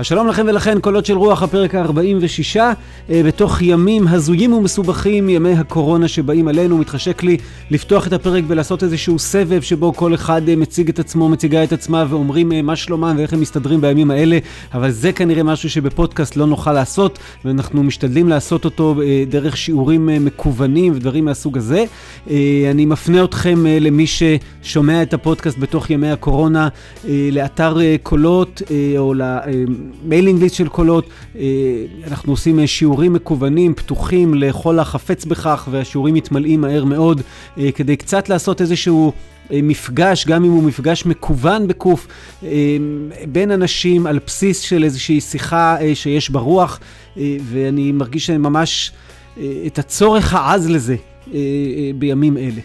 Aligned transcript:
אז 0.00 0.06
שלום 0.06 0.28
לכם 0.28 0.46
ולכן, 0.48 0.80
קולות 0.80 1.06
של 1.06 1.16
רוח, 1.16 1.42
הפרק 1.42 1.74
ה-46, 1.74 2.56
אה, 2.58 2.74
בתוך 3.26 3.62
ימים 3.62 4.08
הזויים 4.08 4.52
ומסובכים, 4.52 5.28
ימי 5.28 5.52
הקורונה 5.52 6.08
שבאים 6.08 6.48
עלינו, 6.48 6.78
מתחשק 6.78 7.22
לי 7.22 7.36
לפתוח 7.70 8.06
את 8.06 8.12
הפרק 8.12 8.44
ולעשות 8.46 8.82
איזשהו 8.82 9.18
סבב 9.18 9.60
שבו 9.60 9.92
כל 9.92 10.14
אחד 10.14 10.48
אה, 10.48 10.56
מציג 10.56 10.88
את 10.88 10.98
עצמו, 10.98 11.28
מציגה 11.28 11.64
את 11.64 11.72
עצמה 11.72 12.04
ואומרים 12.08 12.52
אה, 12.52 12.62
מה 12.62 12.76
שלומם 12.76 13.14
ואיך 13.18 13.32
הם 13.32 13.40
מסתדרים 13.40 13.80
בימים 13.80 14.10
האלה, 14.10 14.38
אבל 14.74 14.90
זה 14.90 15.12
כנראה 15.12 15.42
משהו 15.42 15.70
שבפודקאסט 15.70 16.36
לא 16.36 16.46
נוכל 16.46 16.72
לעשות, 16.72 17.18
ואנחנו 17.44 17.82
משתדלים 17.82 18.28
לעשות 18.28 18.64
אותו 18.64 18.94
דרך 19.28 19.56
שיעורים 19.56 20.06
מקוונים 20.06 20.92
ודברים 20.92 21.24
מהסוג 21.24 21.58
הזה. 21.58 21.84
אני 22.70 22.86
מפנה 22.86 23.24
אתכם 23.24 23.64
למי 23.66 24.04
ששומע 24.06 25.02
את 25.02 25.14
הפודקאסט 25.14 25.58
בתוך 25.58 25.90
ימי 25.90 26.10
הקורונה, 26.10 26.68
לאתר 27.32 27.78
קולות 28.02 28.62
או 28.98 29.14
ל... 29.14 29.22
mailing 30.04 30.42
list 30.42 30.54
של 30.54 30.68
קולות, 30.68 31.08
אה, 31.36 31.42
אנחנו 32.06 32.32
עושים 32.32 32.60
אה, 32.60 32.66
שיעורים 32.66 33.12
מקוונים, 33.12 33.74
פתוחים 33.74 34.34
לכל 34.34 34.78
החפץ 34.78 35.24
בכך, 35.24 35.68
והשיעורים 35.70 36.14
מתמלאים 36.14 36.60
מהר 36.60 36.84
מאוד, 36.84 37.20
אה, 37.58 37.72
כדי 37.72 37.96
קצת 37.96 38.28
לעשות 38.28 38.60
איזשהו... 38.60 39.12
מפגש, 39.52 40.26
גם 40.26 40.44
אם 40.44 40.50
הוא 40.50 40.62
מפגש 40.62 41.06
מקוון 41.06 41.66
בקוף, 41.68 42.06
בין 43.28 43.50
אנשים 43.50 44.06
על 44.06 44.18
בסיס 44.26 44.60
של 44.60 44.84
איזושהי 44.84 45.20
שיחה 45.20 45.76
שיש 45.94 46.30
ברוח, 46.30 46.80
ואני 47.16 47.92
מרגיש 47.92 48.30
ממש 48.30 48.92
את 49.66 49.78
הצורך 49.78 50.34
העז 50.34 50.70
לזה 50.70 50.96
בימים 51.98 52.36
אלה. 52.36 52.60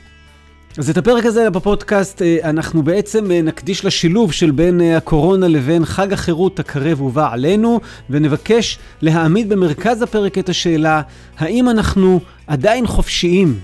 אז 0.78 0.90
את 0.90 0.98
הפרק 0.98 1.26
הזה 1.26 1.50
בפודקאסט 1.50 2.22
אה, 2.22 2.38
אנחנו 2.44 2.84
בעצם 2.84 3.32
אה, 3.32 3.42
נקדיש 3.42 3.86
לשילוב 3.86 4.32
של 4.32 4.52
בין 4.52 4.82
אה, 4.82 4.98
הקורונה 4.98 5.48
לבין 5.48 5.86
חג 5.86 6.14
החירות 6.14 6.60
הקרב 6.60 7.02
ובא 7.02 7.34
עלינו, 7.34 7.80
ונבקש 8.10 8.80
להעמיד 9.02 9.50
במרכז 9.50 10.02
הפרק 10.02 10.38
את 10.38 10.50
השאלה, 10.50 11.02
האם 11.38 11.70
אנחנו 11.70 12.20
עדיין 12.48 12.88
חופשיים 12.88 13.60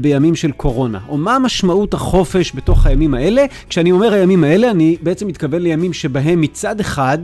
בימים 0.00 0.34
של 0.34 0.52
קורונה, 0.52 0.98
או 1.08 1.16
מה 1.16 1.38
משמעות 1.38 1.94
החופש 1.94 2.52
בתוך 2.54 2.86
הימים 2.86 3.14
האלה. 3.14 3.44
כשאני 3.68 3.92
אומר 3.92 4.12
הימים 4.12 4.44
האלה, 4.44 4.70
אני 4.70 4.96
בעצם 5.02 5.26
מתכוון 5.26 5.62
לימים 5.62 5.92
שבהם 5.92 6.40
מצד 6.40 6.80
אחד 6.80 7.18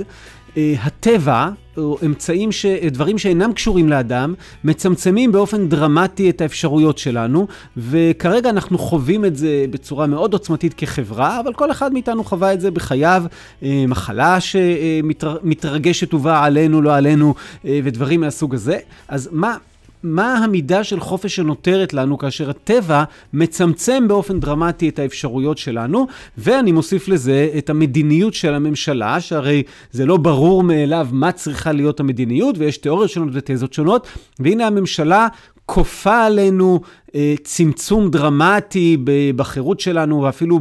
הטבע, 0.56 1.50
או 1.76 1.98
אמצעים, 2.06 2.52
ש... 2.52 2.66
דברים 2.66 3.18
שאינם 3.18 3.52
קשורים 3.52 3.88
לאדם, 3.88 4.34
מצמצמים 4.64 5.32
באופן 5.32 5.68
דרמטי 5.68 6.30
את 6.30 6.40
האפשרויות 6.40 6.98
שלנו, 6.98 7.46
וכרגע 7.76 8.50
אנחנו 8.50 8.78
חווים 8.78 9.24
את 9.24 9.36
זה 9.36 9.64
בצורה 9.70 10.06
מאוד 10.06 10.32
עוצמתית 10.32 10.74
כחברה, 10.74 11.40
אבל 11.40 11.52
כל 11.52 11.70
אחד 11.70 11.92
מאיתנו 11.92 12.24
חווה 12.24 12.52
את 12.52 12.60
זה 12.60 12.70
בחייו, 12.70 13.24
אה, 13.62 13.84
מחלה 13.88 14.38
שמתרגשת 14.40 16.14
ובאה 16.14 16.44
עלינו, 16.44 16.82
לא 16.82 16.94
עלינו, 16.96 17.34
אה, 17.64 17.80
ודברים 17.84 18.20
מהסוג 18.20 18.54
הזה. 18.54 18.78
אז 19.08 19.28
מה... 19.32 19.56
מה 20.04 20.36
המידה 20.36 20.84
של 20.84 21.00
חופש 21.00 21.36
שנותרת 21.36 21.94
לנו 21.94 22.18
כאשר 22.18 22.50
הטבע 22.50 23.04
מצמצם 23.32 24.08
באופן 24.08 24.40
דרמטי 24.40 24.88
את 24.88 24.98
האפשרויות 24.98 25.58
שלנו, 25.58 26.06
ואני 26.38 26.72
מוסיף 26.72 27.08
לזה 27.08 27.48
את 27.58 27.70
המדיניות 27.70 28.34
של 28.34 28.54
הממשלה, 28.54 29.20
שהרי 29.20 29.62
זה 29.90 30.06
לא 30.06 30.16
ברור 30.16 30.62
מאליו 30.62 31.08
מה 31.12 31.32
צריכה 31.32 31.72
להיות 31.72 32.00
המדיניות, 32.00 32.58
ויש 32.58 32.78
תיאוריות 32.78 33.10
שונות 33.10 33.28
ותזות 33.32 33.72
שונות, 33.72 34.06
והנה 34.38 34.66
הממשלה 34.66 35.28
כופה 35.66 36.24
עלינו 36.24 36.80
אה, 37.14 37.34
צמצום 37.44 38.10
דרמטי 38.10 38.96
בחירות 39.36 39.80
שלנו, 39.80 40.22
ואפילו 40.22 40.60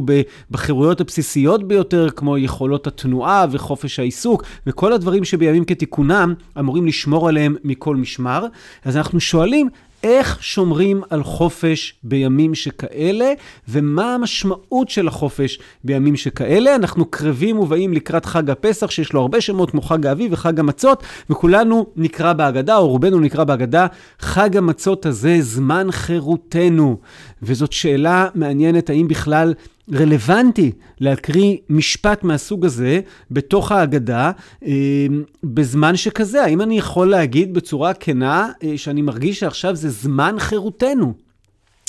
בחירויות 0.50 1.00
הבסיסיות 1.00 1.68
ביותר, 1.68 2.10
כמו 2.10 2.38
יכולות 2.38 2.86
התנועה 2.86 3.46
וחופש 3.50 3.98
העיסוק, 3.98 4.42
וכל 4.66 4.92
הדברים 4.92 5.24
שבימים 5.24 5.64
כתיקונם 5.64 6.34
אמורים 6.58 6.86
לשמור 6.86 7.28
עליהם 7.28 7.56
מכל 7.64 7.96
משמר. 7.96 8.46
אז 8.84 8.96
אנחנו 8.96 9.20
שואלים, 9.20 9.68
איך 10.04 10.38
שומרים 10.40 11.02
על 11.10 11.22
חופש 11.22 11.94
בימים 12.02 12.54
שכאלה, 12.54 13.32
ומה 13.68 14.14
המשמעות 14.14 14.88
של 14.88 15.08
החופש 15.08 15.58
בימים 15.84 16.16
שכאלה. 16.16 16.74
אנחנו 16.74 17.04
קרבים 17.04 17.58
ובאים 17.58 17.92
לקראת 17.92 18.26
חג 18.26 18.50
הפסח, 18.50 18.90
שיש 18.90 19.12
לו 19.12 19.20
הרבה 19.20 19.40
שמות, 19.40 19.70
כמו 19.70 19.82
חג 19.82 20.06
האביב 20.06 20.32
וחג 20.32 20.60
המצות, 20.60 21.02
וכולנו 21.30 21.86
נקרא 21.96 22.32
בהגדה, 22.32 22.76
או 22.76 22.88
רובנו 22.88 23.20
נקרא 23.20 23.44
בהגדה, 23.44 23.86
חג 24.18 24.56
המצות 24.56 25.06
הזה 25.06 25.36
זמן 25.40 25.86
חירותנו. 25.90 26.96
וזאת 27.42 27.72
שאלה 27.72 28.28
מעניינת, 28.34 28.90
האם 28.90 29.08
בכלל 29.08 29.54
רלוונטי 29.92 30.72
להקריא 31.00 31.56
משפט 31.70 32.24
מהסוג 32.24 32.64
הזה 32.64 33.00
בתוך 33.30 33.72
ההגדה 33.72 34.30
אה, 34.64 35.06
בזמן 35.44 35.96
שכזה. 35.96 36.42
האם 36.42 36.60
אני 36.60 36.78
יכול 36.78 37.10
להגיד 37.10 37.54
בצורה 37.54 37.94
כנה 37.94 38.48
אה, 38.62 38.72
שאני 38.76 39.02
מרגיש 39.02 39.40
שעכשיו 39.40 39.76
זה 39.76 39.90
זמן 39.90 40.36
חירותנו? 40.38 41.23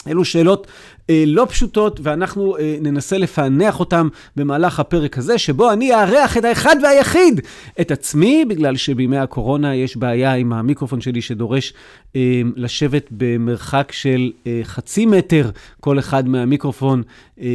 אלו 0.07 0.25
שאלות 0.25 0.67
אה, 1.09 1.23
לא 1.27 1.45
פשוטות, 1.49 1.99
ואנחנו 2.03 2.57
אה, 2.57 2.77
ננסה 2.81 3.17
לפענח 3.17 3.79
אותן 3.79 4.07
במהלך 4.35 4.79
הפרק 4.79 5.17
הזה, 5.17 5.37
שבו 5.37 5.71
אני 5.71 5.93
אארח 5.93 6.37
את 6.37 6.45
האחד 6.45 6.75
והיחיד, 6.83 7.41
את 7.81 7.91
עצמי, 7.91 8.45
בגלל 8.45 8.75
שבימי 8.75 9.17
הקורונה 9.17 9.75
יש 9.75 9.97
בעיה 9.97 10.33
עם 10.33 10.53
המיקרופון 10.53 11.01
שלי 11.01 11.21
שדורש 11.21 11.73
אה, 12.15 12.41
לשבת 12.55 13.07
במרחק 13.11 13.91
של 13.91 14.31
אה, 14.47 14.59
חצי 14.63 15.05
מטר 15.05 15.49
כל 15.79 15.99
אחד 15.99 16.29
מהמיקרופון. 16.29 17.03
אה, 17.41 17.47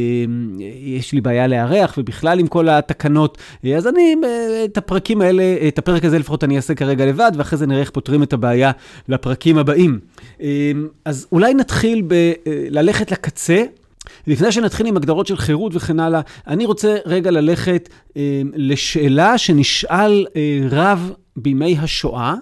יש 0.79 1.13
לי 1.13 1.21
בעיה 1.21 1.47
לארח, 1.47 1.95
ובכלל 1.97 2.39
עם 2.39 2.47
כל 2.47 2.69
התקנות. 2.69 3.37
אה, 3.65 3.77
אז 3.77 3.87
אני, 3.87 4.15
אה, 4.23 4.65
את 4.65 4.77
הפרקים 4.77 5.21
האלה, 5.21 5.43
את 5.67 5.77
הפרק 5.77 6.05
הזה 6.05 6.19
לפחות 6.19 6.43
אני 6.43 6.55
אעשה 6.55 6.75
כרגע 6.75 7.05
לבד, 7.05 7.31
ואחרי 7.37 7.59
זה 7.59 7.67
נראה 7.67 7.79
איך 7.79 7.89
פותרים 7.89 8.23
את 8.23 8.33
הבעיה 8.33 8.71
לפרקים 9.07 9.57
הבאים. 9.57 9.99
אה, 10.41 10.71
אז 11.05 11.27
אולי 11.31 11.53
נתחיל 11.53 12.01
בללכת 12.45 13.11
לקצה. 13.11 13.53
הקצה. 13.53 13.81
לפני 14.27 14.51
שנתחיל 14.51 14.85
עם 14.85 14.97
הגדרות 14.97 15.27
של 15.27 15.37
חירות 15.37 15.75
וכן 15.75 15.99
הלאה, 15.99 16.21
אני 16.47 16.65
רוצה 16.65 16.97
רגע 17.05 17.31
ללכת 17.31 17.89
אה, 18.17 18.41
לשאלה 18.53 19.37
שנשאל 19.37 20.25
אה, 20.35 20.59
רב 20.71 21.11
בימי 21.35 21.77
השואה. 21.79 22.35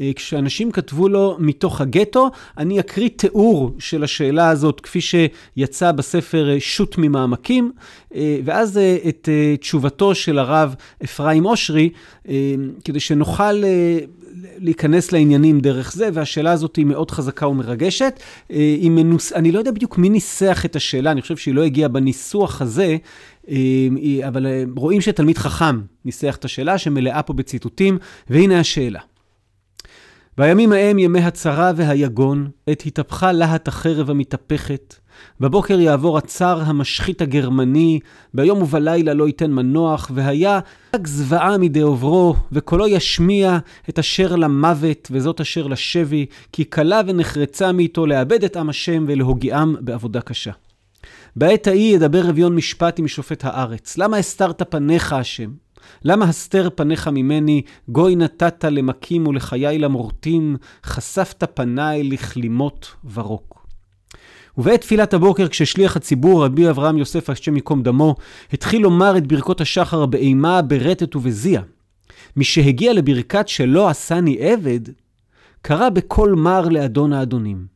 אה, 0.00 0.10
כשאנשים 0.16 0.72
כתבו 0.72 1.08
לו 1.08 1.36
מתוך 1.38 1.80
הגטו, 1.80 2.30
אני 2.58 2.80
אקריא 2.80 3.08
תיאור 3.16 3.74
של 3.78 4.04
השאלה 4.04 4.48
הזאת 4.48 4.80
כפי 4.80 5.00
שיצא 5.00 5.92
בספר 5.92 6.50
אה, 6.50 6.60
שו"ת 6.60 6.98
ממעמקים, 6.98 7.72
אה, 8.14 8.38
ואז 8.44 8.80
את 9.08 9.28
תשובתו 9.60 10.14
של 10.14 10.38
הרב 10.38 10.74
אפרים 11.04 11.46
אושרי, 11.46 11.90
כדי 12.84 13.00
שנוכל 13.00 13.62
להיכנס 14.58 15.12
לעניינים 15.12 15.60
דרך 15.60 15.92
זה, 15.92 16.08
והשאלה 16.12 16.52
הזאת 16.52 16.76
היא 16.76 16.86
מאוד 16.86 17.10
חזקה 17.10 17.46
ומרגשת. 17.48 18.20
היא 18.48 18.90
מנוס... 18.90 19.32
אני 19.32 19.52
לא 19.52 19.58
יודע 19.58 19.70
בדיוק 19.70 19.98
מי 19.98 20.08
ניסח 20.08 20.64
את 20.64 20.76
השאלה, 20.76 21.10
אני 21.10 21.22
חושב 21.22 21.36
שהיא 21.36 21.54
לא 21.54 21.62
הגיעה 21.62 21.88
בניסוח 21.88 22.62
הזה, 22.62 22.96
אבל 24.26 24.46
רואים 24.76 25.00
שתלמיד 25.00 25.38
חכם 25.38 25.80
ניסח 26.04 26.36
את 26.36 26.44
השאלה 26.44 26.78
שמלאה 26.78 27.22
פה 27.22 27.32
בציטוטים, 27.32 27.98
והנה 28.30 28.60
השאלה. 28.60 29.00
בימים 30.38 30.72
ההם 30.72 30.98
ימי 30.98 31.20
הצרה 31.20 31.72
והיגון, 31.76 32.48
עת 32.66 32.82
התהפכה 32.86 33.32
להט 33.32 33.68
החרב 33.68 34.10
המתהפכת. 34.10 34.94
בבוקר 35.40 35.80
יעבור 35.80 36.18
הצר 36.18 36.60
המשחית 36.66 37.22
הגרמני, 37.22 38.00
ביום 38.34 38.62
ובלילה 38.62 39.14
לא 39.14 39.26
ייתן 39.26 39.50
מנוח, 39.50 40.10
והיה 40.14 40.60
רק 40.96 41.06
זוועה 41.06 41.58
מדי 41.58 41.80
עוברו, 41.80 42.34
וקולו 42.52 42.88
ישמיע 42.88 43.58
את 43.88 43.98
אשר 43.98 44.36
למוות, 44.36 45.08
וזאת 45.10 45.40
אשר 45.40 45.66
לשבי, 45.66 46.26
כי 46.52 46.64
קלה 46.64 47.00
ונחרצה 47.06 47.72
מאיתו 47.72 48.06
לאבד 48.06 48.44
את 48.44 48.56
עם 48.56 48.68
השם 48.68 49.04
ולהוגיעם 49.08 49.76
בעבודה 49.80 50.20
קשה. 50.20 50.52
בעת 51.36 51.66
ההיא 51.66 51.94
ידבר 51.94 52.30
אביון 52.30 52.54
משפט 52.54 52.98
עם 52.98 53.08
שופט 53.08 53.44
הארץ. 53.44 53.98
למה 53.98 54.16
הסתרת 54.16 54.62
פניך, 54.70 55.12
השם? 55.12 55.50
למה 56.04 56.24
הסתר 56.24 56.68
פניך 56.74 57.08
ממני, 57.08 57.62
גוי 57.88 58.16
נתת 58.16 58.64
למכים 58.64 59.26
ולחיי 59.26 59.78
למורטים, 59.78 60.56
חשפת 60.84 61.50
פניי 61.54 62.02
לכלימות 62.02 62.94
ורוק. 63.12 63.59
ובעת 64.60 64.80
תפילת 64.80 65.14
הבוקר, 65.14 65.48
כששליח 65.48 65.96
הציבור, 65.96 66.44
רבי 66.44 66.70
אברהם 66.70 66.98
יוסף, 66.98 67.30
השם 67.30 67.54
ייקום 67.56 67.82
דמו, 67.82 68.14
התחיל 68.52 68.82
לומר 68.82 69.16
את 69.16 69.26
ברכות 69.26 69.60
השחר 69.60 70.06
באימה, 70.06 70.62
ברטט 70.62 71.16
ובזיע. 71.16 71.62
משהגיע 72.36 72.92
לברכת 72.92 73.48
שלא 73.48 73.88
עשני 73.88 74.36
עבד, 74.40 74.80
קרא 75.62 75.88
בקול 75.88 76.34
מר 76.34 76.68
לאדון 76.68 77.12
האדונים. 77.12 77.66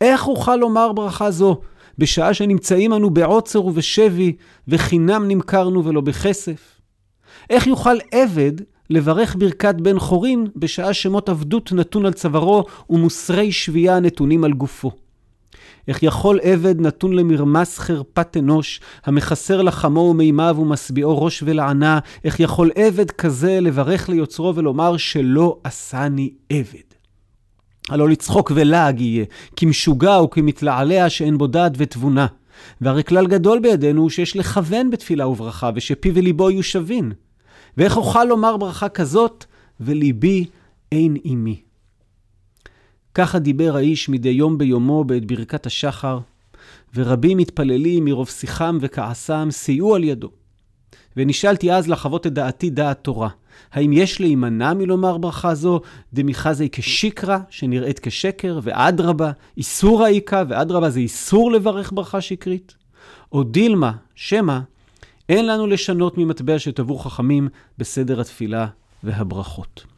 איך 0.00 0.28
אוכל 0.28 0.56
לומר 0.56 0.92
ברכה 0.92 1.30
זו, 1.30 1.60
בשעה 1.98 2.34
שנמצאים 2.34 2.92
אנו 2.92 3.10
בעוצר 3.10 3.64
ובשבי, 3.64 4.36
וחינם 4.68 5.28
נמכרנו 5.28 5.84
ולא 5.84 6.00
בכסף? 6.00 6.80
איך 7.50 7.66
יוכל 7.66 7.96
עבד 8.12 8.52
לברך 8.90 9.36
ברכת 9.38 9.74
בן 9.74 9.98
חורין 9.98 10.46
בשעה 10.56 10.94
שמות 10.94 11.28
עבדות 11.28 11.72
נתון 11.72 12.06
על 12.06 12.12
צווארו 12.12 12.64
ומוסרי 12.90 13.52
שבייה 13.52 14.00
נתונים 14.00 14.44
על 14.44 14.52
גופו. 14.52 15.07
איך 15.88 16.02
יכול 16.02 16.38
עבד 16.42 16.80
נתון 16.80 17.12
למרמס 17.12 17.78
חרפת 17.78 18.36
אנוש, 18.36 18.80
המחסר 19.04 19.62
לחמו 19.62 20.00
ומימיו 20.00 20.56
ומשביעו 20.58 21.22
ראש 21.22 21.42
ולענה, 21.46 21.98
איך 22.24 22.40
יכול 22.40 22.70
עבד 22.74 23.10
כזה 23.10 23.60
לברך 23.60 24.08
ליוצרו 24.08 24.56
ולומר 24.56 24.96
שלא 24.96 25.58
עשני 25.64 26.30
עבד. 26.50 26.88
הלא 27.88 28.08
לצחוק 28.08 28.52
ולעג 28.54 29.00
יהיה, 29.00 29.24
כמשוגע 29.56 30.22
וכמתלעלע 30.22 31.10
שאין 31.10 31.38
בו 31.38 31.46
דעת 31.46 31.72
ותבונה. 31.76 32.26
והרי 32.80 33.04
כלל 33.04 33.26
גדול 33.26 33.58
בידינו 33.58 34.00
הוא 34.02 34.10
שיש 34.10 34.36
לכוון 34.36 34.90
בתפילה 34.90 35.28
וברכה, 35.28 35.70
ושפיו 35.74 36.14
וליבו 36.14 36.50
יהיו 36.50 36.62
שווין. 36.62 37.12
ואיך 37.76 37.96
אוכל 37.96 38.24
לומר 38.24 38.56
ברכה 38.56 38.88
כזאת, 38.88 39.44
וליבי 39.80 40.46
אין 40.92 41.14
עימי. 41.14 41.67
ככה 43.18 43.38
דיבר 43.38 43.76
האיש 43.76 44.08
מדי 44.08 44.28
יום 44.28 44.58
ביומו 44.58 45.04
בעת 45.04 45.24
ברכת 45.24 45.66
השחר, 45.66 46.18
ורבים 46.94 47.38
מתפללים 47.38 48.04
מרוב 48.04 48.28
שיחם 48.28 48.78
וכעסם 48.80 49.48
סייעו 49.50 49.94
על 49.94 50.04
ידו. 50.04 50.30
ונשאלתי 51.16 51.72
אז 51.72 51.88
לחוות 51.88 52.26
את 52.26 52.32
דעתי 52.32 52.70
דעת 52.70 52.98
תורה. 53.02 53.28
האם 53.72 53.92
יש 53.92 54.20
להימנע 54.20 54.74
מלומר 54.74 55.18
ברכה 55.18 55.54
זו, 55.54 55.80
דמיחזי 56.14 56.68
כשיקרא, 56.72 57.38
שנראית 57.50 57.98
כשקר, 57.98 58.60
ואדרבה, 58.62 59.30
איסור 59.56 60.04
האיכה, 60.04 60.42
ואדרבה 60.48 60.90
זה 60.90 61.00
איסור 61.00 61.52
לברך 61.52 61.92
ברכה 61.92 62.20
שקרית? 62.20 62.74
או 63.32 63.42
דילמה, 63.42 63.92
שמא, 64.14 64.58
אין 65.28 65.46
לנו 65.46 65.66
לשנות 65.66 66.18
ממטבע 66.18 66.58
שטבעו 66.58 66.98
חכמים 66.98 67.48
בסדר 67.78 68.20
התפילה 68.20 68.66
והברכות. 69.04 69.97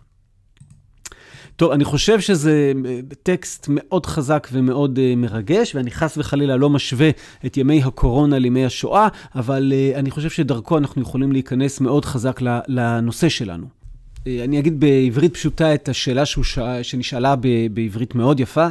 טוב, 1.60 1.72
אני 1.72 1.84
חושב 1.84 2.20
שזה 2.20 2.72
אה, 2.86 3.00
טקסט 3.22 3.66
מאוד 3.68 4.06
חזק 4.06 4.48
ומאוד 4.52 4.98
uh, 4.98 5.16
מרגש, 5.16 5.74
ואני 5.74 5.90
חס 5.90 6.18
וחלילה 6.18 6.56
לא 6.56 6.70
משווה 6.70 7.10
את 7.46 7.56
ימי 7.56 7.82
הקורונה 7.82 8.38
לימי 8.38 8.64
השואה, 8.64 9.08
אבל 9.34 9.72
uh, 9.72 9.98
אני 9.98 10.10
חושב 10.10 10.30
שדרכו 10.30 10.78
אנחנו 10.78 11.02
יכולים 11.02 11.32
להיכנס 11.32 11.80
מאוד 11.80 12.04
חזק 12.04 12.40
לנושא 12.68 13.28
שלנו. 13.28 13.66
אני 14.26 14.58
אגיד 14.58 14.80
בעברית 14.80 15.34
פשוטה 15.34 15.74
את 15.74 15.88
השאלה 15.88 16.26
שהוא 16.26 16.44
ש... 16.44 16.58
שנשאלה 16.82 17.36
ב... 17.36 17.48
בעברית 17.70 18.14
מאוד 18.14 18.40
יפה. 18.40 18.68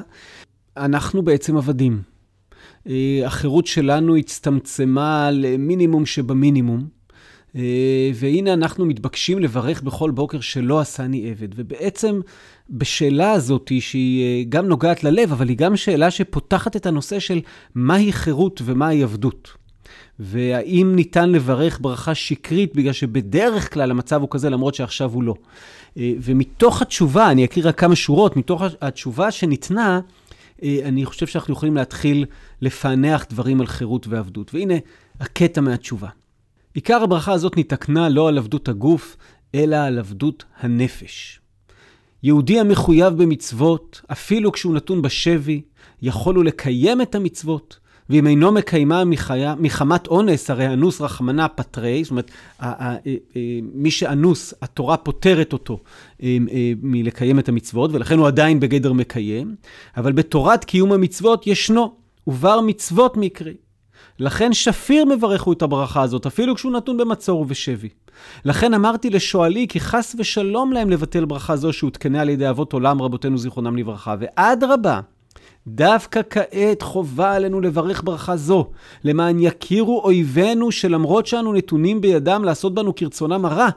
אנחנו 0.77 1.21
בעצם 1.21 1.57
עבדים. 1.57 2.01
החירות 3.25 3.68
שלנו 3.68 4.15
הצטמצמה 4.15 5.30
למינימום 5.31 6.06
שבמינימום. 6.06 6.99
אה, 7.56 8.12
והנה 8.16 8.54
אנחנו 8.54 8.86
מתבקשים 8.86 9.40
לברך 9.40 9.81
בכל 9.81 10.12
בוקר 10.12 10.40
שלא 10.40 10.80
עשני 10.80 11.30
עבד. 11.30 11.48
ובעצם 11.56 12.19
בשאלה 12.69 13.31
הזאת, 13.31 13.72
שהיא 13.80 14.24
אה, 14.24 14.44
גם 14.50 14.68
נוגעת 14.68 15.04
ללב, 15.04 15.31
אבל 15.31 15.50
היא 15.50 15.57
גם 15.57 15.75
שאלה 15.75 16.12
שפותחת 16.12 16.75
את 16.75 16.86
הנושא 16.86 17.19
של 17.19 17.42
מהי 17.75 18.12
חירות 18.12 18.62
ומהי 18.66 19.04
עבדות. 19.04 19.50
והאם 20.19 20.94
ניתן 20.96 21.30
לברך 21.30 21.80
ברכה 21.81 22.16
שקרית, 22.16 22.75
בגלל 22.75 22.94
שבדרך 22.94 23.74
כלל 23.74 23.92
המצב 23.92 24.22
הוא 24.22 24.30
כזה, 24.31 24.50
למרות 24.50 24.75
שעכשיו 24.75 25.12
הוא 25.13 25.24
לא. 25.24 25.36
אה, 25.98 26.13
ומתוך 26.22 26.81
התשובה, 26.81 27.31
אני 27.31 27.46
אקריא 27.46 27.66
רק 27.68 27.80
כמה 27.80 27.96
שורות, 27.96 28.38
מתוך 28.38 28.63
התשובה 28.81 29.31
שניתנה, 29.31 30.00
אני 30.63 31.06
חושב 31.06 31.28
שאנחנו 31.28 31.54
יכולים 31.54 31.75
להתחיל 31.75 32.25
לפענח 32.62 33.25
דברים 33.30 33.62
על 33.62 33.68
חירות 33.68 34.07
ועבדות. 34.07 34.54
והנה 34.54 34.74
הקטע 35.19 35.62
מהתשובה. 35.62 36.07
עיקר 36.74 37.04
הברכה 37.04 37.33
הזאת 37.33 37.57
נתקנה 37.57 38.10
לא 38.10 38.27
על 38.27 38.38
עבדות 38.38 38.68
הגוף, 38.68 39.18
אלא 39.56 39.75
על 39.75 40.00
עבדות 40.00 40.44
הנפש. 40.60 41.39
יהודי 42.24 42.60
המחויב 42.60 43.13
במצוות, 43.13 44.01
אפילו 44.12 44.51
כשהוא 44.51 44.74
נתון 44.74 45.01
בשבי, 45.01 45.62
יכול 46.01 46.36
הוא 46.36 46.44
לקיים 46.44 47.01
את 47.01 47.16
המצוות, 47.16 47.80
ואם 48.10 48.27
אינו 48.27 48.51
מקיימה 48.51 49.06
מחיה, 49.06 49.56
מחמת 49.60 50.07
אונס, 50.07 50.50
הרי 50.50 50.68
אנוס 50.68 51.01
רחמנא 51.01 51.48
פטרי, 51.56 52.04
זאת 52.04 52.12
אומרת, 52.12 52.31
אה, 52.62 52.95
מי 53.74 53.92
שאנוס, 53.92 54.54
התורה 54.62 54.98
פוטרת 54.98 55.54
אותו 55.54 55.80
אה, 56.24 56.38
אה, 56.51 56.72
מלקיים 56.81 57.39
את 57.39 57.50
המצוות, 57.50 57.92
ולכן 57.94 58.18
הוא 58.18 58.27
עדיין 58.27 58.60
בגדר 58.60 58.94
מקיים, 58.94 59.56
אבל 59.98 60.12
בתורת 60.12 60.65
קיום 60.65 60.92
המצוות 60.92 61.48
ישנו, 61.48 61.95
ובר 62.27 62.62
מצוות 62.62 63.18
מקרי. 63.18 63.54
לכן 64.19 64.54
שפיר 64.54 65.06
מברכו 65.06 65.54
את 65.54 65.62
הברכה 65.62 66.01
הזאת, 66.01 66.25
אפילו 66.25 66.56
כשהוא 66.56 66.71
נתון 66.71 66.98
במצור 66.98 67.42
ובשבי. 67.42 67.89
לכן 68.45 68.74
אמרתי 68.74 69.10
לשואלי, 69.10 69.68
כי 69.69 69.80
חס 69.80 70.16
ושלום 70.19 70.74
להם 70.74 70.89
לבטל 70.89 71.25
ברכה 71.25 71.56
זו 71.56 71.74
שהותקנה 71.74 72.21
על 72.21 72.30
ידי 72.30 72.50
אבות 72.50 72.74
עולם 72.74 73.01
רבותינו 73.01 73.38
זיכרונם 73.38 73.77
לברכה. 73.77 74.16
ואדרבה, 74.19 75.00
דווקא 75.68 76.21
כעת 76.30 76.81
חובה 76.81 77.33
עלינו 77.33 77.62
לברך 77.62 78.04
ברכה 78.04 78.38
זו, 78.38 78.69
למען 79.04 79.39
יכירו 79.39 80.01
אויבינו 80.04 80.72
שלמרות 80.72 81.25
שאנו 81.25 81.54
נתונים 81.54 82.01
בידם 82.01 82.44
לעשות 82.45 82.74
בנו 82.74 82.95
כרצונם 82.95 83.45
הרע, 83.45 83.69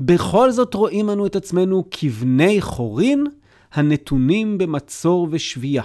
בכל 0.00 0.50
זאת 0.50 0.74
רואים 0.74 1.10
אנו 1.10 1.26
את 1.26 1.36
עצמנו 1.36 1.84
כבני 1.90 2.60
חורין 2.60 3.26
הנתונים 3.72 4.58
במצור 4.58 5.28
ושבייה. 5.30 5.82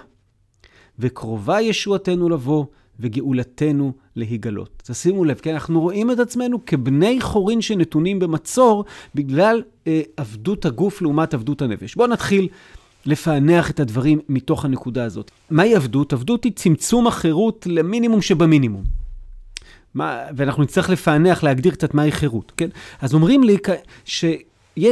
וקרובה 0.99 1.61
ישועתנו 1.61 2.29
לבוא, 2.29 2.65
וגאולתנו 2.99 3.93
להיגלות. 4.15 4.83
תשימו 4.85 5.25
לב, 5.25 5.39
כן, 5.39 5.53
אנחנו 5.53 5.81
רואים 5.81 6.11
את 6.11 6.19
עצמנו 6.19 6.65
כבני 6.65 7.21
חורין 7.21 7.61
שנתונים 7.61 8.19
במצור 8.19 8.85
בגלל 9.15 9.61
אה, 9.87 10.01
עבדות 10.17 10.65
הגוף 10.65 11.01
לעומת 11.01 11.33
עבדות 11.33 11.61
הנפש. 11.61 11.95
בואו 11.95 12.07
נתחיל 12.07 12.47
לפענח 13.05 13.71
את 13.71 13.79
הדברים 13.79 14.19
מתוך 14.29 14.65
הנקודה 14.65 15.03
הזאת. 15.03 15.31
מהי 15.49 15.75
עבדות? 15.75 16.13
עבדות 16.13 16.43
היא 16.43 16.51
צמצום 16.55 17.07
החירות 17.07 17.67
למינימום 17.69 18.21
שבמינימום. 18.21 18.83
מה, 19.93 20.19
ואנחנו 20.35 20.63
נצטרך 20.63 20.89
לפענח, 20.89 21.43
להגדיר 21.43 21.71
קצת 21.71 21.93
מהי 21.93 22.11
חירות, 22.11 22.51
כן? 22.57 22.69
אז 23.01 23.13
אומרים 23.13 23.43
לי 23.43 23.57
ש... 24.05 24.25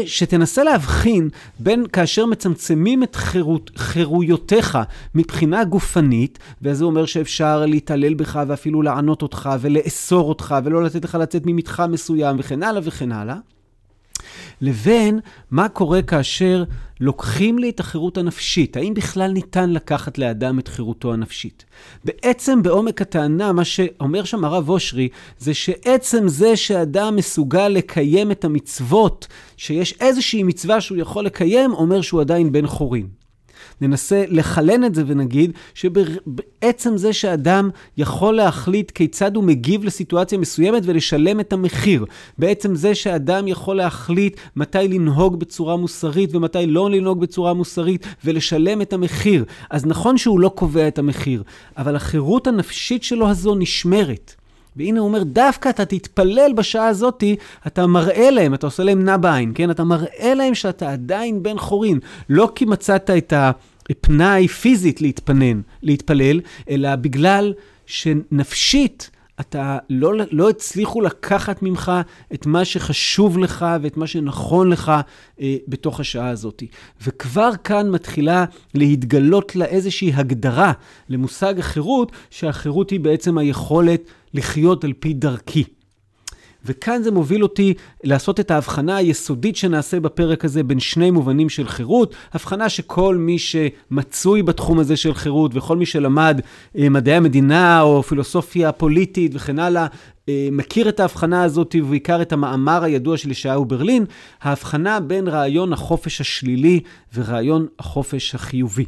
שתנסה 0.05 0.63
להבחין 0.63 1.29
בין 1.59 1.85
כאשר 1.93 2.25
מצמצמים 2.25 3.03
את 3.03 3.15
חירות, 3.15 3.71
חירויותיך 3.75 4.77
מבחינה 5.15 5.63
גופנית, 5.63 6.39
וזה 6.61 6.85
אומר 6.85 7.05
שאפשר 7.05 7.65
להתעלל 7.65 8.13
בך 8.13 8.39
ואפילו 8.47 8.81
לענות 8.81 9.21
אותך 9.21 9.49
ולאסור 9.59 10.29
אותך 10.29 10.55
ולא 10.63 10.83
לתת 10.83 11.03
לך 11.03 11.15
לצאת 11.15 11.41
ממתחם 11.45 11.91
מסוים 11.91 12.35
וכן 12.39 12.63
הלאה 12.63 12.81
וכן 12.83 13.11
הלאה. 13.11 13.35
לבין 14.61 15.19
מה 15.51 15.69
קורה 15.69 16.01
כאשר 16.01 16.63
לוקחים 16.99 17.59
לי 17.59 17.69
את 17.69 17.79
החירות 17.79 18.17
הנפשית. 18.17 18.77
האם 18.77 18.93
בכלל 18.93 19.31
ניתן 19.31 19.69
לקחת 19.69 20.17
לאדם 20.17 20.59
את 20.59 20.67
חירותו 20.67 21.13
הנפשית? 21.13 21.65
בעצם 22.05 22.63
בעומק 22.63 23.01
הטענה, 23.01 23.51
מה 23.51 23.65
שאומר 23.65 24.23
שם 24.23 24.45
הרב 24.45 24.69
אושרי, 24.69 25.09
זה 25.39 25.53
שעצם 25.53 26.27
זה 26.27 26.55
שאדם 26.55 27.15
מסוגל 27.15 27.67
לקיים 27.67 28.31
את 28.31 28.45
המצוות, 28.45 29.27
שיש 29.57 29.93
איזושהי 29.99 30.43
מצווה 30.43 30.81
שהוא 30.81 30.97
יכול 30.97 31.25
לקיים, 31.25 31.73
אומר 31.73 32.01
שהוא 32.01 32.21
עדיין 32.21 32.51
בן 32.51 32.67
חורין. 32.67 33.18
ננסה 33.81 34.23
לחלן 34.27 34.83
את 34.83 34.95
זה 34.95 35.03
ונגיד 35.07 35.51
שבעצם 35.73 36.97
זה 36.97 37.13
שאדם 37.13 37.69
יכול 37.97 38.35
להחליט 38.35 38.91
כיצד 38.91 39.35
הוא 39.35 39.43
מגיב 39.43 39.83
לסיטואציה 39.83 40.37
מסוימת 40.37 40.83
ולשלם 40.85 41.39
את 41.39 41.53
המחיר. 41.53 42.05
בעצם 42.37 42.75
זה 42.75 42.95
שאדם 42.95 43.47
יכול 43.47 43.77
להחליט 43.77 44.39
מתי 44.55 44.87
לנהוג 44.87 45.39
בצורה 45.39 45.75
מוסרית 45.75 46.35
ומתי 46.35 46.65
לא 46.65 46.89
לנהוג 46.89 47.19
בצורה 47.19 47.53
מוסרית 47.53 48.07
ולשלם 48.25 48.81
את 48.81 48.93
המחיר. 48.93 49.45
אז 49.69 49.85
נכון 49.85 50.17
שהוא 50.17 50.39
לא 50.39 50.49
קובע 50.49 50.87
את 50.87 50.99
המחיר, 50.99 51.43
אבל 51.77 51.95
החירות 51.95 52.47
הנפשית 52.47 53.03
שלו 53.03 53.29
הזו 53.29 53.55
נשמרת. 53.55 54.38
והנה 54.79 54.99
הוא 54.99 55.07
אומר, 55.07 55.23
דווקא 55.23 55.69
אתה 55.69 55.85
תתפלל 55.85 56.53
בשעה 56.55 56.87
הזאתי, 56.87 57.35
אתה 57.67 57.87
מראה 57.87 58.31
להם, 58.31 58.53
אתה 58.53 58.67
עושה 58.67 58.83
להם 58.83 59.03
נע 59.03 59.17
בעין, 59.17 59.51
כן? 59.55 59.71
אתה 59.71 59.83
מראה 59.83 60.33
להם 60.33 60.55
שאתה 60.55 60.91
עדיין 60.91 61.43
בן 61.43 61.57
חורין. 61.57 61.99
לא 62.29 62.51
כי 62.55 62.65
מצאת 62.65 63.09
את 63.09 63.33
הפנאי 63.89 64.47
פיזית 64.47 65.01
להתפנן, 65.01 65.61
להתפלל, 65.83 66.41
אלא 66.69 66.95
בגלל 66.95 67.53
שנפשית 67.85 69.09
אתה 69.39 69.77
לא, 69.89 70.13
לא 70.31 70.49
הצליחו 70.49 71.01
לקחת 71.01 71.61
ממך 71.61 71.91
את 72.33 72.45
מה 72.45 72.65
שחשוב 72.65 73.37
לך 73.37 73.65
ואת 73.81 73.97
מה 73.97 74.07
שנכון 74.07 74.69
לך 74.69 74.91
אה, 75.41 75.55
בתוך 75.67 75.99
השעה 75.99 76.29
הזאת. 76.29 76.63
וכבר 77.01 77.51
כאן 77.63 77.89
מתחילה 77.89 78.45
להתגלות 78.73 79.55
לה 79.55 79.65
איזושהי 79.65 80.13
הגדרה 80.13 80.71
למושג 81.09 81.59
החירות, 81.59 82.11
שהחירות 82.29 82.89
היא 82.89 82.99
בעצם 82.99 83.37
היכולת 83.37 84.01
לחיות 84.33 84.83
על 84.83 84.93
פי 84.99 85.13
דרכי. 85.13 85.63
וכאן 86.65 87.03
זה 87.03 87.11
מוביל 87.11 87.43
אותי 87.43 87.73
לעשות 88.03 88.39
את 88.39 88.51
ההבחנה 88.51 88.95
היסודית 88.95 89.55
שנעשה 89.55 89.99
בפרק 89.99 90.45
הזה 90.45 90.63
בין 90.63 90.79
שני 90.79 91.11
מובנים 91.11 91.49
של 91.49 91.67
חירות, 91.67 92.15
הבחנה 92.33 92.69
שכל 92.69 93.15
מי 93.15 93.37
שמצוי 93.39 94.43
בתחום 94.43 94.79
הזה 94.79 94.97
של 94.97 95.13
חירות 95.13 95.51
וכל 95.55 95.77
מי 95.77 95.85
שלמד 95.85 96.41
אה, 96.77 96.89
מדעי 96.89 97.15
המדינה 97.15 97.81
או 97.81 98.03
פילוסופיה 98.03 98.71
פוליטית 98.71 99.31
וכן 99.35 99.59
הלאה, 99.59 99.87
אה, 100.29 100.49
מכיר 100.51 100.89
את 100.89 100.99
ההבחנה 100.99 101.43
הזאת, 101.43 101.75
ובעיקר 101.79 102.21
את 102.21 102.33
המאמר 102.33 102.83
הידוע 102.83 103.17
של 103.17 103.31
ישעיהו 103.31 103.65
ברלין, 103.65 104.05
ההבחנה 104.41 104.99
בין 104.99 105.27
רעיון 105.27 105.73
החופש 105.73 106.21
השלילי 106.21 106.79
ורעיון 107.13 107.67
החופש 107.79 108.35
החיובי. 108.35 108.85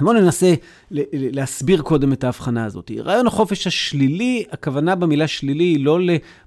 בואו 0.00 0.12
ננסה 0.12 0.54
להסביר 0.90 1.82
קודם 1.82 2.12
את 2.12 2.24
ההבחנה 2.24 2.64
הזאת. 2.64 2.90
רעיון 2.98 3.26
החופש 3.26 3.66
השלילי, 3.66 4.44
הכוונה 4.50 4.94
במילה 4.94 5.28
שלילי 5.28 5.64
היא 5.64 5.84
לא 5.84 5.98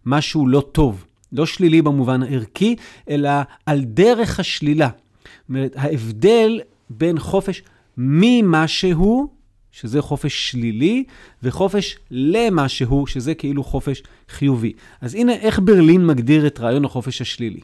למשהו 0.06 0.48
לא 0.48 0.62
טוב, 0.72 1.06
לא 1.32 1.46
שלילי 1.46 1.82
במובן 1.82 2.24
הערכי, 2.24 2.76
אלא 3.10 3.30
על 3.66 3.84
דרך 3.84 4.40
השלילה. 4.40 4.90
זאת 4.90 5.50
אומרת, 5.50 5.74
ההבדל 5.76 6.60
בין 6.90 7.20
חופש 7.20 7.64
ממשהו, 7.98 9.28
שזה 9.72 10.02
חופש 10.02 10.52
שלילי, 10.52 11.04
וחופש 11.44 11.98
למשהו, 12.12 13.08
שזה 13.08 13.34
כאילו 13.34 13.64
חופש 13.64 14.04
חיובי. 14.30 14.74
אז 15.02 15.16
הנה 15.16 15.34
איך 15.34 15.60
ברלין 15.64 16.06
מגדיר 16.06 16.48
את 16.48 16.60
רעיון 16.60 16.86
החופש 16.86 17.22
השלילי. 17.22 17.60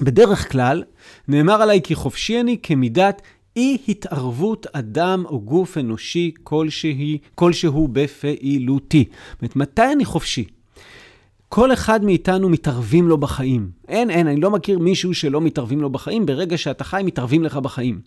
בדרך 0.00 0.52
כלל, 0.52 0.82
נאמר 1.28 1.62
עליי 1.62 1.80
כי 1.84 1.94
חופשי 1.94 2.40
אני 2.40 2.56
כמידת 2.62 3.22
אי 3.56 3.78
התערבות 3.88 4.66
אדם 4.72 5.24
או 5.26 5.40
גוף 5.40 5.78
אנושי 5.78 6.30
כלשהי, 6.42 7.18
כלשהו 7.34 7.88
בפעילותי. 7.88 9.04
זאת 9.32 9.42
אומרת, 9.42 9.56
מתי 9.56 9.92
אני 9.92 10.04
חופשי? 10.04 10.44
כל 11.48 11.72
אחד 11.72 12.04
מאיתנו 12.04 12.48
מתערבים 12.48 13.08
לו 13.08 13.18
בחיים. 13.18 13.70
אין, 13.88 14.10
אין, 14.10 14.26
אני 14.26 14.40
לא 14.40 14.50
מכיר 14.50 14.78
מישהו 14.78 15.14
שלא 15.14 15.40
מתערבים 15.40 15.80
לו 15.80 15.90
בחיים. 15.90 16.26
ברגע 16.26 16.58
שאתה 16.58 16.84
חי, 16.84 17.02
מתערבים 17.04 17.44
לך 17.44 17.56
בחיים. 17.56 18.00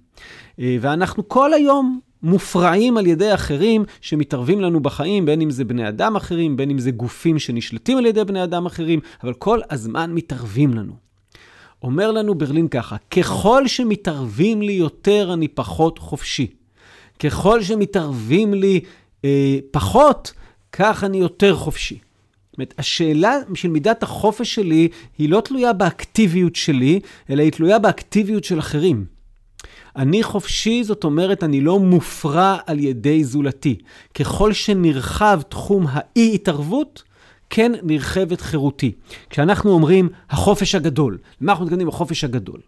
אה, 0.60 0.78
ואנחנו 0.82 1.30
כל 1.30 1.54
היום 1.54 2.00
מופרעים 2.24 2.98
על 2.98 3.08
ידי 3.08 3.34
אחרים 3.34 3.84
שמתערבים 4.02 4.62
לנו 4.62 4.80
בחיים, 4.80 5.26
בין 5.26 5.42
אם 5.42 5.52
זה 5.52 5.66
בני 5.66 5.88
אדם 5.88 6.16
אחרים, 6.16 6.58
בין 6.58 6.70
אם 6.70 6.80
זה 6.80 6.92
גופים 6.92 7.40
שנשלטים 7.40 7.98
על 7.98 8.06
ידי 8.06 8.24
בני 8.24 8.44
אדם 8.44 8.66
אחרים, 8.66 9.00
אבל 9.24 9.34
כל 9.34 9.60
הזמן 9.70 10.12
מתערבים 10.14 10.74
לנו. 10.74 11.05
אומר 11.84 12.12
לנו 12.12 12.36
ברלין 12.36 12.68
ככה, 12.68 12.96
ככל 13.12 13.68
שמתערבים 13.68 14.62
לי 14.62 14.74
יותר, 14.74 15.30
אני 15.34 15.48
פחות 15.48 16.00
חופשי. 16.00 16.48
ככל 17.20 17.62
שמתערבים 17.62 18.54
לי 18.54 18.80
אה, 19.26 19.58
פחות, 19.72 20.34
כך 20.72 21.04
אני 21.04 21.18
יותר 21.18 21.56
חופשי. 21.56 21.96
זאת 21.96 22.58
אומרת, 22.58 22.74
השאלה 22.78 23.38
של 23.54 23.70
מידת 23.70 24.04
החופש 24.04 24.56
שלי 24.56 24.88
היא 25.18 25.30
לא 25.30 25.42
תלויה 25.42 25.74
באקטיביות 25.74 26.56
שלי, 26.56 27.00
אלא 27.30 27.44
היא 27.44 27.52
תלויה 27.52 27.80
באקטיביות 27.80 28.44
של 28.44 28.60
אחרים. 28.60 29.06
אני 29.96 30.24
חופשי, 30.24 30.84
זאת 30.84 31.04
אומרת, 31.04 31.44
אני 31.44 31.62
לא 31.62 31.80
מופרע 31.80 32.58
על 32.66 32.80
ידי 32.80 33.24
זולתי. 33.24 33.78
ככל 34.14 34.54
שנרחב 34.54 35.42
תחום 35.50 35.86
האי-התערבות, 35.90 37.04
כן 37.50 37.72
נרחבת 37.84 38.42
חירותי. 38.42 38.92
כשאנחנו 39.30 39.72
אומרים 39.72 40.10
החופש 40.30 40.76
הגדול, 40.76 41.18
למה 41.42 41.52
אנחנו 41.52 41.66
מתכוונים 41.66 41.88
בחופש 41.88 42.24
הגדול? 42.24 42.60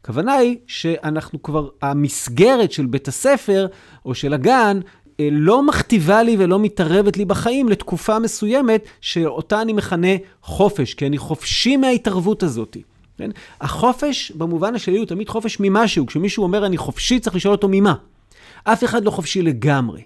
הכוונה 0.00 0.34
היא 0.34 0.56
שאנחנו 0.66 1.42
כבר, 1.42 1.68
המסגרת 1.82 2.72
של 2.72 2.86
בית 2.86 3.08
הספר 3.08 3.66
או 4.04 4.14
של 4.14 4.34
הגן 4.34 4.80
אה, 5.20 5.28
לא 5.32 5.62
מכתיבה 5.62 6.22
לי 6.22 6.36
ולא 6.38 6.58
מתערבת 6.58 7.16
לי 7.16 7.24
בחיים 7.24 7.68
לתקופה 7.68 8.18
מסוימת 8.18 8.84
שאותה 9.00 9.62
אני 9.62 9.72
מכנה 9.72 10.08
חופש, 10.42 10.94
כי 10.94 11.06
אני 11.06 11.18
חופשי 11.18 11.76
מההתערבות 11.76 12.42
הזאת. 12.42 12.76
כן? 13.18 13.30
החופש 13.60 14.30
במובן 14.30 14.74
השלי 14.74 14.98
הוא 14.98 15.06
תמיד 15.06 15.28
חופש 15.28 15.56
ממשהו. 15.60 16.06
כשמישהו 16.06 16.42
אומר 16.42 16.66
אני 16.66 16.76
חופשי, 16.76 17.20
צריך 17.20 17.36
לשאול 17.36 17.54
אותו 17.54 17.68
ממה. 17.70 17.94
אף 18.64 18.84
אחד 18.84 19.04
לא 19.04 19.10
חופשי 19.10 19.42
לגמרי. 19.42 20.02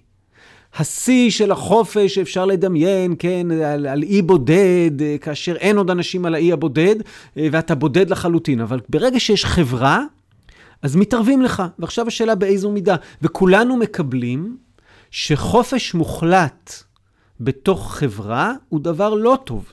השיא 0.76 1.30
של 1.30 1.52
החופש 1.52 2.14
שאפשר 2.14 2.46
לדמיין, 2.46 3.14
כן, 3.18 3.50
על, 3.50 3.86
על 3.86 4.02
אי 4.02 4.22
בודד, 4.22 4.90
אה, 5.00 5.16
כאשר 5.20 5.56
אין 5.56 5.76
עוד 5.76 5.90
אנשים 5.90 6.24
על 6.24 6.34
האי 6.34 6.52
הבודד, 6.52 6.96
אה, 7.36 7.48
ואתה 7.52 7.74
בודד 7.74 8.10
לחלוטין. 8.10 8.60
אבל 8.60 8.80
ברגע 8.88 9.20
שיש 9.20 9.44
חברה, 9.44 10.04
אז 10.82 10.96
מתערבים 10.96 11.42
לך. 11.42 11.62
ועכשיו 11.78 12.06
השאלה 12.06 12.34
באיזו 12.34 12.70
מידה. 12.70 12.96
וכולנו 13.22 13.76
מקבלים 13.76 14.56
שחופש 15.10 15.94
מוחלט 15.94 16.72
בתוך 17.40 17.94
חברה 17.94 18.52
הוא 18.68 18.80
דבר 18.80 19.14
לא 19.14 19.38
טוב. 19.44 19.72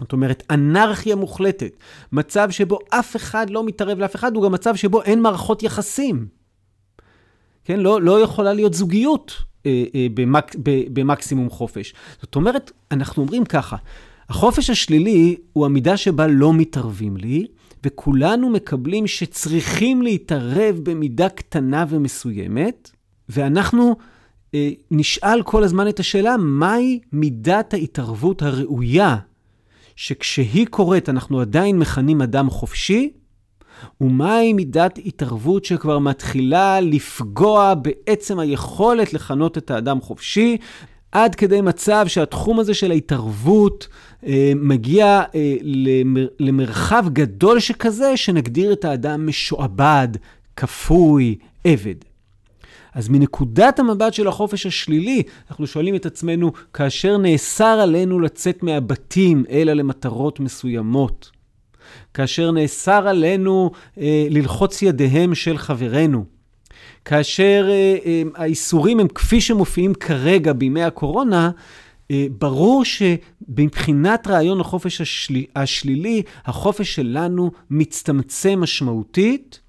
זאת 0.00 0.12
אומרת, 0.12 0.42
אנרכיה 0.50 1.16
מוחלטת. 1.16 1.76
מצב 2.12 2.50
שבו 2.50 2.78
אף 2.88 3.16
אחד 3.16 3.50
לא 3.50 3.64
מתערב 3.64 3.98
לאף 3.98 4.16
אחד, 4.16 4.36
הוא 4.36 4.44
גם 4.44 4.52
מצב 4.52 4.76
שבו 4.76 5.02
אין 5.02 5.22
מערכות 5.22 5.62
יחסים. 5.62 6.26
כן, 7.64 7.80
לא, 7.80 8.02
לא 8.02 8.20
יכולה 8.20 8.52
להיות 8.52 8.74
זוגיות 8.74 9.32
במק, 10.14 10.56
במקסימום 10.92 11.50
חופש. 11.50 11.94
זאת 12.22 12.36
אומרת, 12.36 12.70
אנחנו 12.90 13.22
אומרים 13.22 13.44
ככה, 13.44 13.76
החופש 14.28 14.70
השלילי 14.70 15.36
הוא 15.52 15.66
המידה 15.66 15.96
שבה 15.96 16.26
לא 16.26 16.54
מתערבים 16.54 17.16
לי, 17.16 17.46
וכולנו 17.84 18.50
מקבלים 18.50 19.06
שצריכים 19.06 20.02
להתערב 20.02 20.80
במידה 20.82 21.28
קטנה 21.28 21.84
ומסוימת, 21.88 22.90
ואנחנו 23.28 23.96
אה, 24.54 24.70
נשאל 24.90 25.42
כל 25.42 25.64
הזמן 25.64 25.88
את 25.88 26.00
השאלה, 26.00 26.36
מהי 26.36 27.00
מידת 27.12 27.74
ההתערבות 27.74 28.42
הראויה, 28.42 29.16
שכשהיא 29.96 30.66
קורית 30.66 31.08
אנחנו 31.08 31.40
עדיין 31.40 31.78
מכנים 31.78 32.22
אדם 32.22 32.50
חופשי, 32.50 33.10
ומהי 34.00 34.52
מידת 34.52 34.98
התערבות 35.06 35.64
שכבר 35.64 35.98
מתחילה 35.98 36.80
לפגוע 36.80 37.74
בעצם 37.74 38.38
היכולת 38.38 39.12
לכנות 39.12 39.58
את 39.58 39.70
האדם 39.70 40.00
חופשי, 40.00 40.56
עד 41.12 41.34
כדי 41.34 41.60
מצב 41.60 42.04
שהתחום 42.06 42.60
הזה 42.60 42.74
של 42.74 42.90
ההתערבות 42.90 43.88
אה, 44.26 44.52
מגיע 44.56 45.22
אה, 45.34 45.56
למר, 45.62 46.26
למרחב 46.40 47.06
גדול 47.12 47.60
שכזה, 47.60 48.16
שנגדיר 48.16 48.72
את 48.72 48.84
האדם 48.84 49.26
משועבד, 49.26 50.08
כפוי, 50.56 51.36
עבד. 51.64 51.94
אז 52.94 53.08
מנקודת 53.08 53.78
המבט 53.78 54.14
של 54.14 54.28
החופש 54.28 54.66
השלילי, 54.66 55.22
אנחנו 55.50 55.66
שואלים 55.66 55.94
את 55.94 56.06
עצמנו, 56.06 56.52
כאשר 56.72 57.16
נאסר 57.16 57.64
עלינו 57.64 58.20
לצאת 58.20 58.62
מהבתים 58.62 59.44
אלא 59.50 59.72
למטרות 59.72 60.40
מסוימות, 60.40 61.30
כאשר 62.14 62.50
נאסר 62.50 63.08
עלינו 63.08 63.70
אה, 63.98 64.26
ללחוץ 64.30 64.82
ידיהם 64.82 65.34
של 65.34 65.58
חברינו, 65.58 66.24
כאשר 67.04 67.66
אה, 67.68 67.96
אה, 68.06 68.22
האיסורים 68.34 69.00
הם 69.00 69.08
כפי 69.08 69.40
שמופיעים 69.40 69.94
כרגע 69.94 70.52
בימי 70.52 70.82
הקורונה, 70.82 71.50
אה, 72.10 72.26
ברור 72.38 72.84
שמבחינת 72.84 74.26
רעיון 74.26 74.60
החופש 74.60 75.00
השל... 75.00 75.34
השלילי, 75.56 76.22
החופש 76.44 76.94
שלנו 76.94 77.50
מצטמצם 77.70 78.60
משמעותית, 78.60 79.60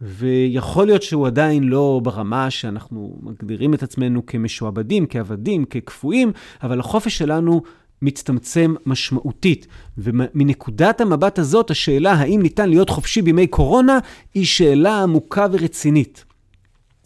ויכול 0.00 0.86
להיות 0.86 1.02
שהוא 1.02 1.26
עדיין 1.26 1.64
לא 1.64 2.00
ברמה 2.02 2.50
שאנחנו 2.50 3.18
מגדירים 3.22 3.74
את 3.74 3.82
עצמנו 3.82 4.26
כמשועבדים, 4.26 5.06
כעבדים, 5.06 5.64
כקפואים, 5.64 6.32
אבל 6.62 6.80
החופש 6.80 7.18
שלנו 7.18 7.62
מצטמצם 8.02 8.74
משמעותית. 8.86 9.66
ומנקודת 9.98 11.00
המבט 11.00 11.38
הזאת, 11.38 11.70
השאלה 11.70 12.12
האם 12.12 12.42
ניתן 12.42 12.68
להיות 12.68 12.90
חופשי 12.90 13.22
בימי 13.22 13.46
קורונה, 13.46 13.98
היא 14.34 14.46
שאלה 14.46 15.02
עמוקה 15.02 15.46
ורצינית. 15.52 16.24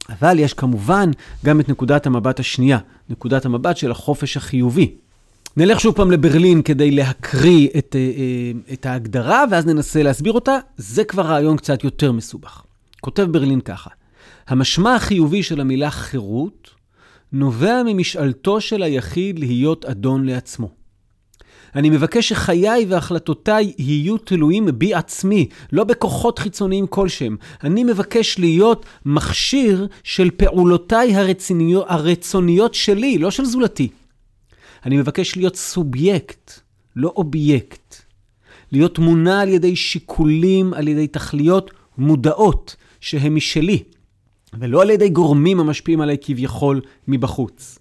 אבל 0.09 0.39
יש 0.39 0.55
כמובן 0.55 1.11
גם 1.45 1.61
את 1.61 1.69
נקודת 1.69 2.07
המבט 2.07 2.41
השנייה, 2.41 2.79
נקודת 3.09 3.45
המבט 3.45 3.77
של 3.77 3.91
החופש 3.91 4.37
החיובי. 4.37 4.95
נלך 5.57 5.81
שוב 5.81 5.95
פעם 5.95 6.11
לברלין 6.11 6.63
כדי 6.63 6.91
להקריא 6.91 7.69
את, 7.79 7.97
אה, 7.97 8.01
אה, 8.01 8.73
את 8.73 8.87
ההגדרה, 8.87 9.45
ואז 9.51 9.67
ננסה 9.67 10.03
להסביר 10.03 10.33
אותה. 10.33 10.59
זה 10.77 11.05
כבר 11.05 11.23
רעיון 11.23 11.57
קצת 11.57 11.85
יותר 11.85 12.13
מסובך. 12.13 12.63
כותב 13.01 13.23
ברלין 13.31 13.61
ככה, 13.61 13.91
המשמע 14.49 14.95
החיובי 14.95 15.43
של 15.43 15.61
המילה 15.61 15.91
חירות 15.91 16.71
נובע 17.33 17.83
ממשאלתו 17.87 18.61
של 18.61 18.83
היחיד 18.83 19.39
להיות 19.39 19.85
אדון 19.85 20.27
לעצמו. 20.27 20.80
אני 21.75 21.91
מבקש 21.91 22.29
שחיי 22.29 22.87
והחלטותיי 22.89 23.73
יהיו 23.79 24.19
תלויים 24.19 24.69
בי 24.75 24.95
עצמי, 24.95 25.49
לא 25.73 25.85
בכוחות 25.85 26.39
חיצוניים 26.39 26.87
כלשהם. 26.87 27.37
אני 27.65 27.85
מבקש 27.85 28.39
להיות 28.39 28.87
מכשיר 29.07 29.87
של 30.03 30.31
פעולותיי 30.31 31.17
הרצוניות, 31.17 31.85
הרצוניות 31.89 32.75
שלי, 32.75 33.19
לא 33.19 33.31
של 33.31 33.45
זולתי. 33.45 33.89
אני 34.87 34.97
מבקש 34.97 35.37
להיות 35.37 35.57
סובייקט, 35.57 36.53
לא 36.97 37.13
אובייקט. 37.17 37.97
להיות 38.73 38.99
מונע 38.99 39.41
על 39.41 39.49
ידי 39.49 39.77
שיקולים, 39.77 40.75
על 40.75 40.89
ידי 40.89 41.07
תכליות 41.07 41.71
מודעות, 41.99 42.77
שהם 43.01 43.35
משלי, 43.35 43.83
ולא 44.59 44.83
על 44.83 44.91
ידי 44.91 45.09
גורמים 45.09 45.61
המשפיעים 45.61 46.01
עליי 46.01 46.17
כביכול 46.21 46.81
מבחוץ. 47.09 47.80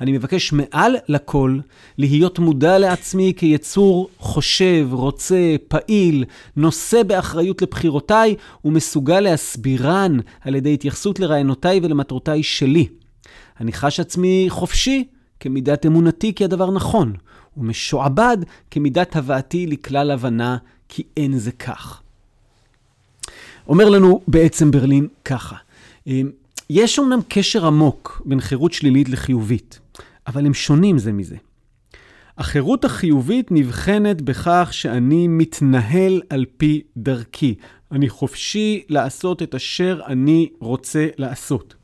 אני 0.00 0.12
מבקש 0.12 0.52
מעל 0.52 0.96
לכל 1.08 1.58
להיות 1.98 2.38
מודע 2.38 2.78
לעצמי 2.78 3.32
כיצור 3.36 4.08
חושב, 4.18 4.88
רוצה, 4.90 5.56
פעיל, 5.68 6.24
נושא 6.56 7.02
באחריות 7.02 7.62
לבחירותיי 7.62 8.34
ומסוגל 8.64 9.20
להסבירן 9.20 10.18
על 10.40 10.54
ידי 10.54 10.74
התייחסות 10.74 11.20
לרעיונותיי 11.20 11.80
ולמטרותיי 11.82 12.42
שלי. 12.42 12.88
אני 13.60 13.72
חש 13.72 14.00
עצמי 14.00 14.46
חופשי 14.48 15.04
כמידת 15.40 15.86
אמונתי 15.86 16.34
כי 16.34 16.44
הדבר 16.44 16.70
נכון, 16.70 17.12
ומשועבד 17.56 18.36
כמידת 18.70 19.16
הבאתי 19.16 19.66
לכלל 19.66 20.10
הבנה, 20.10 20.56
כי 20.88 21.02
אין 21.16 21.38
זה 21.38 21.52
כך. 21.52 22.02
אומר 23.68 23.88
לנו 23.88 24.20
בעצם 24.28 24.70
ברלין 24.70 25.06
ככה, 25.24 25.56
אמ, 26.06 26.30
יש 26.70 26.98
אומנם 26.98 27.20
קשר 27.28 27.66
עמוק 27.66 28.22
בין 28.24 28.40
חירות 28.40 28.72
שלילית 28.72 29.08
לחיובית, 29.08 29.80
אבל 30.26 30.46
הם 30.46 30.54
שונים 30.54 30.98
זה 30.98 31.12
מזה. 31.12 31.36
החירות 32.38 32.84
החיובית 32.84 33.46
נבחנת 33.50 34.22
בכך 34.22 34.68
שאני 34.72 35.28
מתנהל 35.28 36.22
על 36.30 36.44
פי 36.56 36.82
דרכי. 36.96 37.54
אני 37.92 38.08
חופשי 38.08 38.82
לעשות 38.88 39.42
את 39.42 39.54
אשר 39.54 40.00
אני 40.06 40.48
רוצה 40.60 41.08
לעשות. 41.18 41.74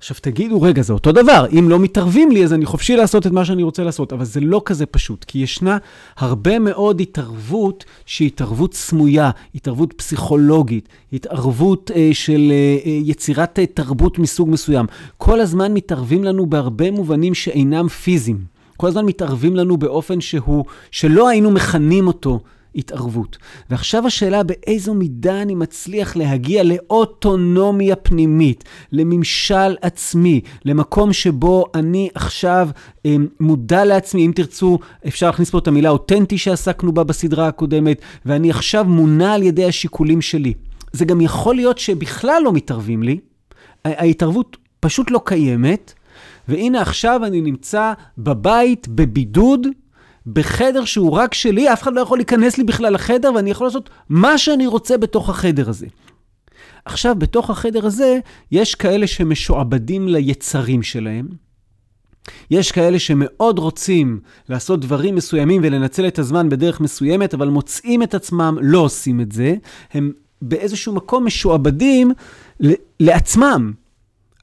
עכשיו 0.00 0.16
תגידו, 0.20 0.62
רגע, 0.62 0.82
זה 0.82 0.92
אותו 0.92 1.12
דבר, 1.12 1.46
אם 1.58 1.68
לא 1.68 1.78
מתערבים 1.78 2.30
לי, 2.30 2.44
אז 2.44 2.52
אני 2.52 2.66
חופשי 2.66 2.96
לעשות 2.96 3.26
את 3.26 3.32
מה 3.32 3.44
שאני 3.44 3.62
רוצה 3.62 3.84
לעשות, 3.84 4.12
אבל 4.12 4.24
זה 4.24 4.40
לא 4.40 4.62
כזה 4.64 4.86
פשוט, 4.86 5.24
כי 5.24 5.38
ישנה 5.38 5.78
הרבה 6.16 6.58
מאוד 6.58 7.00
התערבות 7.00 7.84
שהיא 8.06 8.26
התערבות 8.26 8.74
סמויה, 8.74 9.30
התערבות 9.54 9.92
פסיכולוגית, 9.92 10.88
התערבות 11.12 11.90
אה, 11.94 12.10
של 12.12 12.50
אה, 12.50 12.78
אה 12.86 12.98
יצירת 13.04 13.58
אה, 13.58 13.66
תרבות 13.66 14.18
מסוג 14.18 14.50
מסוים. 14.50 14.86
כל 15.18 15.40
הזמן 15.40 15.74
מתערבים 15.74 16.24
לנו 16.24 16.46
בהרבה 16.46 16.90
מובנים 16.90 17.34
שאינם 17.34 17.88
פיזיים. 17.88 18.44
כל 18.76 18.86
הזמן 18.86 19.06
מתערבים 19.06 19.56
לנו 19.56 19.76
באופן 19.76 20.20
שהוא, 20.20 20.64
שלא 20.90 21.28
היינו 21.28 21.50
מכנים 21.50 22.06
אותו 22.06 22.40
התערבות. 22.74 23.38
ועכשיו 23.70 24.06
השאלה 24.06 24.42
באיזו 24.42 24.94
מידה 24.94 25.42
אני 25.42 25.54
מצליח 25.54 26.16
להגיע 26.16 26.62
לאוטונומיה 26.62 27.96
פנימית, 27.96 28.64
לממשל 28.92 29.76
עצמי, 29.82 30.40
למקום 30.64 31.12
שבו 31.12 31.64
אני 31.74 32.08
עכשיו 32.14 32.68
אה, 33.06 33.16
מודע 33.40 33.84
לעצמי, 33.84 34.26
אם 34.26 34.32
תרצו, 34.34 34.78
אפשר 35.06 35.26
להכניס 35.26 35.50
פה 35.50 35.58
את 35.58 35.68
המילה 35.68 35.90
אותנטי 35.90 36.38
שעסקנו 36.38 36.92
בה 36.92 37.04
בסדרה 37.04 37.48
הקודמת, 37.48 38.00
ואני 38.26 38.50
עכשיו 38.50 38.84
מונע 38.84 39.34
על 39.34 39.42
ידי 39.42 39.64
השיקולים 39.64 40.20
שלי. 40.20 40.54
זה 40.92 41.04
גם 41.04 41.20
יכול 41.20 41.54
להיות 41.54 41.78
שבכלל 41.78 42.42
לא 42.44 42.52
מתערבים 42.52 43.02
לי, 43.02 43.18
ההתערבות 43.84 44.56
פשוט 44.80 45.10
לא 45.10 45.20
קיימת, 45.24 45.94
והנה 46.48 46.82
עכשיו 46.82 47.20
אני 47.24 47.40
נמצא 47.40 47.92
בבית, 48.18 48.88
בבידוד, 48.88 49.66
בחדר 50.26 50.84
שהוא 50.84 51.12
רק 51.12 51.34
שלי, 51.34 51.72
אף 51.72 51.82
אחד 51.82 51.94
לא 51.94 52.00
יכול 52.00 52.18
להיכנס 52.18 52.58
לי 52.58 52.64
בכלל 52.64 52.94
לחדר, 52.94 53.30
ואני 53.34 53.50
יכול 53.50 53.66
לעשות 53.66 53.90
מה 54.08 54.38
שאני 54.38 54.66
רוצה 54.66 54.98
בתוך 54.98 55.28
החדר 55.28 55.68
הזה. 55.68 55.86
עכשיו, 56.84 57.14
בתוך 57.18 57.50
החדר 57.50 57.86
הזה, 57.86 58.18
יש 58.52 58.74
כאלה 58.74 59.06
שמשועבדים 59.06 60.08
ליצרים 60.08 60.82
שלהם. 60.82 61.28
יש 62.50 62.72
כאלה 62.72 62.98
שמאוד 62.98 63.58
רוצים 63.58 64.20
לעשות 64.48 64.80
דברים 64.80 65.14
מסוימים 65.14 65.60
ולנצל 65.64 66.06
את 66.06 66.18
הזמן 66.18 66.48
בדרך 66.48 66.80
מסוימת, 66.80 67.34
אבל 67.34 67.48
מוצאים 67.48 68.02
את 68.02 68.14
עצמם 68.14 68.56
לא 68.60 68.78
עושים 68.78 69.20
את 69.20 69.32
זה. 69.32 69.54
הם 69.92 70.12
באיזשהו 70.42 70.94
מקום 70.94 71.26
משועבדים 71.26 72.12
לעצמם. 73.00 73.72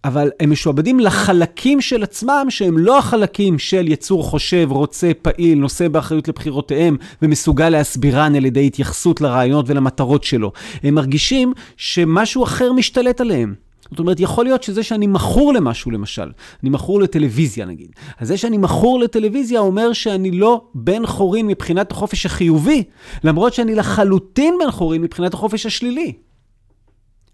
אבל 0.07 0.31
הם 0.39 0.51
משועבדים 0.51 0.99
לחלקים 0.99 1.81
של 1.81 2.03
עצמם, 2.03 2.45
שהם 2.49 2.77
לא 2.77 2.97
החלקים 2.97 3.59
של 3.59 3.87
יצור 3.87 4.23
חושב, 4.23 4.67
רוצה, 4.71 5.11
פעיל, 5.21 5.59
נושא 5.59 5.87
באחריות 5.87 6.27
לבחירותיהם, 6.27 6.97
ומסוגל 7.21 7.69
להסבירן 7.69 8.35
על 8.35 8.45
ידי 8.45 8.67
התייחסות 8.67 9.21
לרעיונות 9.21 9.65
ולמטרות 9.69 10.23
שלו. 10.23 10.51
הם 10.83 10.95
מרגישים 10.95 11.53
שמשהו 11.77 12.43
אחר 12.43 12.73
משתלט 12.73 13.21
עליהם. 13.21 13.53
זאת 13.89 13.99
אומרת, 13.99 14.19
יכול 14.19 14.45
להיות 14.45 14.63
שזה 14.63 14.83
שאני 14.83 15.07
מכור 15.07 15.53
למשהו, 15.53 15.91
למשל. 15.91 16.31
אני 16.63 16.69
מכור 16.69 17.01
לטלוויזיה, 17.01 17.65
נגיד. 17.65 17.89
אז 18.19 18.27
זה 18.27 18.37
שאני 18.37 18.57
מכור 18.57 18.99
לטלוויזיה 18.99 19.59
אומר 19.59 19.93
שאני 19.93 20.31
לא 20.31 20.61
בן 20.75 21.05
חורין 21.05 21.47
מבחינת 21.47 21.91
החופש 21.91 22.25
החיובי, 22.25 22.83
למרות 23.23 23.53
שאני 23.53 23.75
לחלוטין 23.75 24.55
בן 24.59 24.71
חורין 24.71 25.01
מבחינת 25.01 25.33
החופש 25.33 25.65
השלילי. 25.65 26.13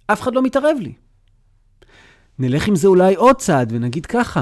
אף 0.07 0.21
אחד 0.21 0.35
לא 0.35 0.41
מתערב 0.41 0.77
לי. 0.79 1.02
נלך 2.39 2.67
עם 2.67 2.75
זה 2.75 2.87
אולי 2.87 3.15
עוד 3.15 3.35
צעד 3.35 3.71
ונגיד 3.75 4.05
ככה. 4.05 4.41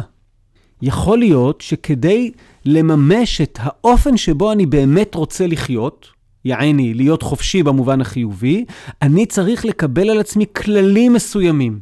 יכול 0.82 1.19
להיות 1.19 1.62
שכדי 1.62 2.32
לממש 2.65 3.41
את 3.41 3.60
האופן 3.62 4.17
שבו 4.17 4.51
אני 4.51 4.65
באמת 4.65 5.15
רוצה 5.15 5.47
לחיות, 5.47 6.08
יעני, 6.45 6.93
להיות 6.93 7.23
חופשי 7.23 7.63
במובן 7.63 8.01
החיובי, 8.01 8.65
אני 9.01 9.25
צריך 9.25 9.65
לקבל 9.65 10.10
על 10.10 10.19
עצמי 10.19 10.45
כללים 10.56 11.13
מסוימים. 11.13 11.80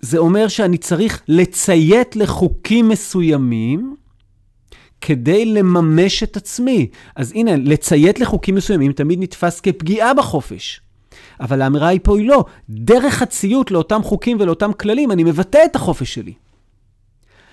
זה 0.00 0.18
אומר 0.18 0.48
שאני 0.48 0.78
צריך 0.78 1.22
לציית 1.28 2.16
לחוקים 2.16 2.88
מסוימים 2.88 3.96
כדי 5.00 5.44
לממש 5.44 6.22
את 6.22 6.36
עצמי. 6.36 6.88
אז 7.16 7.32
הנה, 7.32 7.56
לציית 7.56 8.20
לחוקים 8.20 8.54
מסוימים 8.54 8.92
תמיד 8.92 9.18
נתפס 9.22 9.60
כפגיעה 9.60 10.14
בחופש. 10.14 10.80
אבל 11.40 11.62
האמירה 11.62 11.88
היא 11.88 12.00
פה 12.02 12.18
היא 12.18 12.28
לא. 12.28 12.44
דרך 12.70 13.22
הציות 13.22 13.70
לאותם 13.70 14.02
חוקים 14.02 14.36
ולאותם 14.40 14.72
כללים, 14.72 15.12
אני 15.12 15.24
מבטא 15.24 15.58
את 15.64 15.76
החופש 15.76 16.14
שלי. 16.14 16.32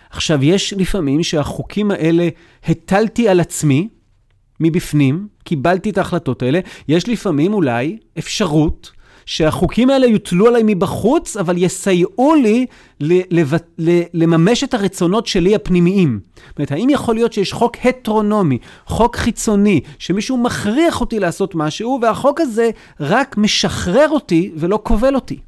עכשיו, 0.10 0.44
יש 0.44 0.74
לפעמים 0.74 1.24
שהחוקים 1.24 1.92
האלה 1.92 2.30
הטלתי 2.63 3.30
על 3.30 3.39
עצמי, 3.39 3.89
מבפנים, 4.60 5.28
קיבלתי 5.44 5.89
את 5.89 5.98
ההחלטות 5.98 6.42
האלה. 6.42 6.60
יש 6.88 7.08
לפעמים 7.08 7.54
אולי 7.54 7.98
אפשרות 8.20 8.92
שהחוקים 9.30 9.89
האלה 9.89 10.08
יוטלו 10.08 10.48
עליי 10.48 10.62
מבחוץ, 10.65 11.38
אבל 11.38 11.58
יסייעו 11.58 12.36
לי 12.36 12.65
לממש 14.13 14.63
את 14.63 14.74
הרצונות 14.74 15.28
שלי 15.28 15.56
הפנימיים. 15.56 16.20
זאת 16.48 16.58
אומרת, 16.58 16.72
האם 16.72 16.89
יכול 16.89 17.15
להיות 17.15 17.34
שיש 17.34 17.54
חוק 17.54 17.78
הטרונומי, 17.84 18.58
חוק 18.86 19.15
חיצוני, 19.15 19.82
שמישהו 20.00 20.38
מכריח 20.38 21.02
אותי 21.02 21.20
לעשות 21.20 21.56
משהו, 21.56 22.00
והחוק 22.02 22.42
הזה 22.42 22.70
רק 23.00 23.38
משחרר 23.38 24.10
אותי 24.10 24.52
ולא 24.56 24.80
כובל 24.84 25.15
אותי? 25.15 25.39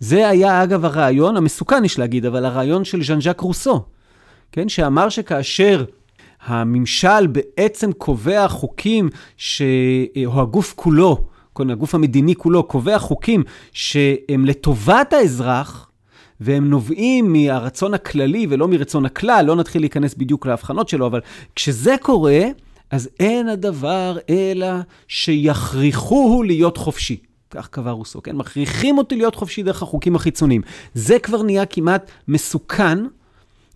זה 0.00 0.28
היה, 0.28 0.62
אגב, 0.62 0.84
הרעיון, 0.84 1.36
המסוכן 1.36 1.84
יש 1.84 1.98
להגיד, 1.98 2.26
אבל 2.26 2.44
הרעיון 2.44 2.84
של 2.84 3.02
ז'אן 3.02 3.20
ז'אק 3.20 3.40
רוסו, 3.40 3.80
כן? 4.52 4.68
שאמר 4.68 5.08
שכאשר 5.08 5.84
הממשל 6.46 7.26
בעצם 7.26 7.92
קובע 7.92 8.48
חוקים, 8.48 9.08
ש... 9.36 9.62
או 10.26 10.40
הגוף 10.40 10.72
כולו, 10.76 11.35
הגוף 11.70 11.94
המדיני 11.94 12.34
כולו 12.34 12.62
קובע 12.62 12.98
חוקים 12.98 13.44
שהם 13.72 14.44
לטובת 14.44 15.12
האזרח, 15.12 15.90
והם 16.40 16.70
נובעים 16.70 17.32
מהרצון 17.32 17.94
הכללי 17.94 18.46
ולא 18.50 18.68
מרצון 18.68 19.06
הכלל, 19.06 19.44
לא 19.46 19.56
נתחיל 19.56 19.82
להיכנס 19.82 20.14
בדיוק 20.14 20.46
להבחנות 20.46 20.88
שלו, 20.88 21.06
אבל 21.06 21.20
כשזה 21.54 21.94
קורה, 22.02 22.40
אז 22.90 23.08
אין 23.20 23.48
הדבר 23.48 24.18
אלא 24.30 24.68
שיכריחוהו 25.08 26.42
להיות 26.42 26.76
חופשי. 26.76 27.16
כך 27.50 27.68
קבע 27.68 27.90
רוסו, 27.90 28.22
כן? 28.22 28.36
מכריחים 28.36 28.98
אותי 28.98 29.16
להיות 29.16 29.34
חופשי 29.34 29.62
דרך 29.62 29.82
החוקים 29.82 30.16
החיצוניים. 30.16 30.62
זה 30.94 31.18
כבר 31.18 31.42
נהיה 31.42 31.66
כמעט 31.66 32.10
מסוכן, 32.28 32.98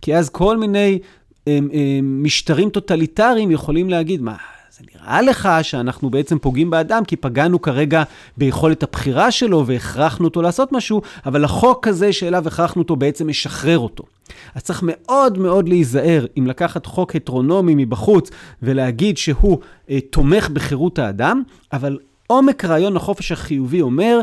כי 0.01 0.15
אז 0.15 0.29
כל 0.29 0.57
מיני 0.57 0.99
הם, 1.47 1.69
הם, 1.73 2.23
משטרים 2.23 2.69
טוטליטריים 2.69 3.51
יכולים 3.51 3.89
להגיד, 3.89 4.21
מה, 4.21 4.35
זה 4.81 4.99
נראה 4.99 5.21
לך 5.21 5.49
שאנחנו 5.61 6.09
בעצם 6.09 6.39
פוגעים 6.39 6.69
באדם, 6.69 7.05
כי 7.05 7.15
פגענו 7.15 7.61
כרגע 7.61 8.03
ביכולת 8.37 8.83
הבחירה 8.83 9.31
שלו 9.31 9.67
והכרחנו 9.67 10.25
אותו 10.25 10.41
לעשות 10.41 10.71
משהו, 10.71 11.01
אבל 11.25 11.43
החוק 11.43 11.87
הזה 11.87 12.13
שאליו 12.13 12.47
הכרחנו 12.47 12.81
אותו 12.81 12.95
בעצם 12.95 13.27
משחרר 13.27 13.79
אותו. 13.79 14.03
אז 14.55 14.63
צריך 14.63 14.79
מאוד 14.83 15.37
מאוד 15.37 15.69
להיזהר 15.69 16.25
אם 16.37 16.47
לקחת 16.47 16.85
חוק 16.85 17.15
הטרונומי 17.15 17.73
מבחוץ 17.75 18.29
ולהגיד 18.61 19.17
שהוא 19.17 19.59
אה, 19.89 19.99
תומך 20.09 20.49
בחירות 20.49 20.99
האדם, 20.99 21.43
אבל 21.73 21.97
עומק 22.27 22.65
רעיון 22.65 22.97
החופש 22.97 23.31
החיובי 23.31 23.81
אומר, 23.81 24.19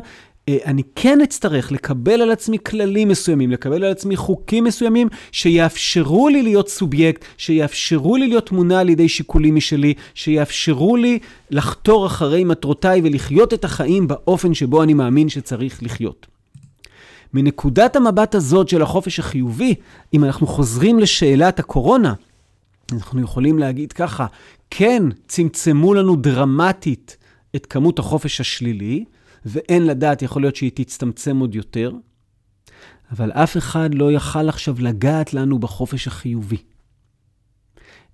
אני 0.49 0.83
כן 0.95 1.21
אצטרך 1.21 1.73
לקבל 1.73 2.23
על 2.23 2.31
עצמי 2.31 2.59
כללים 2.67 3.09
מסוימים, 3.09 3.51
לקבל 3.51 3.85
על 3.85 3.93
עצמי 3.93 4.17
חוקים 4.17 4.65
מסוימים 4.65 5.09
שיאפשרו 5.33 6.29
לי 6.29 6.43
להיות 6.43 6.69
סובייקט, 6.69 7.25
שיאפשרו 7.37 8.17
לי 8.17 8.29
להיות 8.29 8.53
מונע 8.53 8.81
על 8.81 8.89
ידי 8.89 9.09
שיקולים 9.09 9.55
משלי, 9.55 9.95
שיאפשרו 10.15 10.97
לי 10.97 11.19
לחתור 11.51 12.07
אחרי 12.07 12.45
מטרותיי 12.45 13.01
ולחיות 13.05 13.55
את 13.55 13.65
החיים 13.65 14.09
באופן 14.09 14.55
שבו 14.55 14.83
אני 14.83 14.95
מאמין 14.95 15.29
שצריך 15.29 15.83
לחיות. 15.83 16.27
מנקודת 17.35 17.97
המבט 17.97 18.35
הזאת 18.35 18.69
של 18.69 18.83
החופש 18.83 19.19
החיובי, 19.19 19.75
אם 20.15 20.25
אנחנו 20.25 20.47
חוזרים 20.47 20.99
לשאלת 20.99 21.59
הקורונה, 21.59 22.15
אנחנו 22.93 23.23
יכולים 23.23 23.59
להגיד 23.59 23.93
ככה, 23.93 24.27
כן, 24.71 25.03
צמצמו 25.29 25.95
לנו 25.95 26.17
דרמטית 26.17 27.17
את 27.57 27.67
כמות 27.67 27.99
החופש 27.99 28.41
השלילי, 28.41 29.05
ואין 29.45 29.87
לדעת, 29.87 30.23
יכול 30.23 30.43
להיות 30.43 30.57
שהיא 30.57 30.71
תצטמצם 30.75 31.39
עוד 31.39 31.55
יותר, 31.55 31.93
אבל 33.13 33.33
אף 33.33 33.57
אחד 33.57 33.95
לא 33.95 34.13
יכל 34.13 34.49
עכשיו 34.49 34.77
לגעת 34.79 35.35
לנו 35.35 35.59
בחופש 35.59 36.07
החיובי. 36.07 36.63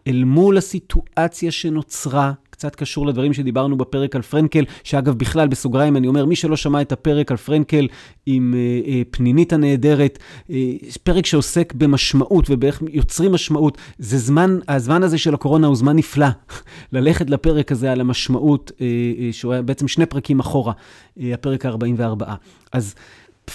אל 0.06 0.24
מול 0.24 0.58
הסיטואציה 0.58 1.50
שנוצרה 1.50 2.32
קצת 2.54 2.74
קשור 2.76 3.06
לדברים 3.06 3.32
שדיברנו 3.32 3.76
בפרק 3.76 4.16
על 4.16 4.22
פרנקל, 4.22 4.64
שאגב, 4.84 5.14
בכלל, 5.14 5.48
בסוגריים 5.48 5.96
אני 5.96 6.08
אומר, 6.08 6.24
מי 6.24 6.36
שלא 6.36 6.56
שמע 6.56 6.80
את 6.80 6.92
הפרק 6.92 7.30
על 7.30 7.36
פרנקל 7.36 7.86
עם 8.26 8.54
אה, 8.54 8.90
אה, 8.90 9.02
פנינית 9.10 9.52
הנהדרת, 9.52 10.18
אה, 10.50 10.72
פרק 11.02 11.26
שעוסק 11.26 11.72
במשמעות 11.72 12.46
ובאיך 12.50 12.82
יוצרים 12.92 13.32
משמעות, 13.32 13.78
זה 13.98 14.18
זמן, 14.18 14.58
הזמן 14.68 15.02
הזה 15.02 15.18
של 15.18 15.34
הקורונה 15.34 15.66
הוא 15.66 15.76
זמן 15.76 15.96
נפלא. 15.96 16.26
ללכת 16.92 17.30
לפרק 17.30 17.72
הזה 17.72 17.92
על 17.92 18.00
המשמעות, 18.00 18.72
אה, 18.80 18.86
אה, 19.18 19.32
שהוא 19.32 19.52
היה 19.52 19.62
בעצם 19.62 19.88
שני 19.88 20.06
פרקים 20.06 20.40
אחורה, 20.40 20.72
אה, 21.20 21.34
הפרק 21.34 21.66
ה-44. 21.66 22.24
אז 22.72 22.94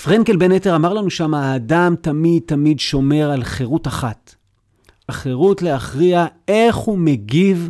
פרנקל 0.03 0.37
בין 0.37 0.51
היתר 0.51 0.75
אמר 0.75 0.93
לנו 0.93 1.09
שם, 1.09 1.33
האדם 1.33 1.95
תמיד 2.01 2.43
תמיד 2.45 2.79
שומר 2.79 3.31
על 3.31 3.43
חירות 3.43 3.87
אחת. 3.87 4.35
החירות 5.09 5.61
להכריע 5.61 6.25
איך 6.47 6.75
הוא 6.75 6.97
מגיב 6.97 7.69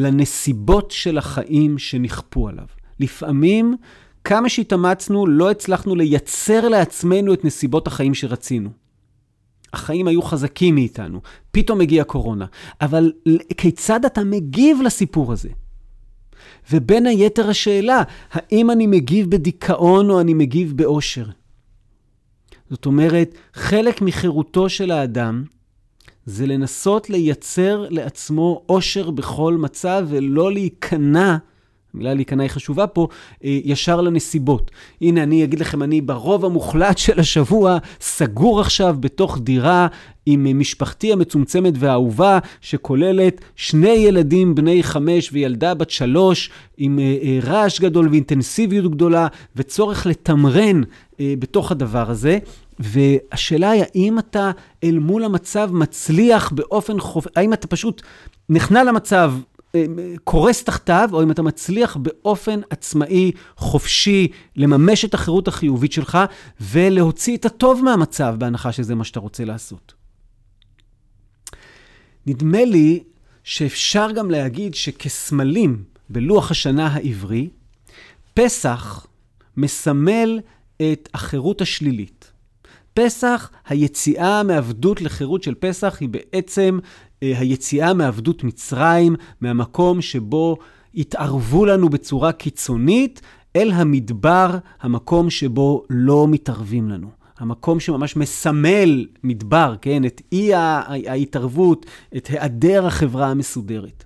לנסיבות 0.00 0.90
של 0.90 1.18
החיים 1.18 1.78
שנכפו 1.78 2.48
עליו. 2.48 2.64
לפעמים, 3.00 3.76
כמה 4.24 4.48
שהתאמצנו, 4.48 5.26
לא 5.26 5.50
הצלחנו 5.50 5.94
לייצר 5.94 6.68
לעצמנו 6.68 7.34
את 7.34 7.44
נסיבות 7.44 7.86
החיים 7.86 8.14
שרצינו. 8.14 8.70
החיים 9.72 10.08
היו 10.08 10.22
חזקים 10.22 10.74
מאיתנו, 10.74 11.20
פתאום 11.50 11.80
הגיעה 11.80 12.04
קורונה. 12.04 12.46
אבל 12.80 13.12
כיצד 13.56 14.04
אתה 14.04 14.24
מגיב 14.24 14.82
לסיפור 14.82 15.32
הזה? 15.32 15.48
ובין 16.70 17.06
היתר 17.06 17.48
השאלה, 17.48 18.02
האם 18.32 18.70
אני 18.70 18.86
מגיב 18.86 19.30
בדיכאון 19.30 20.10
או 20.10 20.20
אני 20.20 20.34
מגיב 20.34 20.76
באושר? 20.76 21.26
זאת 22.70 22.86
אומרת, 22.86 23.34
חלק 23.54 24.02
מחירותו 24.02 24.68
של 24.68 24.90
האדם 24.90 25.44
זה 26.30 26.46
לנסות 26.46 27.10
לייצר 27.10 27.86
לעצמו 27.90 28.62
אושר 28.68 29.10
בכל 29.10 29.54
מצב 29.54 30.06
ולא 30.08 30.52
להיכנע, 30.52 31.36
המילה 31.94 32.14
להיכנע 32.14 32.42
היא 32.42 32.50
חשובה 32.50 32.86
פה, 32.86 33.08
אה, 33.44 33.58
ישר 33.64 34.00
לנסיבות. 34.00 34.70
הנה, 35.00 35.22
אני 35.22 35.44
אגיד 35.44 35.60
לכם, 35.60 35.82
אני 35.82 36.00
ברוב 36.00 36.44
המוחלט 36.44 36.98
של 36.98 37.20
השבוע 37.20 37.78
סגור 38.00 38.60
עכשיו 38.60 38.96
בתוך 39.00 39.38
דירה 39.38 39.86
עם 40.26 40.58
משפחתי 40.58 41.12
המצומצמת 41.12 41.74
והאהובה, 41.76 42.38
שכוללת 42.60 43.40
שני 43.56 43.88
ילדים 43.88 44.54
בני 44.54 44.82
חמש 44.82 45.30
וילדה 45.32 45.74
בת 45.74 45.90
שלוש, 45.90 46.50
עם 46.76 46.98
אה, 46.98 47.16
אה, 47.22 47.38
רעש 47.42 47.80
גדול 47.80 48.08
ואינטנסיביות 48.08 48.90
גדולה, 48.90 49.26
וצורך 49.56 50.06
לתמרן 50.06 50.82
בתוך 51.22 51.72
הדבר 51.72 52.10
הזה. 52.10 52.38
והשאלה 52.80 53.70
היא, 53.70 53.82
האם 53.82 54.18
אתה 54.18 54.50
אל 54.84 54.98
מול 54.98 55.24
המצב 55.24 55.70
מצליח 55.72 56.52
באופן 56.52 57.00
חופ... 57.00 57.26
האם 57.36 57.52
אתה 57.52 57.66
פשוט 57.66 58.02
נכנע 58.48 58.84
למצב, 58.84 59.34
אה, 59.74 59.84
קורס 60.24 60.64
תחתיו, 60.64 61.08
או 61.12 61.22
אם 61.22 61.30
אתה 61.30 61.42
מצליח 61.42 61.96
באופן 61.96 62.60
עצמאי, 62.70 63.32
חופשי, 63.56 64.28
לממש 64.56 65.04
את 65.04 65.14
החירות 65.14 65.48
החיובית 65.48 65.92
שלך, 65.92 66.18
ולהוציא 66.60 67.36
את 67.36 67.44
הטוב 67.44 67.84
מהמצב, 67.84 68.34
בהנחה 68.38 68.72
שזה 68.72 68.94
מה 68.94 69.04
שאתה 69.04 69.20
רוצה 69.20 69.44
לעשות. 69.44 69.94
נדמה 72.26 72.64
לי 72.64 73.02
שאפשר 73.44 74.10
גם 74.12 74.30
להגיד 74.30 74.74
שכסמלים 74.74 75.84
בלוח 76.08 76.50
השנה 76.50 76.86
העברי, 76.86 77.48
פסח 78.34 79.06
מסמל 79.56 80.40
את 80.76 81.08
החירות 81.14 81.60
השלילית. 81.60 82.19
פסח, 82.94 83.50
היציאה 83.68 84.42
מעבדות 84.42 85.02
לחירות 85.02 85.42
של 85.42 85.54
פסח 85.54 85.96
היא 86.00 86.08
בעצם 86.08 86.78
אה, 87.22 87.38
היציאה 87.38 87.94
מעבדות 87.94 88.44
מצרים, 88.44 89.16
מהמקום 89.40 90.02
שבו 90.02 90.56
התערבו 90.94 91.66
לנו 91.66 91.88
בצורה 91.88 92.32
קיצונית, 92.32 93.20
אל 93.56 93.72
המדבר, 93.72 94.58
המקום 94.80 95.30
שבו 95.30 95.84
לא 95.90 96.26
מתערבים 96.28 96.88
לנו. 96.88 97.08
המקום 97.38 97.80
שממש 97.80 98.16
מסמל 98.16 99.06
מדבר, 99.24 99.74
כן? 99.82 100.04
את 100.04 100.22
אי 100.32 100.54
ההתערבות, 100.54 101.86
את 102.16 102.26
היעדר 102.26 102.86
החברה 102.86 103.30
המסודרת. 103.30 104.04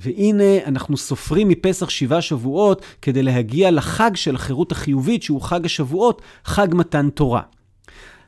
והנה 0.00 0.64
אנחנו 0.66 0.96
סופרים 0.96 1.48
מפסח 1.48 1.88
שבעה 1.88 2.20
שבועות 2.20 2.82
כדי 3.02 3.22
להגיע 3.22 3.70
לחג 3.70 4.10
של 4.14 4.34
החירות 4.34 4.72
החיובית, 4.72 5.22
שהוא 5.22 5.40
חג 5.40 5.64
השבועות, 5.64 6.22
חג 6.44 6.68
מתן 6.72 7.10
תורה. 7.10 7.40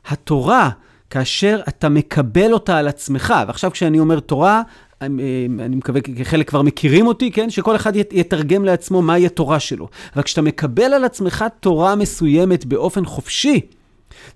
התורה, 0.05 0.69
כאשר 1.09 1.59
אתה 1.67 1.89
מקבל 1.89 2.53
אותה 2.53 2.77
על 2.77 2.87
עצמך, 2.87 3.33
ועכשיו 3.47 3.71
כשאני 3.71 3.99
אומר 3.99 4.19
תורה, 4.19 4.61
אני, 5.01 5.47
אני 5.59 5.75
מקווה 5.75 6.01
כחלק 6.01 6.49
כבר 6.49 6.61
מכירים 6.61 7.07
אותי, 7.07 7.31
כן? 7.31 7.49
שכל 7.49 7.75
אחד 7.75 7.95
יתרגם 7.95 8.65
לעצמו 8.65 9.01
מהי 9.01 9.25
התורה 9.25 9.59
שלו. 9.59 9.87
אבל 10.15 10.23
כשאתה 10.23 10.41
מקבל 10.41 10.93
על 10.93 11.03
עצמך 11.03 11.45
תורה 11.59 11.95
מסוימת 11.95 12.65
באופן 12.65 13.05
חופשי, 13.05 13.61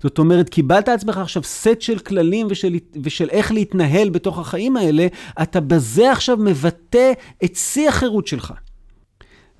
זאת 0.02 0.18
אומרת, 0.18 0.48
קיבלת 0.48 0.88
עצמך 0.88 1.18
עכשיו 1.18 1.42
סט 1.42 1.80
של 1.80 1.98
כללים 1.98 2.46
ושל, 2.50 2.76
ושל 3.02 3.28
איך 3.30 3.52
להתנהל 3.52 4.10
בתוך 4.10 4.38
החיים 4.38 4.76
האלה, 4.76 5.06
אתה 5.42 5.60
בזה 5.60 6.12
עכשיו 6.12 6.36
מבטא 6.36 7.12
את 7.44 7.56
שיא 7.56 7.88
החירות 7.88 8.26
שלך. 8.26 8.52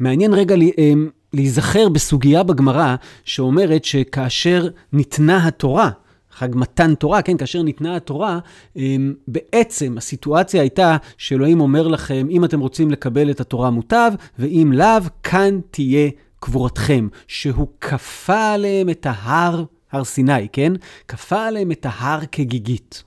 מעניין 0.01 0.35
רגע 0.35 0.55
אמ, 0.79 1.09
להיזכר 1.33 1.89
בסוגיה 1.89 2.43
בגמרא 2.43 2.95
שאומרת 3.25 3.85
שכאשר 3.85 4.69
ניתנה 4.93 5.47
התורה, 5.47 5.91
חג 6.31 6.49
מתן 6.55 6.95
תורה, 6.95 7.23
כן, 7.23 7.37
כאשר 7.37 7.63
ניתנה 7.63 7.97
התורה, 7.97 8.39
אמ, 8.77 9.15
בעצם 9.29 9.99
הסיטואציה 9.99 10.61
הייתה 10.61 10.97
שאלוהים 11.19 11.61
אומר 11.61 11.89
לכם, 11.89 12.27
אם 12.31 12.45
אתם 12.45 12.61
רוצים 12.61 12.91
לקבל 12.91 13.31
את 13.31 13.41
התורה 13.41 13.71
מוטב, 13.71 14.13
ואם 14.39 14.73
לאו, 14.75 15.03
כאן 15.23 15.61
תהיה 15.71 16.11
קבורתכם. 16.41 17.09
שהוא 17.27 17.69
כפה 17.81 18.53
עליהם 18.53 18.91
את 18.91 19.07
ההר 19.11 19.65
הר 19.97 20.05
סיני, 20.05 20.49
כן? 20.53 20.73
כפה 21.09 21.47
עליהם 21.47 21.73
את 21.73 21.87
ההר 21.89 22.21
כגיגית. 22.33 23.05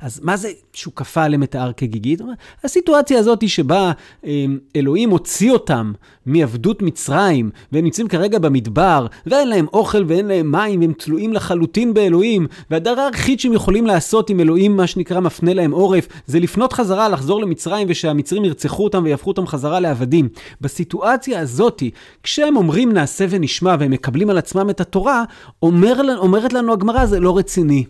אז 0.00 0.20
מה 0.22 0.36
זה 0.36 0.50
שהוא 0.72 0.94
כפה 0.94 1.22
עליהם 1.22 1.42
את 1.42 1.54
ההר 1.54 1.72
כגיגית? 1.72 2.20
הסיטואציה 2.64 3.18
הזאת 3.18 3.40
היא 3.40 3.48
שבה 3.48 3.92
אמ, 4.24 4.58
אלוהים 4.76 5.10
הוציא 5.10 5.52
אותם 5.52 5.92
מעבדות 6.26 6.82
מצרים, 6.82 7.50
והם 7.72 7.84
נמצאים 7.84 8.08
כרגע 8.08 8.38
במדבר, 8.38 9.06
ואין 9.26 9.48
להם 9.48 9.66
אוכל 9.72 10.04
ואין 10.08 10.26
להם 10.26 10.52
מים, 10.52 10.80
והם 10.80 10.92
תלויים 10.92 11.32
לחלוטין 11.32 11.94
באלוהים, 11.94 12.46
והדבר 12.70 13.08
היחיד 13.12 13.40
שהם 13.40 13.52
יכולים 13.52 13.86
לעשות 13.86 14.30
אם 14.30 14.40
אלוהים, 14.40 14.76
מה 14.76 14.86
שנקרא, 14.86 15.20
מפנה 15.20 15.54
להם 15.54 15.70
עורף, 15.70 16.08
זה 16.26 16.40
לפנות 16.40 16.72
חזרה, 16.72 17.08
לחזור 17.08 17.40
למצרים, 17.40 17.86
ושהמצרים 17.90 18.44
ירצחו 18.44 18.84
אותם 18.84 19.02
ויהפכו 19.04 19.30
אותם 19.30 19.46
חזרה 19.46 19.80
לעבדים. 19.80 20.28
בסיטואציה 20.60 21.40
הזאת, 21.40 21.82
כשהם 22.22 22.56
אומרים 22.56 22.92
נעשה 22.92 23.26
ונשמע, 23.30 23.76
והם 23.80 23.90
מקבלים 23.90 24.30
על 24.30 24.38
עצמם 24.38 24.70
את 24.70 24.80
התורה, 24.80 25.24
אומר, 25.62 26.18
אומרת 26.18 26.52
לנו 26.52 26.72
הגמרא, 26.72 27.06
זה 27.06 27.20
לא 27.20 27.38
רציני. 27.38 27.84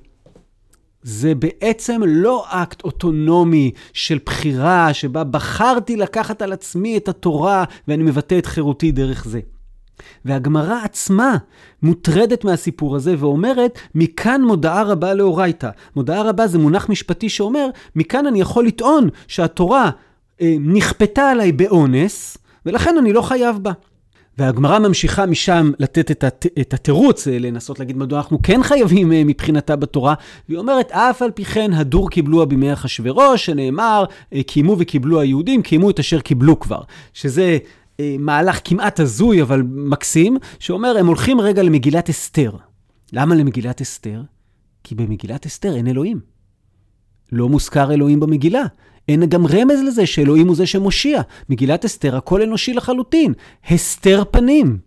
זה 1.03 1.35
בעצם 1.35 2.01
לא 2.07 2.45
אקט 2.49 2.85
אוטונומי 2.85 3.71
של 3.93 4.19
בחירה 4.27 4.95
שבה 4.95 5.25
בחרתי 5.25 5.97
לקחת 5.97 6.43
על 6.43 6.53
עצמי 6.53 6.97
את 6.97 7.09
התורה 7.09 7.65
ואני 7.89 8.03
מבטא 8.03 8.39
את 8.39 8.47
חירותי 8.47 8.93
דרך 8.93 9.25
זה. 9.25 9.41
והגמרא 10.25 10.79
עצמה 10.85 11.37
מוטרדת 11.83 12.45
מהסיפור 12.45 12.97
הזה 12.97 13.15
ואומרת, 13.19 13.79
מכאן 13.95 14.43
מודעה 14.43 14.83
רבה 14.83 15.15
לאורייתא. 15.15 15.71
מודעה 15.97 16.23
רבה 16.23 16.47
זה 16.47 16.59
מונח 16.59 16.89
משפטי 16.89 17.29
שאומר, 17.29 17.67
מכאן 17.97 18.27
אני 18.27 18.41
יכול 18.41 18.67
לטעון 18.67 19.09
שהתורה 19.29 19.91
אה, 20.41 20.57
נכפתה 20.61 21.31
עליי 21.31 21.53
באונס, 21.53 22.39
ולכן 22.67 22.99
אני 22.99 23.13
לא 23.13 23.23
חייב 23.23 23.59
בה. 23.59 23.73
והגמרא 24.39 24.79
ממשיכה 24.79 25.27
משם 25.27 25.71
לתת 25.79 26.11
את, 26.11 26.25
הת, 26.25 26.47
את 26.61 26.75
התירוץ, 26.75 27.29
אה, 27.29 27.39
לנסות 27.39 27.79
להגיד 27.79 27.97
מדוע 27.97 28.19
אנחנו 28.19 28.39
כן 28.43 28.63
חייבים 28.63 29.13
אה, 29.13 29.25
מבחינתה 29.25 29.77
בתורה, 29.77 30.15
והיא 30.49 30.59
אומרת, 30.59 30.93
אף 30.93 31.23
על 31.23 31.31
פי 31.31 31.45
כן 31.45 31.73
הדור 31.73 32.11
קיבלוה 32.11 32.47
בימי 32.47 32.73
אחשוורוש, 32.73 33.47
שנאמר, 33.47 34.05
אה, 34.33 34.43
קיימו 34.43 34.77
וקיבלו 34.79 35.21
היהודים, 35.21 35.63
קיימו 35.63 35.91
את 35.91 35.99
אשר 35.99 36.21
קיבלו 36.21 36.61
כבר. 36.61 36.81
שזה 37.13 37.59
מהלך 38.19 38.61
כמעט 38.65 39.01
הזוי, 39.01 39.43
אבל 39.43 39.63
מקסים, 39.63 40.37
שאומר, 40.59 40.99
הם 40.99 41.07
הולכים 41.07 41.41
רגע 41.41 41.63
למגילת 41.63 42.09
אסתר. 42.09 42.53
למה 43.13 43.35
למגילת 43.35 43.81
אסתר? 43.81 44.23
כי 44.85 44.95
במגילת 44.95 45.47
אסתר 45.47 45.77
אין 45.77 45.87
אלוהים. 45.87 46.21
לא 47.33 47.49
מוזכר 47.49 47.93
אלוהים 47.93 48.21
במגילה. 48.21 48.63
אין 49.09 49.27
גם 49.27 49.47
רמז 49.47 49.81
לזה 49.87 50.07
שאלוהים 50.07 50.47
הוא 50.47 50.57
זה 50.57 50.67
שמושיע. 50.67 51.23
מגילת 51.49 51.85
אסתר 51.85 52.17
הכל 52.17 52.43
אנושי 52.43 52.73
לחלוטין. 52.73 53.33
הסתר 53.71 54.23
פנים. 54.31 54.79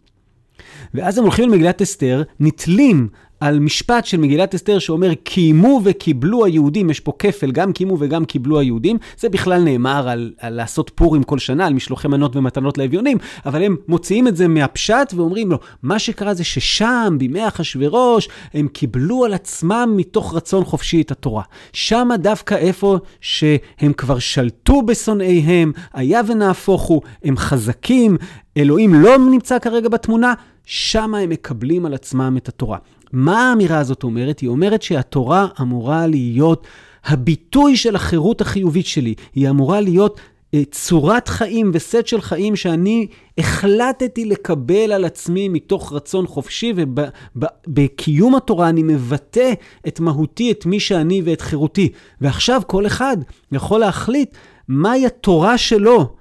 ואז 0.94 1.18
הם 1.18 1.24
הולכים 1.24 1.50
למגילת 1.50 1.82
אסתר, 1.82 2.24
נתלים 2.40 3.08
על 3.40 3.60
משפט 3.60 4.06
של 4.06 4.18
מגילת 4.18 4.56
אסתר 4.56 4.80
שאומר, 4.80 5.14
קיימו 5.14 5.82
וקיבלו 5.84 6.46
היהודים, 6.46 6.90
יש 6.90 7.00
פה 7.00 7.14
כפל, 7.20 7.52
גם 7.52 7.74
קיימו 7.74 7.98
וגם 8.00 8.26
קיבלו 8.26 8.60
היהודים. 8.60 8.98
זה 9.18 9.30
בכלל 9.30 9.64
נאמר 9.64 10.10
על, 10.10 10.34
על 10.40 10.54
לעשות 10.54 10.92
פורים 10.96 11.24
כל 11.24 11.40
שנה, 11.40 11.68
על 11.68 11.74
משלוחי 11.74 12.08
מנות 12.08 12.36
ומתנות 12.36 12.78
לאביונים, 12.78 13.18
אבל 13.46 13.64
הם 13.64 13.76
מוציאים 13.88 14.28
את 14.28 14.36
זה 14.36 14.48
מהפשט 14.48 15.14
ואומרים 15.16 15.52
לו, 15.52 15.58
מה 15.84 16.00
שקרה 16.00 16.34
זה 16.34 16.44
ששם, 16.44 17.16
בימי 17.18 17.48
אחשורוש, 17.48 18.30
הם 18.54 18.68
קיבלו 18.68 19.26
על 19.26 19.34
עצמם 19.34 19.94
מתוך 19.98 20.36
רצון 20.36 20.64
חופשי 20.64 21.02
את 21.02 21.12
התורה. 21.12 21.44
שם 21.74 22.10
דווקא 22.18 22.56
איפה 22.56 22.98
שהם 23.22 23.94
כבר 23.94 24.20
שלטו 24.20 24.82
בשונאיהם, 24.82 25.72
היה 25.94 26.22
ונהפוך 26.28 26.82
הוא, 26.82 27.02
הם 27.24 27.38
חזקים, 27.38 28.18
אלוהים 28.58 28.94
לא 28.94 29.18
נמצא 29.18 29.60
כרגע 29.60 29.90
בתמונה, 29.90 30.34
שם 30.66 31.16
הם 31.16 31.30
מקבלים 31.30 31.86
על 31.86 31.94
עצמם 31.94 32.38
את 32.38 32.48
התורה. 32.48 32.78
מה 33.16 33.50
האמירה 33.50 33.80
הזאת 33.80 34.04
אומרת? 34.04 34.40
היא 34.40 34.50
אומרת 34.50 34.82
שהתורה 34.82 35.48
אמורה 35.62 36.08
להיות 36.08 36.68
הביטוי 37.06 37.78
של 37.78 37.96
החירות 37.96 38.42
החיובית 38.42 38.86
שלי. 38.86 39.14
היא 39.36 39.50
אמורה 39.50 39.82
להיות 39.82 40.20
אה, 40.54 40.64
צורת 40.72 41.28
חיים 41.28 41.72
וסט 41.74 42.08
של 42.08 42.22
חיים 42.22 42.56
שאני 42.56 43.08
החלטתי 43.38 44.26
לקבל 44.26 44.92
על 44.92 45.06
עצמי 45.06 45.50
מתוך 45.50 45.94
רצון 45.94 46.28
חופשי, 46.28 46.74
ובקיום 46.76 48.36
התורה 48.36 48.70
אני 48.70 48.84
מבטא 48.84 49.54
את 49.88 50.00
מהותי, 50.00 50.52
את 50.52 50.66
מי 50.66 50.80
שאני 50.80 51.22
ואת 51.26 51.42
חירותי. 51.42 51.90
ועכשיו 52.22 52.62
כל 52.68 52.86
אחד 52.88 53.18
יכול 53.52 53.80
להחליט 53.80 54.36
מהי 54.68 55.06
התורה 55.06 55.58
שלו. 55.58 56.16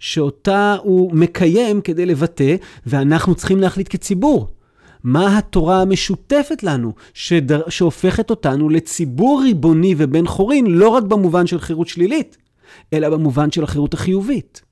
שאותה 0.00 0.76
הוא 0.82 1.10
מקיים 1.14 1.80
כדי 1.80 2.06
לבטא, 2.06 2.56
ואנחנו 2.86 3.34
צריכים 3.34 3.60
להחליט 3.60 3.88
כציבור. 3.90 4.57
מה 5.04 5.38
התורה 5.38 5.82
המשותפת 5.82 6.62
לנו, 6.62 6.92
שדר, 7.14 7.62
שהופכת 7.68 8.30
אותנו 8.30 8.68
לציבור 8.68 9.42
ריבוני 9.42 9.94
ובן 9.98 10.26
חורין, 10.26 10.66
לא 10.66 10.88
רק 10.88 11.02
במובן 11.02 11.46
של 11.46 11.60
חירות 11.60 11.88
שלילית, 11.88 12.36
אלא 12.92 13.08
במובן 13.08 13.50
של 13.50 13.64
החירות 13.64 13.94
החיובית. 13.94 14.67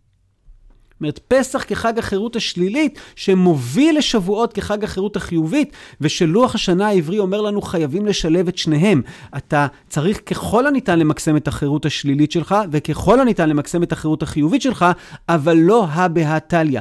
זאת 0.96 1.00
אומרת, 1.00 1.20
פסח 1.28 1.64
כחג 1.68 1.98
החירות 1.98 2.36
השלילית, 2.36 2.98
שמוביל 3.16 3.98
לשבועות 3.98 4.52
כחג 4.52 4.84
החירות 4.84 5.16
החיובית, 5.16 5.72
ושלוח 6.00 6.54
השנה 6.54 6.88
העברי 6.88 7.18
אומר 7.18 7.40
לנו, 7.40 7.62
חייבים 7.62 8.06
לשלב 8.06 8.48
את 8.48 8.58
שניהם. 8.58 9.02
אתה 9.36 9.66
צריך 9.88 10.20
ככל 10.26 10.66
הניתן 10.66 10.98
למקסם 10.98 11.36
את 11.36 11.48
החירות 11.48 11.86
השלילית 11.86 12.32
שלך, 12.32 12.54
וככל 12.70 13.20
הניתן 13.20 13.48
למקסם 13.48 13.82
את 13.82 13.92
החירות 13.92 14.22
החיובית 14.22 14.62
שלך, 14.62 14.84
אבל 15.28 15.56
לא 15.56 15.86
הא 15.86 16.08
בהא 16.08 16.38
תליא. 16.38 16.80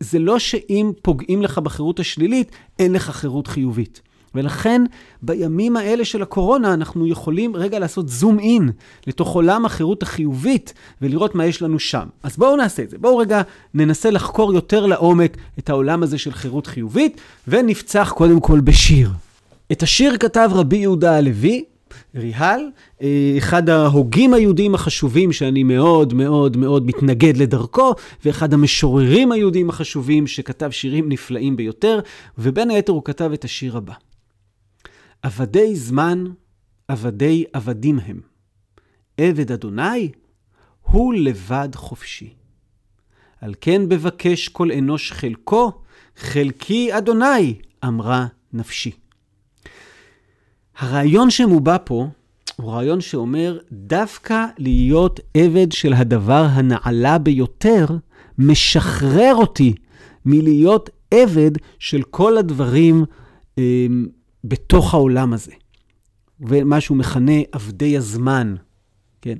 זה 0.00 0.18
לא 0.18 0.38
שאם 0.38 0.92
פוגעים 1.02 1.42
לך 1.42 1.58
בחירות 1.58 2.00
השלילית, 2.00 2.52
אין 2.78 2.92
לך 2.92 3.10
חירות 3.10 3.46
חיובית. 3.46 4.07
ולכן 4.34 4.82
בימים 5.22 5.76
האלה 5.76 6.04
של 6.04 6.22
הקורונה 6.22 6.74
אנחנו 6.74 7.06
יכולים 7.06 7.56
רגע 7.56 7.78
לעשות 7.78 8.08
זום 8.08 8.38
אין 8.38 8.70
לתוך 9.06 9.34
עולם 9.34 9.64
החירות 9.64 10.02
החיובית 10.02 10.74
ולראות 11.02 11.34
מה 11.34 11.46
יש 11.46 11.62
לנו 11.62 11.78
שם. 11.78 12.06
אז 12.22 12.36
בואו 12.36 12.56
נעשה 12.56 12.82
את 12.82 12.90
זה. 12.90 12.98
בואו 12.98 13.16
רגע 13.16 13.42
ננסה 13.74 14.10
לחקור 14.10 14.54
יותר 14.54 14.86
לעומק 14.86 15.36
את 15.58 15.70
העולם 15.70 16.02
הזה 16.02 16.18
של 16.18 16.32
חירות 16.32 16.66
חיובית 16.66 17.20
ונפצח 17.48 18.12
קודם 18.16 18.40
כל 18.40 18.60
בשיר. 18.60 19.10
את 19.72 19.82
השיר 19.82 20.16
כתב 20.16 20.50
רבי 20.52 20.76
יהודה 20.76 21.16
הלוי, 21.16 21.64
ריהל, 22.14 22.60
אה, 23.02 23.34
אחד 23.38 23.68
ההוגים 23.68 24.34
היהודיים 24.34 24.74
החשובים 24.74 25.32
שאני 25.32 25.62
מאוד 25.62 26.14
מאוד 26.14 26.56
מאוד 26.56 26.86
מתנגד 26.86 27.36
לדרכו, 27.36 27.94
ואחד 28.24 28.54
המשוררים 28.54 29.32
היהודיים 29.32 29.70
החשובים 29.70 30.26
שכתב 30.26 30.70
שירים 30.70 31.08
נפלאים 31.08 31.56
ביותר, 31.56 32.00
ובין 32.38 32.70
היתר 32.70 32.92
הוא 32.92 33.02
כתב 33.04 33.30
את 33.34 33.44
השיר 33.44 33.76
הבא. 33.76 33.94
עבדי 35.22 35.76
זמן, 35.76 36.24
עבדי 36.88 37.44
עבדים 37.52 37.98
הם. 37.98 38.20
עבד 39.16 39.52
אדוני 39.52 40.10
הוא 40.82 41.14
לבד 41.14 41.68
חופשי. 41.74 42.34
על 43.40 43.54
כן 43.60 43.88
בבקש 43.88 44.48
כל 44.48 44.72
אנוש 44.72 45.12
חלקו, 45.12 45.72
חלקי 46.16 46.98
אדוני, 46.98 47.54
אמרה 47.84 48.26
נפשי. 48.52 48.90
הרעיון 50.78 51.30
שמובע 51.30 51.76
פה 51.84 52.08
הוא 52.56 52.72
רעיון 52.72 53.00
שאומר, 53.00 53.58
דווקא 53.72 54.46
להיות 54.58 55.20
עבד 55.34 55.72
של 55.72 55.92
הדבר 55.92 56.46
הנעלה 56.50 57.18
ביותר, 57.18 57.86
משחרר 58.38 59.34
אותי 59.34 59.74
מלהיות 60.24 60.90
עבד 61.10 61.50
של 61.78 62.02
כל 62.02 62.38
הדברים 62.38 63.04
אמ, 63.58 64.06
בתוך 64.44 64.94
העולם 64.94 65.32
הזה. 65.32 65.52
ומה 66.40 66.80
שהוא 66.80 66.96
מכנה 66.96 67.32
עבדי 67.52 67.96
הזמן, 67.96 68.54
כן? 69.22 69.38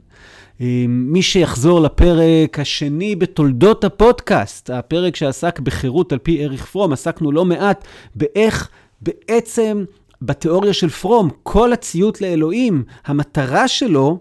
מי 0.88 1.22
שיחזור 1.22 1.80
לפרק 1.80 2.58
השני 2.58 3.16
בתולדות 3.16 3.84
הפודקאסט, 3.84 4.70
הפרק 4.70 5.16
שעסק 5.16 5.60
בחירות 5.60 6.12
על 6.12 6.18
פי 6.18 6.44
ערך 6.44 6.66
פרום, 6.66 6.92
עסקנו 6.92 7.32
לא 7.32 7.44
מעט 7.44 7.84
באיך 8.14 8.68
בעצם 9.00 9.84
בתיאוריה 10.22 10.72
של 10.72 10.88
פרום, 10.88 11.30
כל 11.42 11.72
הציות 11.72 12.20
לאלוהים, 12.20 12.84
המטרה 13.04 13.68
שלו 13.68 14.18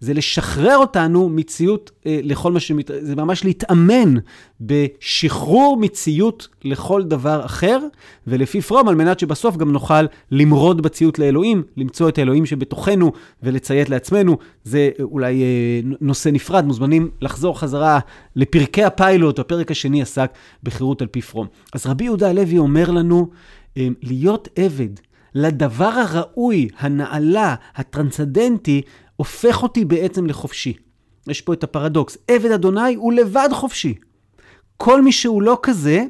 זה 0.00 0.14
לשחרר 0.14 0.76
אותנו 0.76 1.28
מציות 1.28 1.90
אה, 2.06 2.20
לכל 2.22 2.52
מה 2.52 2.60
שמת... 2.60 2.90
זה 3.00 3.16
ממש 3.16 3.44
להתאמן 3.44 4.14
בשחרור 4.60 5.76
מציות 5.80 6.48
לכל 6.64 7.02
דבר 7.02 7.44
אחר, 7.44 7.78
ולפי 8.26 8.60
פרום, 8.60 8.88
על 8.88 8.94
מנת 8.94 9.18
שבסוף 9.20 9.56
גם 9.56 9.72
נוכל 9.72 10.04
למרוד 10.30 10.82
בציות 10.82 11.18
לאלוהים, 11.18 11.62
למצוא 11.76 12.08
את 12.08 12.18
האלוהים 12.18 12.46
שבתוכנו 12.46 13.12
ולציית 13.42 13.88
לעצמנו. 13.88 14.36
זה 14.64 14.90
אולי 15.00 15.42
אה, 15.42 15.80
נושא 16.00 16.28
נפרד, 16.28 16.64
מוזמנים 16.64 17.10
לחזור 17.22 17.58
חזרה 17.58 17.98
לפרקי 18.36 18.84
הפיילוט, 18.84 19.38
הפרק 19.38 19.70
השני 19.70 20.02
עסק 20.02 20.30
בחירות 20.62 21.02
על 21.02 21.08
פי 21.08 21.22
פרום. 21.22 21.46
אז 21.72 21.86
רבי 21.86 22.04
יהודה 22.04 22.30
הלוי 22.30 22.58
אומר 22.58 22.90
לנו, 22.90 23.28
אה, 23.76 23.88
להיות 24.02 24.48
עבד 24.56 24.88
לדבר 25.34 25.84
הראוי, 25.84 26.68
הנעלה, 26.78 27.54
הטרנסדנטי, 27.76 28.82
הופך 29.18 29.62
אותי 29.62 29.84
בעצם 29.84 30.26
לחופשי. 30.26 30.72
יש 31.26 31.40
פה 31.40 31.52
את 31.52 31.64
הפרדוקס, 31.64 32.18
עבד 32.28 32.50
אדוני 32.50 32.94
הוא 32.94 33.12
לבד 33.12 33.48
חופשי. 33.52 33.94
כל 34.76 35.02
מי 35.02 35.12
שהוא 35.12 35.42
לא 35.42 35.58
כזה, 35.62 36.04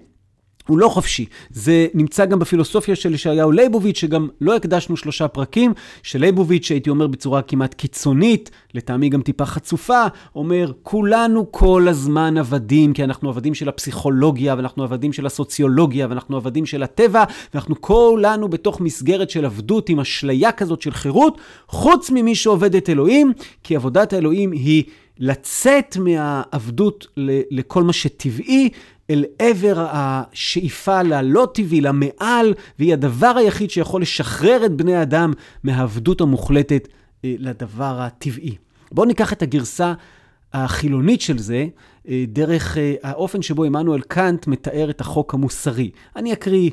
הוא 0.68 0.78
לא 0.78 0.88
חופשי. 0.88 1.26
זה 1.50 1.87
נמצא 1.94 2.24
גם 2.24 2.38
בפילוסופיה 2.38 2.96
של 2.96 3.14
ישעיהו 3.14 3.52
ליבוביץ', 3.52 3.98
שגם 3.98 4.28
לא 4.40 4.57
הקדשנו 4.57 4.96
שלושה 4.96 5.28
פרקים, 5.28 5.74
של 6.02 6.20
ליבוביץ', 6.20 6.70
הייתי 6.70 6.90
אומר 6.90 7.07
בצורה 7.07 7.42
כמעט 7.42 7.74
קיצונית, 7.74 8.50
לטעמי 8.74 9.09
גם 9.09 9.22
טיפה 9.22 9.46
חצופה, 9.46 10.04
אומר, 10.37 10.72
כולנו 10.83 11.52
כל 11.52 11.88
הזמן 11.88 12.38
עבדים, 12.38 12.92
כי 12.92 13.04
אנחנו 13.04 13.28
עבדים 13.28 13.54
של 13.54 13.68
הפסיכולוגיה, 13.68 14.54
ואנחנו 14.54 14.85
עבדים 14.85 15.12
של 15.12 15.26
הסוציולוגיה, 15.26 16.07
ואנחנו 16.11 16.37
עבדים 16.37 16.66
של 16.66 16.83
הטבע, 16.83 17.24
ואנחנו 17.54 17.81
כולנו 17.81 18.48
בתוך 18.48 18.81
מסגרת 18.81 19.31
של 19.31 19.44
עבדות 19.44 19.88
עם 19.88 20.00
אשליה 20.00 20.52
כזאת 20.52 20.83
של 20.83 20.92
חירות, 20.92 21.38
חוץ 21.68 22.11
ממי 22.11 22.35
שעובד 22.35 22.74
את 22.74 22.90
אלוהים, 22.90 23.33
כי 23.64 23.76
עבודת 23.76 24.12
האלוהים 24.12 24.52
היא... 24.52 24.85
לצאת 25.20 25.96
מהעבדות 25.96 27.07
לכל 27.50 27.83
מה 27.83 27.92
שטבעי, 27.92 28.68
אל 29.10 29.24
עבר 29.38 29.86
השאיפה 29.90 31.02
ללא 31.02 31.48
טבעי, 31.54 31.80
למעל, 31.80 32.54
והיא 32.78 32.92
הדבר 32.92 33.34
היחיד 33.36 33.70
שיכול 33.70 34.02
לשחרר 34.02 34.66
את 34.66 34.72
בני 34.72 34.94
האדם 34.94 35.32
מהעבדות 35.64 36.20
המוחלטת 36.20 36.88
אה, 37.24 37.34
לדבר 37.38 38.00
הטבעי. 38.00 38.56
בואו 38.92 39.06
ניקח 39.06 39.32
את 39.32 39.42
הגרסה 39.42 39.92
החילונית 40.52 41.20
של 41.20 41.38
זה, 41.38 41.66
אה, 42.08 42.24
דרך 42.28 42.78
אה, 42.78 42.94
האופן 43.02 43.42
שבו 43.42 43.64
עמנואל 43.64 44.00
קאנט 44.00 44.46
מתאר 44.46 44.90
את 44.90 45.00
החוק 45.00 45.34
המוסרי. 45.34 45.90
אני 46.16 46.32
אקריא 46.32 46.70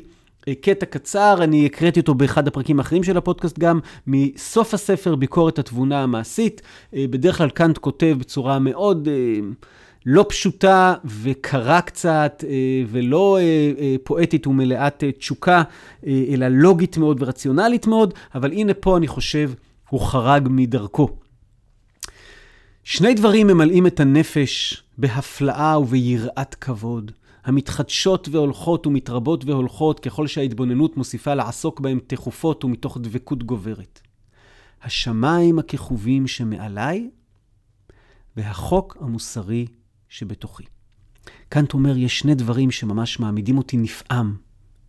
קטע 0.60 0.86
קצר, 0.86 1.38
אני 1.42 1.66
הקראתי 1.66 2.00
אותו 2.00 2.14
באחד 2.14 2.48
הפרקים 2.48 2.78
האחרים 2.78 3.04
של 3.04 3.16
הפודקאסט 3.16 3.58
גם, 3.58 3.80
מסוף 4.06 4.74
הספר 4.74 5.14
ביקורת 5.14 5.58
התבונה 5.58 6.02
המעשית. 6.02 6.62
בדרך 6.92 7.38
כלל 7.38 7.50
קאנט 7.50 7.78
כותב 7.78 8.16
בצורה 8.18 8.58
מאוד... 8.58 9.08
לא 10.06 10.26
פשוטה 10.28 10.94
וקרה 11.04 11.80
קצת, 11.82 12.44
אה, 12.48 12.82
ולא 12.88 13.38
אה, 13.38 13.72
אה, 13.78 13.96
פואטית 14.04 14.46
ומלאת 14.46 15.04
תשוקה, 15.18 15.62
אלא 16.06 16.48
לוגית 16.48 16.96
מאוד 16.96 17.22
ורציונלית 17.22 17.86
מאוד, 17.86 18.14
אבל 18.34 18.52
הנה 18.52 18.74
פה 18.74 18.96
אני 18.96 19.08
חושב 19.08 19.50
הוא 19.90 20.00
חרג 20.00 20.48
מדרכו. 20.50 21.08
שני 22.84 23.14
דברים 23.14 23.46
ממלאים 23.46 23.86
את 23.86 24.00
הנפש 24.00 24.82
בהפלאה 24.98 25.80
וביראת 25.80 26.54
כבוד, 26.54 27.12
המתחדשות 27.44 28.28
והולכות 28.28 28.86
ומתרבות 28.86 29.44
והולכות 29.44 30.00
ככל 30.00 30.26
שההתבוננות 30.26 30.96
מוסיפה 30.96 31.34
לעסוק 31.34 31.80
בהם 31.80 32.00
תכופות 32.06 32.64
ומתוך 32.64 32.98
דבקות 33.00 33.42
גוברת. 33.42 34.00
השמיים 34.82 35.58
הככובים 35.58 36.26
שמעליי 36.26 37.10
והחוק 38.36 38.96
המוסרי 39.00 39.66
שבתוכי. 40.16 40.64
קאנט 41.48 41.72
אומר, 41.72 41.96
יש 41.96 42.18
שני 42.18 42.34
דברים 42.34 42.70
שממש 42.70 43.20
מעמידים 43.20 43.58
אותי 43.58 43.76
נפעם 43.76 44.36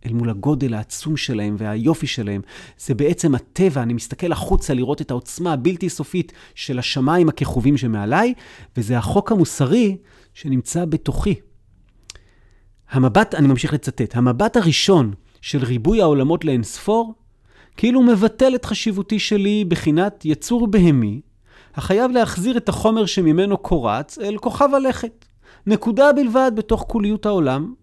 אל 0.06 0.12
מול 0.12 0.30
הגודל 0.30 0.74
העצום 0.74 1.16
שלהם 1.16 1.56
והיופי 1.58 2.06
שלהם. 2.06 2.40
זה 2.78 2.94
בעצם 2.94 3.34
הטבע, 3.34 3.82
אני 3.82 3.92
מסתכל 3.94 4.32
החוצה 4.32 4.74
לראות 4.74 5.00
את 5.00 5.10
העוצמה 5.10 5.52
הבלתי 5.52 5.88
סופית 5.88 6.32
של 6.54 6.78
השמיים 6.78 7.28
הככובים 7.28 7.76
שמעליי, 7.76 8.34
וזה 8.76 8.98
החוק 8.98 9.32
המוסרי 9.32 9.96
שנמצא 10.34 10.84
בתוכי. 10.84 11.34
המבט, 12.90 13.34
אני 13.34 13.48
ממשיך 13.48 13.72
לצטט, 13.72 14.16
המבט 14.16 14.56
הראשון 14.56 15.12
של 15.40 15.64
ריבוי 15.64 16.02
העולמות 16.02 16.44
לאינספור, 16.44 17.14
כאילו 17.76 18.02
מבטל 18.02 18.54
את 18.54 18.64
חשיבותי 18.64 19.18
שלי 19.18 19.64
בחינת 19.64 20.24
יצור 20.24 20.66
בהמי, 20.66 21.20
החייב 21.78 22.10
להחזיר 22.10 22.56
את 22.56 22.68
החומר 22.68 23.06
שממנו 23.06 23.58
קורץ 23.58 24.18
אל 24.18 24.38
כוכב 24.38 24.68
הלכת. 24.74 25.24
נקודה 25.66 26.12
בלבד 26.12 26.52
בתוך 26.54 26.84
כוליות 26.88 27.26
העולם, 27.26 27.74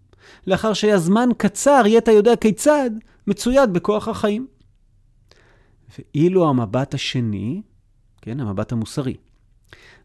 לאחר 0.47 0.73
שהיה 0.73 0.97
זמן 0.97 1.29
קצר, 1.37 1.81
יהיה 1.85 2.01
יודע 2.11 2.35
כיצד, 2.35 2.89
מצויד 3.27 3.73
בכוח 3.73 4.07
החיים. 4.07 4.47
ואילו 5.97 6.49
המבט 6.49 6.93
השני, 6.93 7.61
כן, 8.21 8.39
המבט 8.39 8.71
המוסרי, 8.71 9.15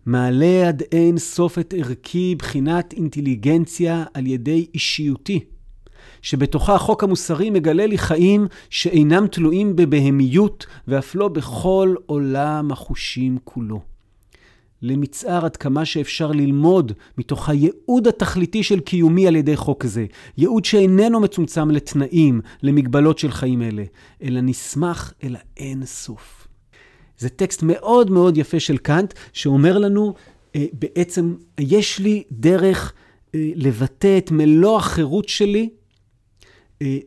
מעלה 0.06 0.68
עד 0.68 0.82
אין 0.92 1.18
סוף 1.18 1.58
את 1.58 1.74
ערכי 1.76 2.34
בחינת 2.34 2.92
אינטליגנציה 2.92 4.04
על 4.14 4.26
ידי 4.26 4.66
אישיותי, 4.74 5.44
שבתוכה 6.22 6.74
החוק 6.74 7.04
המוסרי 7.04 7.50
מגלה 7.50 7.86
לי 7.86 7.98
חיים 7.98 8.46
שאינם 8.70 9.26
תלויים 9.26 9.76
בבהמיות 9.76 10.66
ואף 10.88 11.14
לא 11.14 11.28
בכל 11.28 11.94
עולם 12.06 12.72
החושים 12.72 13.38
כולו. 13.44 13.80
למצער 14.82 15.44
עד 15.44 15.56
כמה 15.56 15.84
שאפשר 15.84 16.32
ללמוד 16.32 16.92
מתוך 17.18 17.48
הייעוד 17.48 18.08
התכליתי 18.08 18.62
של 18.62 18.80
קיומי 18.80 19.26
על 19.26 19.36
ידי 19.36 19.56
חוק 19.56 19.86
זה. 19.86 20.06
ייעוד 20.38 20.64
שאיננו 20.64 21.20
מצומצם 21.20 21.70
לתנאים, 21.70 22.40
למגבלות 22.62 23.18
של 23.18 23.30
חיים 23.30 23.62
אלה, 23.62 23.84
אלא 24.22 24.40
נסמך 24.40 25.12
אל 25.24 25.36
האין 25.36 25.86
סוף. 25.86 26.48
זה 27.18 27.28
טקסט 27.28 27.62
מאוד 27.62 28.10
מאוד 28.10 28.36
יפה 28.36 28.60
של 28.60 28.78
קאנט, 28.78 29.14
שאומר 29.32 29.78
לנו, 29.78 30.14
אה, 30.56 30.66
בעצם, 30.72 31.34
יש 31.58 31.98
לי 31.98 32.22
דרך 32.32 32.92
אה, 33.34 33.50
לבטא 33.54 34.18
את 34.18 34.30
מלוא 34.30 34.76
החירות 34.76 35.28
שלי 35.28 35.68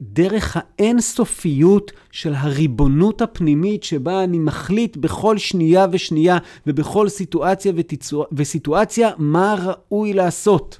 דרך 0.01 0.57
האינסופיות 0.59 1.91
של 2.12 2.33
הריבונות 2.33 3.21
הפנימית 3.21 3.83
שבה 3.83 4.23
אני 4.23 4.39
מחליט 4.39 4.97
בכל 4.97 5.38
שנייה 5.38 5.86
ושנייה 5.91 6.38
ובכל 6.67 7.09
סיטואציה 7.09 7.71
ותיצוע, 7.75 8.25
וסיטואציה 8.31 9.09
מה 9.17 9.55
ראוי 9.65 10.13
לעשות. 10.13 10.79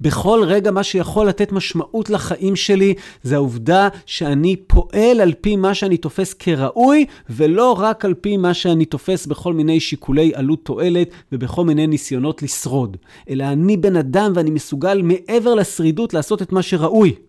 בכל 0.00 0.40
רגע 0.46 0.70
מה 0.70 0.82
שיכול 0.82 1.26
לתת 1.26 1.52
משמעות 1.52 2.10
לחיים 2.10 2.56
שלי 2.56 2.94
זה 3.22 3.34
העובדה 3.34 3.88
שאני 4.06 4.56
פועל 4.56 5.20
על 5.20 5.32
פי 5.40 5.56
מה 5.56 5.74
שאני 5.74 5.96
תופס 5.96 6.34
כראוי 6.34 7.06
ולא 7.30 7.72
רק 7.78 8.04
על 8.04 8.14
פי 8.14 8.36
מה 8.36 8.54
שאני 8.54 8.84
תופס 8.84 9.26
בכל 9.26 9.54
מיני 9.54 9.80
שיקולי 9.80 10.32
עלות 10.34 10.64
תועלת 10.64 11.10
ובכל 11.32 11.64
מיני 11.64 11.86
ניסיונות 11.86 12.42
לשרוד, 12.42 12.96
אלא 13.30 13.44
אני 13.44 13.76
בן 13.76 13.96
אדם 13.96 14.32
ואני 14.34 14.50
מסוגל 14.50 15.02
מעבר 15.02 15.54
לשרידות 15.54 16.14
לעשות 16.14 16.42
את 16.42 16.52
מה 16.52 16.62
שראוי. 16.62 17.27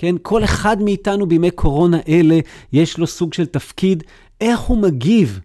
כן? 0.00 0.14
כל 0.22 0.44
אחד 0.44 0.82
מאיתנו 0.82 1.26
בימי 1.26 1.50
קורונה 1.50 1.98
אלה, 2.08 2.38
יש 2.72 2.98
לו 2.98 3.06
סוג 3.06 3.34
של 3.34 3.46
תפקיד, 3.46 4.04
איך 4.40 4.60
הוא 4.60 4.78
מגיב 4.78 5.40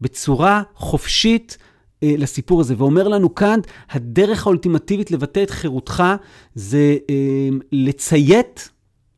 בצורה 0.00 0.62
חופשית 0.74 1.58
אה, 2.02 2.14
לסיפור 2.18 2.60
הזה. 2.60 2.74
ואומר 2.78 3.08
לנו 3.08 3.34
כאן, 3.34 3.60
הדרך 3.90 4.46
האולטימטיבית 4.46 5.10
לבטא 5.10 5.42
את 5.42 5.50
חירותך 5.50 6.02
זה 6.54 6.96
אה, 7.10 7.48
לציית 7.72 8.70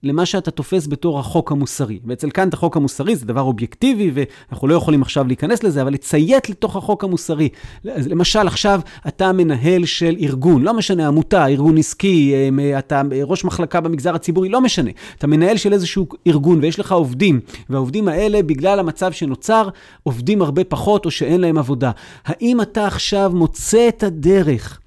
למה 0.03 0.27
שאתה 0.27 0.51
תופס 0.51 0.87
בתור 0.87 1.19
החוק 1.19 1.53
המוסרי. 1.53 1.99
ואצל 2.07 2.31
קאנט 2.31 2.55
החוק 2.55 2.77
המוסרי 2.77 3.17
זה 3.17 3.27
דבר 3.27 3.41
אובייקטיבי, 3.41 4.11
ואנחנו 4.15 4.69
לא 4.69 4.75
יכולים 4.75 5.03
עכשיו 5.03 5.27
להיכנס 5.27 5.63
לזה, 5.63 5.83
אבל 5.83 5.93
לציית 5.93 6.49
לתוך 6.51 6.77
החוק 6.77 7.05
המוסרי. 7.05 7.49
למשל, 7.85 8.47
עכשיו 8.47 8.81
אתה 9.09 9.33
מנהל 9.33 9.85
של 9.85 10.17
ארגון, 10.21 10.63
לא 10.63 10.75
משנה, 10.75 11.09
עמותה, 11.09 11.47
ארגון 11.47 11.79
עסקי, 11.79 12.35
אה, 12.35 12.79
אתה 12.79 13.03
ראש 13.25 13.45
מחלקה 13.45 13.81
במגזר 13.81 14.15
הציבורי, 14.15 14.49
לא 14.49 14.61
משנה. 14.61 14.91
אתה 15.19 15.27
מנהל 15.27 15.57
של 15.57 15.73
איזשהו 15.73 16.07
ארגון 16.27 16.59
ויש 16.59 16.79
לך 16.79 16.93
עובדים, 16.93 17.41
והעובדים 17.71 18.09
האלה, 18.09 18.43
בגלל 18.43 18.79
המצב 18.79 19.13
שנוצר, 19.13 19.69
עובדים 20.03 20.43
הרבה 20.43 20.65
פחות 20.65 21.07
או 21.07 21.11
שאין 21.11 21.41
להם 21.41 21.59
עבודה. 21.59 21.91
האם 22.25 22.61
אתה 22.61 22.87
עכשיו 22.87 23.33
מוצא 23.35 23.89
את 23.89 24.03
הדרך 24.03 24.81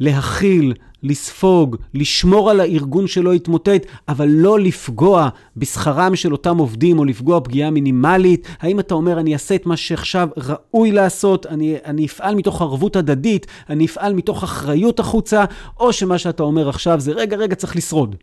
להכיל, 0.00 0.74
לספוג, 1.02 1.76
לשמור 1.94 2.50
על 2.50 2.60
הארגון 2.60 3.06
שלא 3.06 3.34
יתמוטט, 3.34 3.86
אבל 4.08 4.28
לא 4.28 4.60
לפגוע 4.60 5.28
בשכרם 5.56 6.16
של 6.16 6.32
אותם 6.32 6.58
עובדים 6.58 6.98
או 6.98 7.04
לפגוע 7.04 7.40
פגיעה 7.40 7.70
מינימלית? 7.70 8.46
האם 8.60 8.80
אתה 8.80 8.94
אומר, 8.94 9.20
אני 9.20 9.32
אעשה 9.32 9.54
את 9.54 9.66
מה 9.66 9.76
שעכשיו 9.76 10.28
ראוי 10.36 10.92
לעשות, 10.92 11.46
אני, 11.46 11.76
אני 11.84 12.06
אפעל 12.06 12.34
מתוך 12.34 12.62
ערבות 12.62 12.96
הדדית, 12.96 13.46
אני 13.70 13.86
אפעל 13.86 14.14
מתוך 14.14 14.42
אחריות 14.42 15.00
החוצה, 15.00 15.44
או 15.80 15.92
שמה 15.92 16.18
שאתה 16.18 16.42
אומר 16.42 16.68
עכשיו 16.68 17.00
זה, 17.00 17.12
רגע, 17.12 17.36
רגע, 17.36 17.54
צריך 17.54 17.76
לשרוד. 17.76 18.16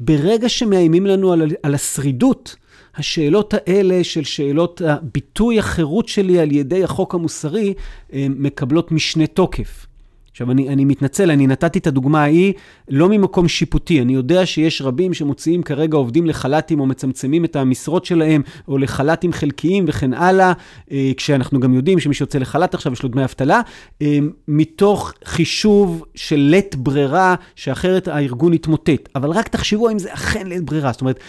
ברגע 0.00 0.48
שמאיימים 0.48 1.06
לנו 1.06 1.32
על, 1.32 1.42
על 1.62 1.74
השרידות, 1.74 2.56
השאלות 2.96 3.54
האלה 3.54 4.04
של 4.04 4.24
שאלות 4.24 4.82
הביטוי 4.84 5.58
החירות 5.58 6.08
שלי 6.08 6.38
על 6.38 6.52
ידי 6.52 6.84
החוק 6.84 7.14
המוסרי, 7.14 7.74
מקבלות 8.12 8.92
משנה 8.92 9.26
תוקף. 9.26 9.86
עכשיו, 10.30 10.50
אני, 10.50 10.68
אני 10.68 10.84
מתנצל, 10.84 11.30
אני 11.30 11.46
נתתי 11.46 11.78
את 11.78 11.86
הדוגמה 11.86 12.22
ההיא 12.22 12.52
לא 12.88 13.08
ממקום 13.08 13.48
שיפוטי. 13.48 14.02
אני 14.02 14.12
יודע 14.14 14.46
שיש 14.46 14.82
רבים 14.82 15.14
שמוציאים 15.14 15.62
כרגע 15.62 15.96
עובדים 15.96 16.26
לחל"תים 16.26 16.80
או 16.80 16.86
מצמצמים 16.86 17.44
את 17.44 17.56
המשרות 17.56 18.04
שלהם, 18.04 18.42
או 18.68 18.78
לחל"תים 18.78 19.32
חלקיים 19.32 19.84
וכן 19.88 20.14
הלאה, 20.14 20.52
אה, 20.92 21.10
כשאנחנו 21.16 21.60
גם 21.60 21.74
יודעים 21.74 22.00
שמי 22.00 22.14
שיוצא 22.14 22.38
לחל"ת 22.38 22.74
עכשיו 22.74 22.92
יש 22.92 23.02
לו 23.02 23.08
דמי 23.08 23.24
אבטלה, 23.24 23.60
אה, 24.02 24.18
מתוך 24.48 25.12
חישוב 25.24 26.04
של 26.14 26.36
לית 26.36 26.76
ברירה, 26.76 27.34
שאחרת 27.56 28.08
הארגון 28.08 28.54
יתמוטט. 28.54 29.08
אבל 29.14 29.30
רק 29.30 29.48
תחשבו 29.48 29.88
האם 29.88 29.98
זה 29.98 30.12
אכן 30.12 30.46
לית 30.46 30.62
ברירה. 30.62 30.92
זאת 30.92 31.00
אומרת, 31.00 31.20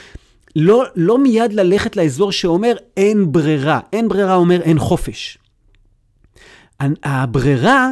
לא, 0.56 0.84
לא 0.96 1.18
מיד 1.18 1.54
ללכת 1.54 1.96
לאזור 1.96 2.32
שאומר 2.32 2.76
אין 2.98 3.32
ברירה. 3.32 3.80
אין 3.94 4.08
ברירה 4.08 4.36
אומר 4.36 4.62
אין 4.62 4.80
חופש. 4.80 5.38
הברירה 7.04 7.92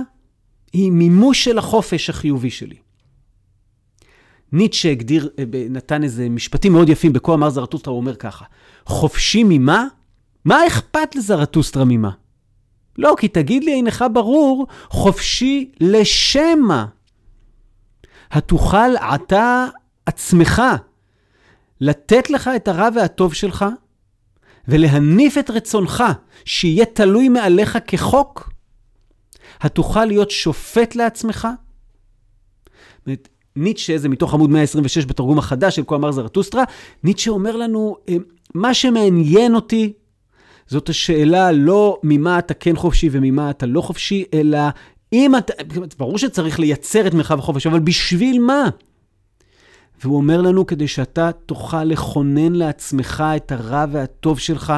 היא 0.74 0.92
מימוש 0.92 1.44
של 1.44 1.58
החופש 1.58 2.10
החיובי 2.10 2.50
שלי. 2.50 2.76
ניטשה 4.52 4.92
הגדיר, 4.92 5.30
אה, 5.40 5.44
נתן 5.70 6.04
איזה 6.04 6.30
משפטים 6.30 6.72
מאוד 6.72 6.90
יפים 6.90 7.14
בכה 7.14 7.34
אמר 7.34 7.50
זרטוסטרה, 7.50 7.92
הוא 7.92 8.00
אומר 8.00 8.16
ככה, 8.16 8.46
חופשי 8.86 9.44
ממה? 9.44 9.86
מה 10.46 10.68
אכפת 10.68 11.16
לזרטוסטרה 11.16 11.86
ממה? 11.86 12.12
לא, 12.98 13.16
כי 13.18 13.28
תגיד 13.28 13.64
לי, 13.64 13.74
אינך 13.74 14.06
ברור, 14.14 14.68
חופשי 14.90 15.72
לשם 15.80 16.60
מה? 16.68 16.86
התוכל 18.32 18.96
עתה 19.00 19.68
עצמך 20.06 20.62
לתת 21.82 22.30
לך 22.30 22.50
את 22.56 22.68
הרע 22.68 22.90
והטוב 22.96 23.34
שלך 23.34 23.66
ולהניף 24.68 25.38
את 25.38 25.50
רצונך 25.50 26.04
שיהיה 26.46 26.86
תלוי 26.86 27.30
מעליך 27.30 27.78
כחוק? 27.88 28.49
התוכל 29.62 30.06
להיות 30.06 30.32
שופט 30.32 30.96
לעצמך? 30.96 31.48
ניטשה, 33.56 33.98
זה 33.98 34.10
מתוך 34.10 34.34
עמוד 34.34 34.50
126 34.50 35.06
בתרגום 35.06 35.38
החדש 35.38 35.76
של 35.76 35.84
כה 35.88 35.96
אמר 35.96 36.12
זרטוסטרה, 36.12 36.64
ניטשה 37.04 37.32
אומר 37.32 37.56
לנו, 37.56 37.98
אה, 38.10 38.16
מה 38.54 38.74
שמעניין 38.74 39.56
אותי 39.56 39.94
זאת 40.68 40.90
השאלה 40.90 41.52
לא 41.52 42.00
ממה 42.04 42.40
אתה 42.40 42.54
כן 42.54 42.76
חופשי 42.76 43.10
וממה 43.12 43.50
אתה 43.50 43.66
לא 43.66 43.82
חופשי, 43.82 44.24
אלא 44.34 44.60
אם 45.14 45.36
אתה, 45.36 45.54
ברור 45.98 46.18
שצריך 46.18 46.60
לייצר 46.60 47.08
את 47.08 47.14
מרחב 47.14 47.40
החופש, 47.40 47.68
אבל 47.68 47.80
בשביל 47.80 48.40
מה? 48.40 48.70
והוא 50.04 50.18
אומר 50.18 50.42
לנו, 50.42 50.66
כדי 50.66 50.88
שאתה 50.88 51.32
תוכל 51.46 51.84
לכונן 51.84 52.54
לעצמך 52.56 53.24
את 53.36 53.52
הרע 53.52 53.86
והטוב 53.92 54.40
שלך, 54.40 54.74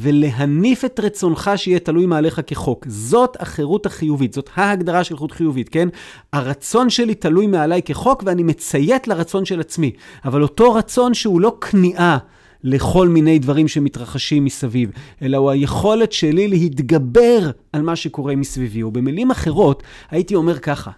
ולהניף 0.00 0.84
את 0.84 1.00
רצונך 1.00 1.50
שיהיה 1.56 1.78
תלוי 1.78 2.06
מעליך 2.06 2.40
כחוק. 2.46 2.86
זאת 2.88 3.36
החירות 3.40 3.86
החיובית, 3.86 4.32
זאת 4.32 4.50
ההגדרה 4.54 5.04
של 5.04 5.16
חירות 5.16 5.32
חיובית, 5.32 5.68
כן? 5.68 5.88
הרצון 6.32 6.90
שלי 6.90 7.14
תלוי 7.14 7.46
מעליי 7.46 7.82
כחוק 7.82 8.22
ואני 8.26 8.42
מציית 8.42 9.08
לרצון 9.08 9.44
של 9.44 9.60
עצמי. 9.60 9.90
אבל 10.24 10.42
אותו 10.42 10.74
רצון 10.74 11.14
שהוא 11.14 11.40
לא 11.40 11.56
כניעה. 11.60 12.18
לכל 12.64 13.08
מיני 13.08 13.38
דברים 13.38 13.68
שמתרחשים 13.68 14.44
מסביב, 14.44 14.90
אלא 15.22 15.36
הוא 15.36 15.50
היכולת 15.50 16.12
שלי 16.12 16.48
להתגבר 16.48 17.50
על 17.72 17.82
מה 17.82 17.96
שקורה 17.96 18.36
מסביבי. 18.36 18.82
ובמילים 18.82 19.30
אחרות, 19.30 19.82
הייתי 20.10 20.34
אומר 20.34 20.58
ככה, 20.58 20.90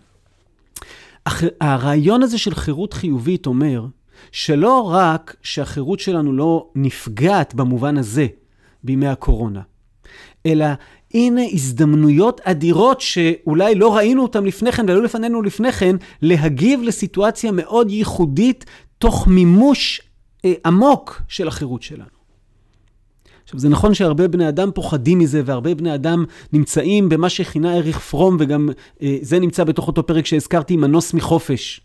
הרעיון 1.61 2.23
הזה 2.23 2.39
של 2.39 2.55
חירות 2.55 2.93
חיובית 2.93 3.47
אומר 3.47 3.87
שלא 4.33 4.91
רק 4.93 5.37
שהחירות 5.43 6.01
שלנו 6.01 6.33
לא 6.33 6.67
נפגעת 6.75 7.55
במובן 7.55 7.99
הזה, 7.99 8.27
בימי 8.85 9.07
הקורונה, 9.07 9.61
אלא 10.47 10.67
הנה 11.15 11.41
הזדמנויות 11.53 12.41
אדירות 12.45 13.01
שאולי 13.01 13.75
לא 13.75 13.97
ראינו 13.97 14.23
אותן 14.23 14.45
לפני 14.45 14.73
כן 14.73 14.89
והיו 14.89 15.03
לפנינו 15.03 15.43
לפני 15.43 15.73
כן, 15.73 15.97
להגיב 16.23 16.83
לסיטואציה 16.83 17.53
מאוד 17.53 17.91
ייחודית 17.91 18.65
תוך 18.99 19.27
מימוש 19.27 20.01
אה, 20.45 20.53
עמוק 20.67 21.23
של 21.29 21.49
החירות 21.49 21.83
שלנו. 21.83 22.21
עכשיו, 23.45 23.61
זה 23.61 23.69
נכון 23.69 23.95
שהרבה 23.95 24.29
בני 24.29 24.49
אדם 24.49 24.71
פוחדים 24.75 25.19
מזה, 25.19 25.43
והרבה 25.45 25.75
בני 25.75 25.95
אדם 25.95 26.25
נמצאים 26.53 27.09
במה 27.09 27.29
שכינה 27.29 27.77
אריך 27.77 27.99
פרום, 27.99 28.37
וגם 28.41 28.69
אה, 29.03 29.17
זה 29.23 29.39
נמצא 29.39 29.65
בתוך 29.65 29.87
אותו 29.87 30.07
פרק 30.07 30.27
שהזכרתי, 30.27 30.77
מנוס 30.77 31.15
מחופש. 31.15 31.81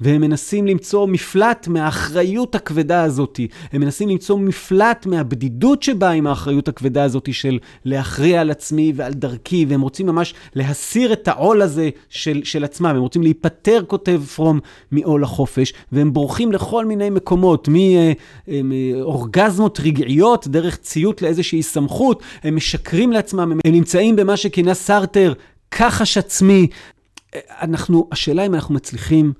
והם 0.00 0.20
מנסים 0.20 0.66
למצוא 0.66 1.06
מפלט 1.06 1.68
מהאחריות 1.68 2.54
הכבדה 2.54 3.02
הזאת. 3.02 3.40
הם 3.72 3.80
מנסים 3.80 4.08
למצוא 4.08 4.38
מפלט 4.38 5.06
מהבדידות 5.06 5.82
שבאה 5.82 6.10
עם 6.10 6.26
האחריות 6.26 6.68
הכבדה 6.68 7.04
הזאת 7.04 7.28
של 7.32 7.58
להכריע 7.84 8.40
על 8.40 8.50
עצמי 8.50 8.92
ועל 8.96 9.12
דרכי, 9.12 9.66
והם 9.68 9.80
רוצים 9.80 10.06
ממש 10.06 10.34
להסיר 10.54 11.12
את 11.12 11.28
העול 11.28 11.62
הזה 11.62 11.90
של, 12.08 12.40
של 12.44 12.64
עצמם. 12.64 12.86
הם 12.86 13.00
רוצים 13.00 13.22
להיפטר, 13.22 13.82
כותב 13.86 14.22
פרום, 14.34 14.60
מעול 14.90 15.24
החופש, 15.24 15.72
והם 15.92 16.12
בורחים 16.12 16.52
לכל 16.52 16.84
מיני 16.86 17.10
מקומות, 17.10 17.68
מאורגזמות 18.64 19.80
רגעיות, 19.80 20.48
דרך 20.48 20.76
ציות 20.76 21.22
לאיזושהי 21.22 21.62
סמכות, 21.62 22.22
הם 22.42 22.56
משקרים 22.56 23.12
לעצמם, 23.12 23.52
הם 23.52 23.72
נמצאים 23.72 24.16
במה 24.16 24.36
שכינה 24.36 24.74
סרטר, 24.74 25.32
כחש 25.70 26.18
עצמי. 26.18 26.66
אנחנו, 27.48 28.08
השאלה 28.12 28.46
אם 28.46 28.54
אנחנו 28.54 28.74
מצליחים 28.74 29.32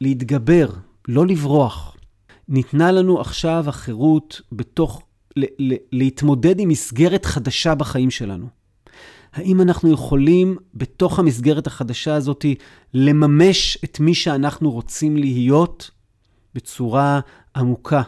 להתגבר, 0.00 0.68
לא 1.08 1.26
לברוח. 1.26 1.96
ניתנה 2.48 2.92
לנו 2.92 3.20
עכשיו 3.20 3.64
החירות 3.68 4.40
בתוך, 4.52 5.02
ל- 5.36 5.72
ל- 5.72 5.76
להתמודד 5.92 6.60
עם 6.60 6.68
מסגרת 6.68 7.24
חדשה 7.24 7.74
בחיים 7.74 8.10
שלנו. 8.10 8.46
האם 9.32 9.60
אנחנו 9.60 9.92
יכולים 9.92 10.56
בתוך 10.74 11.18
המסגרת 11.18 11.66
החדשה 11.66 12.14
הזאת 12.14 12.44
לממש 12.94 13.78
את 13.84 14.00
מי 14.00 14.14
שאנחנו 14.14 14.70
רוצים 14.70 15.16
להיות 15.16 15.90
בצורה 16.54 17.20
עמוקה? 17.56 18.02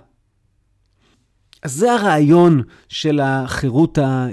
אז 1.62 1.72
זה 1.74 1.92
הרעיון 1.92 2.62
של 2.88 3.20
החירות, 3.22 3.98
ה, 3.98 4.26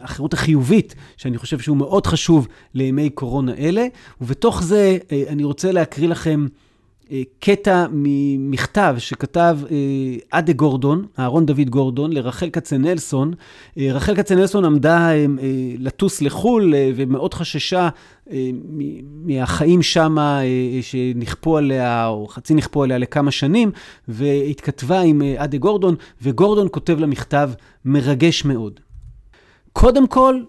החירות 0.00 0.34
החיובית, 0.34 0.94
שאני 1.16 1.38
חושב 1.38 1.58
שהוא 1.58 1.76
מאוד 1.76 2.06
חשוב 2.06 2.48
לימי 2.74 3.10
קורונה 3.10 3.54
אלה, 3.54 3.86
ובתוך 4.20 4.62
זה 4.62 4.98
אה, 5.12 5.24
אני 5.28 5.44
רוצה 5.44 5.72
להקריא 5.72 6.08
לכם 6.08 6.46
קטע 7.40 7.86
ממכתב 7.92 8.94
שכתב 8.98 9.58
אה, 9.70 9.76
אדה 10.38 10.52
גורדון, 10.52 11.06
אהרון 11.18 11.46
דוד 11.46 11.70
גורדון, 11.70 12.12
לרחל 12.12 12.50
כצנלסון. 12.50 13.32
אה, 13.78 13.88
רחל 13.92 14.16
כצנלסון 14.16 14.64
עמדה 14.64 15.08
לטוס 15.78 16.22
לחו"ל 16.22 16.74
ומאוד 16.96 17.34
חששה 17.34 17.88
מהחיים 19.24 19.82
שם 19.82 20.16
שנכפו 20.82 21.56
עליה, 21.56 22.06
או 22.06 22.26
חצי 22.28 22.54
נכפו 22.54 22.82
עליה 22.82 22.98
לכמה 22.98 23.30
שנים, 23.30 23.70
והתכתבה 24.08 25.00
עם 25.00 25.22
אדה 25.36 25.58
גורדון, 25.58 25.94
וגורדון 26.22 26.68
כותב 26.70 26.98
לה 26.98 27.06
מכתב 27.06 27.50
מרגש 27.84 28.44
מאוד. 28.44 28.80
קודם 29.72 30.06
כל, 30.06 30.40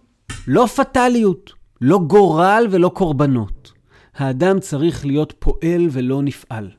לא 0.48 0.66
פטאליות, 0.66 1.54
לא 1.82 2.00
גורל 2.00 2.68
ולא 2.72 2.90
קורבנות. 2.90 3.63
האדם 4.16 4.60
צריך 4.60 5.06
להיות 5.06 5.34
פועל 5.40 5.88
ולא 5.92 6.22
נפעל. 6.22 6.72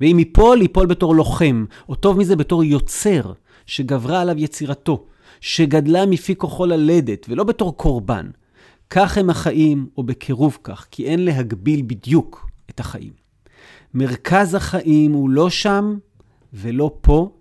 ואם 0.00 0.18
ייפול, 0.18 0.62
ייפול 0.62 0.86
בתור 0.86 1.14
לוחם, 1.14 1.64
או 1.88 1.94
טוב 1.94 2.18
מזה 2.18 2.36
בתור 2.36 2.64
יוצר, 2.64 3.32
שגברה 3.66 4.20
עליו 4.20 4.38
יצירתו, 4.38 5.06
שגדלה 5.40 6.06
מפי 6.06 6.36
כוחו 6.36 6.66
ללדת, 6.66 7.26
ולא 7.28 7.44
בתור 7.44 7.76
קורבן. 7.76 8.30
כך 8.90 9.18
הם 9.18 9.30
החיים, 9.30 9.88
או 9.96 10.02
בקירוב 10.02 10.58
כך, 10.64 10.86
כי 10.90 11.04
אין 11.04 11.24
להגביל 11.24 11.82
בדיוק 11.86 12.50
את 12.70 12.80
החיים. 12.80 13.12
מרכז 13.94 14.54
החיים 14.54 15.12
הוא 15.12 15.30
לא 15.30 15.50
שם 15.50 15.96
ולא 16.52 16.96
פה, 17.00 17.36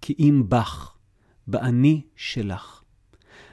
כי 0.00 0.14
אם 0.18 0.42
בך, 0.48 0.92
באני 1.46 2.02
שלך. 2.16 2.77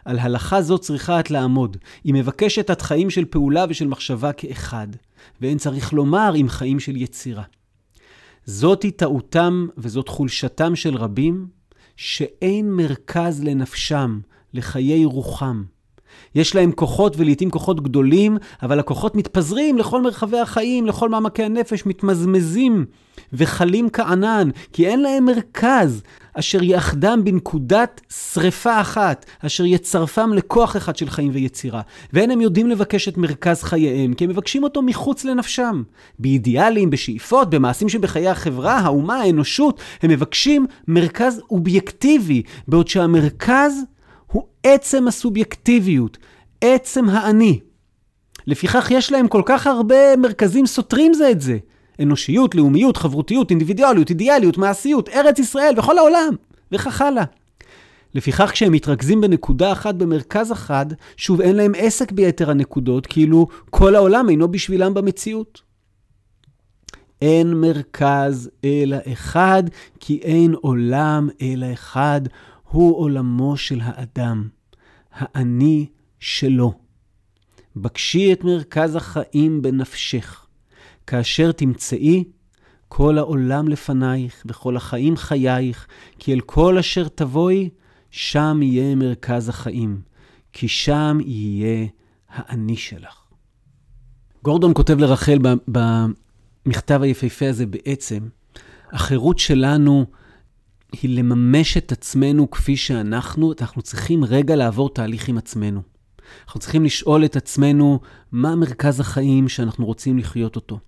על 0.05 0.19
הלכה 0.19 0.61
זו 0.61 0.77
צריכה 0.77 1.19
את 1.19 1.31
לעמוד. 1.31 1.77
היא 2.03 2.13
מבקשת 2.13 2.71
את 2.71 2.81
חיים 2.81 3.09
של 3.09 3.25
פעולה 3.25 3.65
ושל 3.69 3.87
מחשבה 3.87 4.31
כאחד, 4.31 4.87
ואין 5.41 5.57
צריך 5.57 5.93
לומר 5.93 6.33
עם 6.35 6.49
חיים 6.49 6.79
של 6.79 6.95
יצירה. 6.95 7.43
זאתי 8.45 8.91
טעותם 8.91 9.67
וזאת 9.77 10.09
חולשתם 10.09 10.75
של 10.75 10.95
רבים, 10.95 11.47
שאין 11.95 12.71
מרכז 12.71 13.43
לנפשם, 13.43 14.19
לחיי 14.53 15.05
רוחם. 15.05 15.63
יש 16.35 16.55
להם 16.55 16.71
כוחות 16.71 17.15
ולעיתים 17.17 17.49
כוחות 17.49 17.83
גדולים, 17.83 18.37
אבל 18.63 18.79
הכוחות 18.79 19.15
מתפזרים 19.15 19.77
לכל 19.77 20.01
מרחבי 20.01 20.39
החיים, 20.39 20.85
לכל 20.85 21.09
מעמקי 21.09 21.43
הנפש, 21.43 21.85
מתמזמזים 21.85 22.85
וחלים 23.33 23.89
כענן, 23.89 24.49
כי 24.73 24.87
אין 24.87 25.01
להם 25.01 25.25
מרכז. 25.25 26.03
אשר 26.39 26.63
יאחדם 26.63 27.21
בנקודת 27.23 28.01
שרפה 28.33 28.81
אחת, 28.81 29.25
אשר 29.39 29.65
יצרפם 29.65 30.33
לכוח 30.33 30.77
אחד 30.77 30.95
של 30.95 31.09
חיים 31.09 31.29
ויצירה. 31.33 31.81
ואין 32.13 32.31
הם 32.31 32.41
יודעים 32.41 32.69
לבקש 32.69 33.07
את 33.07 33.17
מרכז 33.17 33.63
חייהם, 33.63 34.13
כי 34.13 34.23
הם 34.23 34.29
מבקשים 34.29 34.63
אותו 34.63 34.81
מחוץ 34.81 35.25
לנפשם. 35.25 35.83
באידיאלים, 36.19 36.89
בשאיפות, 36.89 37.49
במעשים 37.49 37.89
שבחיי 37.89 38.29
החברה, 38.29 38.77
האומה, 38.77 39.15
האנושות, 39.15 39.81
הם 40.01 40.09
מבקשים 40.09 40.65
מרכז 40.87 41.41
אובייקטיבי, 41.49 42.41
בעוד 42.67 42.87
שהמרכז 42.87 43.73
הוא 44.31 44.43
עצם 44.63 45.07
הסובייקטיביות, 45.07 46.17
עצם 46.61 47.09
האני. 47.09 47.59
לפיכך 48.47 48.91
יש 48.91 49.11
להם 49.11 49.27
כל 49.27 49.41
כך 49.45 49.67
הרבה 49.67 50.15
מרכזים 50.17 50.65
סותרים 50.65 51.13
זה 51.13 51.31
את 51.31 51.41
זה. 51.41 51.57
אנושיות, 52.01 52.55
לאומיות, 52.55 52.97
חברותיות, 52.97 53.49
אינדיבידואליות, 53.49 54.09
אידיאליות, 54.09 54.57
מעשיות, 54.57 55.09
ארץ 55.09 55.39
ישראל 55.39 55.73
וכל 55.77 55.97
העולם, 55.97 56.35
וכך 56.71 57.01
הלאה. 57.01 57.23
לפיכך 58.15 58.51
כשהם 58.51 58.71
מתרכזים 58.71 59.21
בנקודה 59.21 59.71
אחת 59.71 59.95
במרכז 59.95 60.51
אחד, 60.51 60.85
שוב 61.17 61.41
אין 61.41 61.55
להם 61.55 61.71
עסק 61.77 62.11
ביתר 62.11 62.49
הנקודות, 62.49 63.07
כאילו 63.07 63.47
כל 63.69 63.95
העולם 63.95 64.29
אינו 64.29 64.51
בשבילם 64.51 64.93
במציאות. 64.93 65.61
אין 67.21 67.53
מרכז 67.53 68.49
אלא 68.63 68.97
אחד, 69.13 69.63
כי 69.99 70.19
אין 70.23 70.53
עולם 70.61 71.29
אלא 71.41 71.73
אחד, 71.73 72.21
הוא 72.63 72.97
עולמו 72.97 73.57
של 73.57 73.79
האדם, 73.83 74.47
האני 75.11 75.85
שלו. 76.19 76.73
בקשי 77.75 78.33
את 78.33 78.43
מרכז 78.43 78.95
החיים 78.95 79.61
בנפשך. 79.61 80.44
כאשר 81.07 81.51
תמצאי 81.51 82.23
כל 82.87 83.17
העולם 83.17 83.67
לפנייך 83.67 84.43
וכל 84.45 84.77
החיים 84.77 85.17
חייך, 85.17 85.87
כי 86.19 86.33
אל 86.33 86.39
כל 86.39 86.77
אשר 86.77 87.07
תבואי, 87.07 87.69
שם 88.11 88.59
יהיה 88.63 88.95
מרכז 88.95 89.49
החיים, 89.49 90.01
כי 90.53 90.67
שם 90.67 91.17
יהיה 91.25 91.87
האני 92.29 92.77
שלך. 92.77 93.25
גורדון 94.43 94.71
כותב 94.75 94.99
לרחל 94.99 95.39
במכתב 95.67 97.01
היפהפה 97.01 97.49
הזה 97.49 97.65
בעצם, 97.65 98.19
החירות 98.91 99.39
שלנו 99.39 100.05
היא 101.01 101.17
לממש 101.17 101.77
את 101.77 101.91
עצמנו 101.91 102.51
כפי 102.51 102.77
שאנחנו, 102.77 103.53
אנחנו 103.61 103.81
צריכים 103.81 104.23
רגע 104.23 104.55
לעבור 104.55 104.89
תהליך 104.89 105.29
עם 105.29 105.37
עצמנו. 105.37 105.94
אנחנו 106.45 106.59
צריכים 106.59 106.83
לשאול 106.85 107.25
את 107.25 107.35
עצמנו 107.35 107.99
מה 108.31 108.55
מרכז 108.55 108.99
החיים 108.99 109.49
שאנחנו 109.49 109.85
רוצים 109.85 110.17
לחיות 110.17 110.55
אותו. 110.55 110.79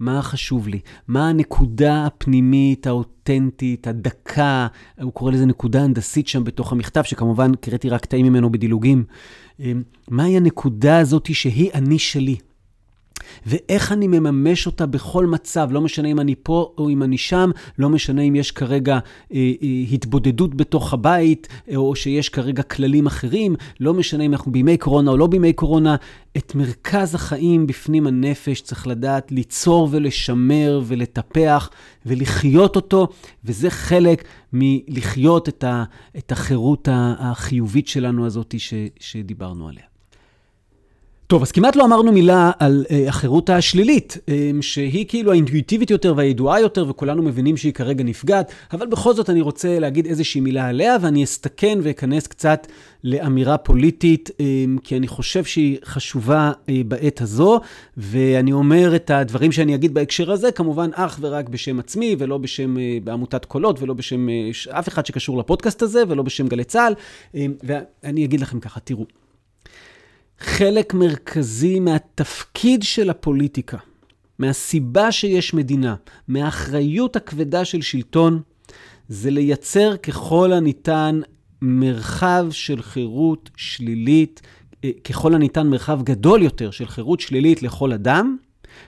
מה 0.00 0.22
חשוב 0.22 0.68
לי? 0.68 0.80
מה 1.08 1.28
הנקודה 1.28 2.06
הפנימית, 2.06 2.86
האותנטית, 2.86 3.86
הדקה, 3.86 4.66
הוא 5.02 5.12
קורא 5.12 5.32
לזה 5.32 5.46
נקודה 5.46 5.82
הנדסית 5.82 6.28
שם 6.28 6.44
בתוך 6.44 6.72
המכתב, 6.72 7.02
שכמובן 7.02 7.54
קראתי 7.54 7.88
רק 7.88 8.02
קטעים 8.02 8.26
ממנו 8.26 8.52
בדילוגים. 8.52 9.04
אמ, 9.60 9.82
מהי 10.08 10.36
הנקודה 10.36 10.98
הזאת 10.98 11.34
שהיא 11.34 11.70
אני 11.74 11.98
שלי? 11.98 12.36
ואיך 13.46 13.92
אני 13.92 14.06
מממש 14.08 14.66
אותה 14.66 14.86
בכל 14.86 15.26
מצב, 15.26 15.68
לא 15.72 15.80
משנה 15.80 16.08
אם 16.08 16.20
אני 16.20 16.34
פה 16.42 16.74
או 16.78 16.90
אם 16.90 17.02
אני 17.02 17.18
שם, 17.18 17.50
לא 17.78 17.88
משנה 17.88 18.22
אם 18.22 18.36
יש 18.36 18.50
כרגע 18.50 18.92
אה, 18.94 18.98
אה, 19.62 19.68
התבודדות 19.92 20.54
בתוך 20.54 20.92
הבית, 20.92 21.48
אה, 21.70 21.76
או 21.76 21.96
שיש 21.96 22.28
כרגע 22.28 22.62
כללים 22.62 23.06
אחרים, 23.06 23.56
לא 23.80 23.94
משנה 23.94 24.24
אם 24.24 24.32
אנחנו 24.32 24.52
בימי 24.52 24.76
קורונה 24.76 25.10
או 25.10 25.16
לא 25.16 25.26
בימי 25.26 25.52
קורונה, 25.52 25.96
את 26.36 26.54
מרכז 26.54 27.14
החיים 27.14 27.66
בפנים 27.66 28.06
הנפש 28.06 28.60
צריך 28.60 28.86
לדעת 28.86 29.32
ליצור 29.32 29.88
ולשמר 29.90 30.80
ולטפח 30.84 31.70
ולחיות 32.06 32.76
אותו, 32.76 33.08
וזה 33.44 33.70
חלק 33.70 34.24
מלחיות 34.52 35.48
את, 35.48 35.64
ה, 35.64 35.84
את 36.18 36.32
החירות 36.32 36.88
החיובית 36.92 37.88
שלנו 37.88 38.26
הזאת 38.26 38.54
ש, 38.58 38.74
שדיברנו 39.00 39.68
עליה. 39.68 39.95
טוב, 41.28 41.42
אז 41.42 41.52
כמעט 41.52 41.76
לא 41.76 41.84
אמרנו 41.84 42.12
מילה 42.12 42.50
על 42.58 42.84
אה, 42.90 43.08
החירות 43.08 43.50
השלילית, 43.50 44.18
אה, 44.28 44.50
שהיא 44.60 45.06
כאילו 45.08 45.32
האינטואיטיבית 45.32 45.90
יותר 45.90 46.14
והידועה 46.16 46.60
יותר, 46.60 46.86
וכולנו 46.88 47.22
מבינים 47.22 47.56
שהיא 47.56 47.72
כרגע 47.72 48.04
נפגעת, 48.04 48.52
אבל 48.72 48.86
בכל 48.86 49.14
זאת 49.14 49.30
אני 49.30 49.40
רוצה 49.40 49.78
להגיד 49.78 50.06
איזושהי 50.06 50.40
מילה 50.40 50.68
עליה, 50.68 50.96
ואני 51.00 51.24
אסתכן 51.24 51.78
ואכנס 51.82 52.26
קצת 52.26 52.66
לאמירה 53.04 53.58
פוליטית, 53.58 54.30
אה, 54.40 54.44
כי 54.84 54.96
אני 54.96 55.08
חושב 55.08 55.44
שהיא 55.44 55.78
חשובה 55.84 56.52
אה, 56.68 56.80
בעת 56.88 57.20
הזו, 57.20 57.60
ואני 57.96 58.52
אומר 58.52 58.96
את 58.96 59.10
הדברים 59.10 59.52
שאני 59.52 59.74
אגיד 59.74 59.94
בהקשר 59.94 60.32
הזה, 60.32 60.52
כמובן 60.52 60.90
אך 60.94 61.18
ורק 61.20 61.48
בשם 61.48 61.78
עצמי, 61.78 62.16
ולא 62.18 62.38
בשם 62.38 62.78
אה, 62.78 62.98
בעמותת 63.04 63.44
קולות, 63.44 63.82
ולא 63.82 63.94
בשם 63.94 64.28
אה, 64.28 64.50
אף 64.78 64.88
אחד 64.88 65.06
שקשור 65.06 65.38
לפודקאסט 65.38 65.82
הזה, 65.82 66.02
ולא 66.08 66.22
בשם 66.22 66.46
גלי 66.46 66.64
צה"ל, 66.64 66.94
אה, 67.34 67.46
ואני 67.62 68.24
אגיד 68.24 68.40
לכם 68.40 68.60
ככה, 68.60 68.80
תראו. 68.80 69.25
חלק 70.38 70.94
מרכזי 70.94 71.80
מהתפקיד 71.80 72.82
של 72.82 73.10
הפוליטיקה, 73.10 73.78
מהסיבה 74.38 75.12
שיש 75.12 75.54
מדינה, 75.54 75.94
מהאחריות 76.28 77.16
הכבדה 77.16 77.64
של 77.64 77.82
שלטון, 77.82 78.40
זה 79.08 79.30
לייצר 79.30 79.96
ככל 79.96 80.52
הניתן 80.52 81.20
מרחב 81.62 82.46
של 82.50 82.82
חירות 82.82 83.50
שלילית, 83.56 84.42
אה, 84.84 84.90
ככל 85.04 85.34
הניתן 85.34 85.66
מרחב 85.66 86.02
גדול 86.02 86.42
יותר 86.42 86.70
של 86.70 86.86
חירות 86.86 87.20
שלילית 87.20 87.62
לכל 87.62 87.92
אדם, 87.92 88.36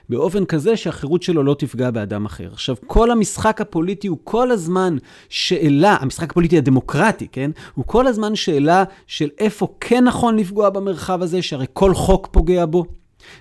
באופן 0.09 0.45
כזה 0.45 0.77
שהחירות 0.77 1.23
שלו 1.23 1.43
לא 1.43 1.53
תפגע 1.59 1.91
באדם 1.91 2.25
אחר. 2.25 2.49
עכשיו, 2.53 2.75
כל 2.87 3.11
המשחק 3.11 3.61
הפוליטי 3.61 4.07
הוא 4.07 4.17
כל 4.23 4.51
הזמן 4.51 4.97
שאלה, 5.29 5.97
המשחק 5.99 6.31
הפוליטי 6.31 6.57
הדמוקרטי, 6.57 7.27
כן? 7.31 7.51
הוא 7.75 7.85
כל 7.87 8.07
הזמן 8.07 8.35
שאלה 8.35 8.83
של 9.07 9.29
איפה 9.37 9.67
כן 9.79 10.03
נכון 10.03 10.37
לפגוע 10.37 10.69
במרחב 10.69 11.21
הזה, 11.21 11.41
שהרי 11.41 11.65
כל 11.73 11.93
חוק 11.93 12.27
פוגע 12.31 12.65
בו. 12.65 12.98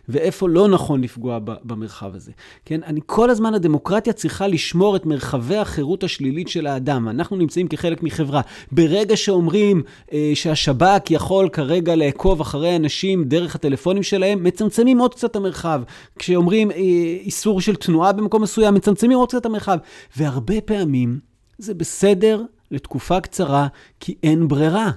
ואיפה 0.09 0.49
לא 0.49 0.69
נכון 0.69 1.01
לפגוע 1.01 1.39
במרחב 1.45 2.15
הזה. 2.15 2.33
כן, 2.65 2.83
אני 2.83 3.01
כל 3.07 3.31
הזמן, 3.31 3.55
הדמוקרטיה 3.55 4.13
צריכה 4.13 4.47
לשמור 4.47 4.97
את 4.97 5.07
מרחבי 5.07 5.57
החירות 5.57 6.05
השלילית 6.05 6.49
של 6.49 6.67
האדם. 6.67 7.09
אנחנו 7.09 7.37
נמצאים 7.37 7.69
כחלק 7.69 8.03
מחברה. 8.03 8.41
ברגע 8.73 9.17
שאומרים 9.17 9.83
אה, 10.13 10.33
שהשב"כ 10.35 11.11
יכול 11.11 11.49
כרגע 11.49 11.95
לעקוב 11.95 12.41
אחרי 12.41 12.77
אנשים 12.77 13.25
דרך 13.25 13.55
הטלפונים 13.55 14.03
שלהם, 14.03 14.45
מצמצמים 14.45 14.99
עוד 14.99 15.15
קצת 15.15 15.37
המרחב. 15.37 15.83
כשאומרים 16.19 16.71
אה, 16.71 16.77
איסור 17.21 17.61
של 17.61 17.77
תנועה 17.77 18.13
במקום 18.13 18.43
מסוים, 18.43 18.75
מצמצמים 18.75 19.19
עוד 19.19 19.29
קצת 19.29 19.47
המרחב. 19.47 19.79
והרבה 20.17 20.61
פעמים 20.61 21.19
זה 21.59 21.75
בסדר 21.75 22.43
לתקופה 22.71 23.21
קצרה, 23.21 23.67
כי 24.01 24.15
אין 24.23 24.49
ברירה. 24.49 24.91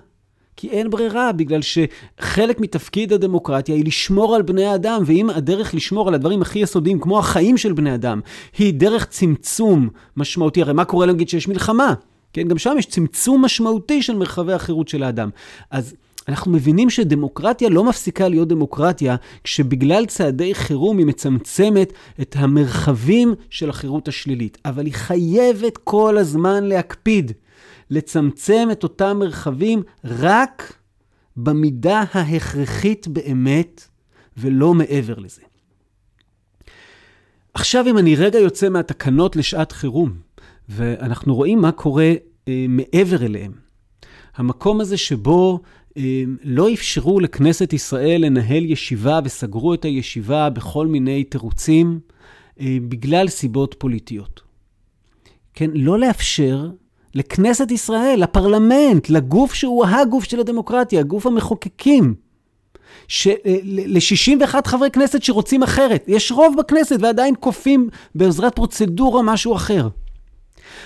כי 0.56 0.70
אין 0.70 0.89
ברירה, 0.89 1.32
בגלל 1.32 1.60
שחלק 1.62 2.60
מתפקיד 2.60 3.14
הדמוקרטיה 3.14 3.76
היא 3.76 3.86
לשמור 3.86 4.36
על 4.36 4.41
בני 4.41 4.76
אדם, 4.76 5.04
ואם 5.06 5.30
הדרך 5.30 5.76
לשמור 5.76 6.08
על 6.08 6.14
הדברים 6.14 6.41
הכי 6.41 6.60
יסודיים, 6.60 6.99
כמו 6.99 7.20
החיים 7.20 7.58
של 7.58 7.74
בני 7.74 7.95
אדם, 7.95 8.20
היא 8.58 8.74
דרך 8.74 9.06
צמצום 9.06 9.89
משמעותי, 10.18 10.62
הרי 10.62 10.74
מה 10.74 10.86
קורה 10.86 11.06
להגיד 11.06 11.30
שיש 11.30 11.47
מלחמה? 11.47 11.93
כן, 12.34 12.47
גם 12.47 12.58
שם 12.58 12.76
יש 12.78 12.86
צמצום 12.86 13.45
משמעותי 13.45 14.02
של 14.02 14.16
מרחבי 14.16 14.54
החירות 14.54 14.88
של 14.88 15.04
האדם. 15.04 15.30
אז 15.72 15.95
אנחנו 16.28 16.52
מבינים 16.52 16.89
שדמוקרטיה 16.89 17.70
לא 17.70 17.84
מפסיקה 17.84 18.28
להיות 18.28 18.47
דמוקרטיה, 18.47 19.16
כשבגלל 19.43 20.06
צעדי 20.06 20.56
חירום 20.56 20.97
היא 20.97 21.06
מצמצמת 21.06 21.93
את 22.22 22.36
המרחבים 22.39 23.36
של 23.49 23.70
החירות 23.70 24.08
השלילית. 24.08 24.58
אבל 24.66 24.86
היא 24.86 24.93
חייבת 24.93 25.78
כל 25.78 26.18
הזמן 26.18 26.64
להקפיד. 26.64 27.32
לצמצם 27.92 28.68
את 28.72 28.84
אותם 28.84 29.18
מרחבים 29.20 29.84
רק 30.04 30.74
במידה 31.38 32.04
ההכרחית 32.14 33.08
באמת, 33.08 33.88
ולא 34.38 34.74
מעבר 34.74 35.20
לזה. 35.20 35.42
עכשיו, 37.54 37.88
אם 37.88 37.98
אני 37.98 38.16
רגע 38.16 38.39
יוצא 38.39 38.70
מהתקנות 38.70 39.36
לשעת 39.36 39.72
חירום, 39.72 40.14
ואנחנו 40.70 41.36
רואים 41.36 41.62
מה 41.62 41.72
קורה 41.72 42.14
אה, 42.48 42.66
מעבר 42.70 43.26
אליהם, 43.26 43.52
המקום 44.36 44.82
הזה 44.82 44.98
שבו 44.98 45.60
אה, 45.98 46.24
לא 46.44 46.74
אפשרו 46.74 47.20
לכנסת 47.20 47.74
ישראל 47.74 48.26
לנהל 48.26 48.66
ישיבה 48.66 49.20
וסגרו 49.24 49.74
את 49.74 49.86
הישיבה 49.86 50.50
בכל 50.50 50.88
מיני 50.88 51.24
תירוצים, 51.24 52.00
אה, 52.60 52.78
בגלל 52.89 53.28
סיבות 53.28 53.76
פוליטיות. 53.80 54.42
כן, 55.54 55.70
לא 55.74 56.00
לאפשר 56.00 56.70
לכנסת 57.16 57.72
ישראל, 57.72 58.20
לפרלמנט, 58.24 59.09
לגוף 59.09 59.53
שהוא 59.53 59.86
הגוף 59.86 60.24
של 60.24 60.39
הדמוקרטיה, 60.39 61.03
גוף 61.03 61.26
המחוקקים. 61.26 62.14
ל-61 63.64 64.55
חברי 64.66 64.91
כנסת 64.91 65.24
שרוצים 65.24 65.64
אחרת. 65.64 66.03
יש 66.07 66.32
רוב 66.32 66.55
בכנסת 66.57 66.97
ועדיין 66.99 67.34
כופים 67.39 67.89
בעזרת 68.16 68.55
פרוצדורה 68.55 69.22
משהו 69.22 69.55
אחר. 69.55 69.88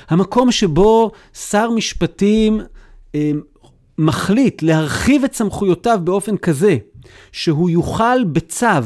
המקום 0.09 0.51
שבו 0.51 1.11
שר 1.33 1.69
משפטים 1.69 2.61
אה, 3.15 3.31
מחליט 3.97 4.61
להרחיב 4.61 5.23
את 5.23 5.33
סמכויותיו 5.33 5.99
באופן 6.03 6.37
כזה 6.37 6.77
שהוא 7.31 7.69
יוכל 7.69 8.23
בצו 8.23 8.65
אה, 8.65 8.79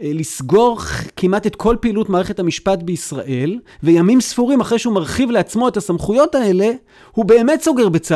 לסגור 0.00 0.78
כמעט 1.16 1.46
את 1.46 1.56
כל 1.56 1.76
פעילות 1.80 2.08
מערכת 2.08 2.38
המשפט 2.38 2.82
בישראל, 2.82 3.58
וימים 3.82 4.20
ספורים 4.20 4.60
אחרי 4.60 4.78
שהוא 4.78 4.94
מרחיב 4.94 5.30
לעצמו 5.30 5.68
את 5.68 5.76
הסמכויות 5.76 6.34
האלה, 6.34 6.70
הוא 7.12 7.24
באמת 7.24 7.62
סוגר 7.62 7.88
בצו 7.88 8.14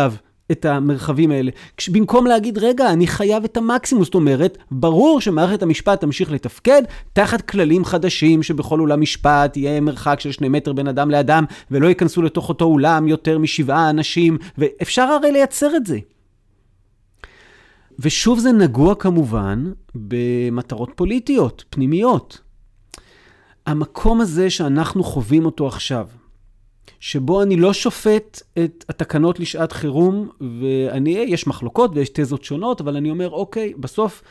את 0.50 0.64
המרחבים 0.64 1.30
האלה. 1.30 1.50
במקום 1.88 2.26
להגיד, 2.26 2.58
רגע, 2.58 2.90
אני 2.90 3.06
חייב 3.06 3.44
את 3.44 3.56
המקסימום, 3.56 4.04
זאת 4.04 4.14
אומרת, 4.14 4.58
ברור 4.70 5.20
שמערכת 5.20 5.62
המשפט 5.62 6.00
תמשיך 6.00 6.32
לתפקד 6.32 6.82
תחת 7.12 7.40
כללים 7.40 7.84
חדשים, 7.84 8.42
שבכל 8.42 8.80
אולם 8.80 9.00
משפט 9.00 9.56
יהיה 9.56 9.80
מרחק 9.80 10.20
של 10.20 10.32
שני 10.32 10.48
מטר 10.48 10.72
בין 10.72 10.88
אדם 10.88 11.10
לאדם, 11.10 11.44
ולא 11.70 11.86
ייכנסו 11.86 12.22
לתוך 12.22 12.48
אותו 12.48 12.64
אולם 12.64 13.08
יותר 13.08 13.38
משבעה 13.38 13.90
אנשים, 13.90 14.38
ואפשר 14.58 15.02
הרי 15.02 15.32
לייצר 15.32 15.76
את 15.76 15.86
זה. 15.86 15.98
ושוב 17.98 18.38
זה 18.38 18.52
נגוע 18.52 18.94
כמובן 18.94 19.72
במטרות 19.94 20.90
פוליטיות, 20.94 21.64
פנימיות. 21.70 22.40
המקום 23.66 24.20
הזה 24.20 24.50
שאנחנו 24.50 25.04
חווים 25.04 25.46
אותו 25.46 25.66
עכשיו, 25.66 26.08
שבו 27.00 27.42
אני 27.42 27.56
לא 27.56 27.72
שופט 27.72 28.42
את 28.64 28.84
התקנות 28.88 29.40
לשעת 29.40 29.72
חירום, 29.72 30.28
ואני, 30.40 31.10
יש 31.10 31.46
מחלוקות 31.46 31.90
ויש 31.94 32.08
תזות 32.08 32.44
שונות, 32.44 32.80
אבל 32.80 32.96
אני 32.96 33.10
אומר, 33.10 33.30
אוקיי, 33.30 33.72
בסוף 33.78 34.22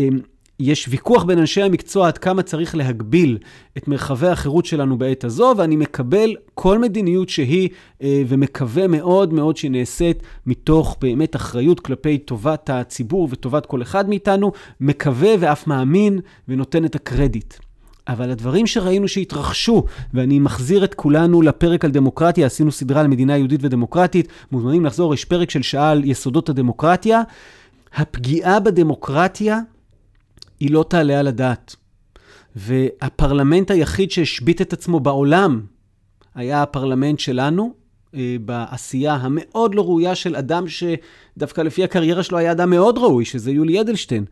אמ, 0.00 0.20
יש 0.60 0.86
ויכוח 0.90 1.24
בין 1.24 1.38
אנשי 1.38 1.62
המקצוע 1.62 2.08
עד 2.08 2.18
כמה 2.18 2.42
צריך 2.42 2.74
להגביל 2.74 3.38
את 3.76 3.88
מרחבי 3.88 4.28
החירות 4.28 4.66
שלנו 4.66 4.98
בעת 4.98 5.24
הזו, 5.24 5.54
ואני 5.56 5.76
מקבל 5.76 6.36
כל 6.54 6.78
מדיניות 6.78 7.28
שהיא, 7.28 7.68
אה, 8.02 8.22
ומקווה 8.28 8.86
מאוד 8.86 9.32
מאוד 9.32 9.56
שהיא 9.56 9.70
נעשית 9.70 10.22
מתוך 10.46 10.96
באמת 11.00 11.36
אחריות 11.36 11.80
כלפי 11.80 12.18
טובת 12.18 12.70
הציבור 12.70 13.28
וטובת 13.30 13.66
כל 13.66 13.82
אחד 13.82 14.08
מאיתנו, 14.08 14.52
מקווה 14.80 15.30
ואף 15.38 15.66
מאמין 15.66 16.20
ונותן 16.48 16.84
את 16.84 16.94
הקרדיט. 16.94 17.54
אבל 18.08 18.30
הדברים 18.30 18.66
שראינו 18.66 19.08
שהתרחשו, 19.08 19.84
ואני 20.14 20.38
מחזיר 20.38 20.84
את 20.84 20.94
כולנו 20.94 21.42
לפרק 21.42 21.84
על 21.84 21.90
דמוקרטיה, 21.90 22.46
עשינו 22.46 22.72
סדרה 22.72 23.00
על 23.00 23.06
מדינה 23.06 23.36
יהודית 23.36 23.60
ודמוקרטית, 23.62 24.28
מוזמנים 24.52 24.84
לחזור, 24.84 25.14
יש 25.14 25.24
פרק 25.24 25.50
של 25.50 25.62
שעה 25.62 25.90
על 25.90 26.04
יסודות 26.04 26.48
הדמוקרטיה. 26.48 27.22
הפגיעה 27.94 28.60
בדמוקרטיה 28.60 29.60
היא 30.60 30.70
לא 30.70 30.84
תעלה 30.88 31.20
על 31.20 31.26
הדעת. 31.26 31.76
והפרלמנט 32.56 33.70
היחיד 33.70 34.10
שהשבית 34.10 34.62
את 34.62 34.72
עצמו 34.72 35.00
בעולם 35.00 35.60
היה 36.34 36.62
הפרלמנט 36.62 37.18
שלנו, 37.18 37.72
אה, 38.14 38.36
בעשייה 38.44 39.14
המאוד 39.14 39.74
לא 39.74 39.82
ראויה 39.82 40.14
של 40.14 40.36
אדם 40.36 40.64
שדווקא 40.68 41.60
לפי 41.60 41.84
הקריירה 41.84 42.22
שלו 42.22 42.38
היה 42.38 42.52
אדם 42.52 42.70
מאוד 42.70 42.98
ראוי, 42.98 43.24
שזה 43.24 43.50
יולי 43.50 43.80
אדלשטיין. 43.80 44.24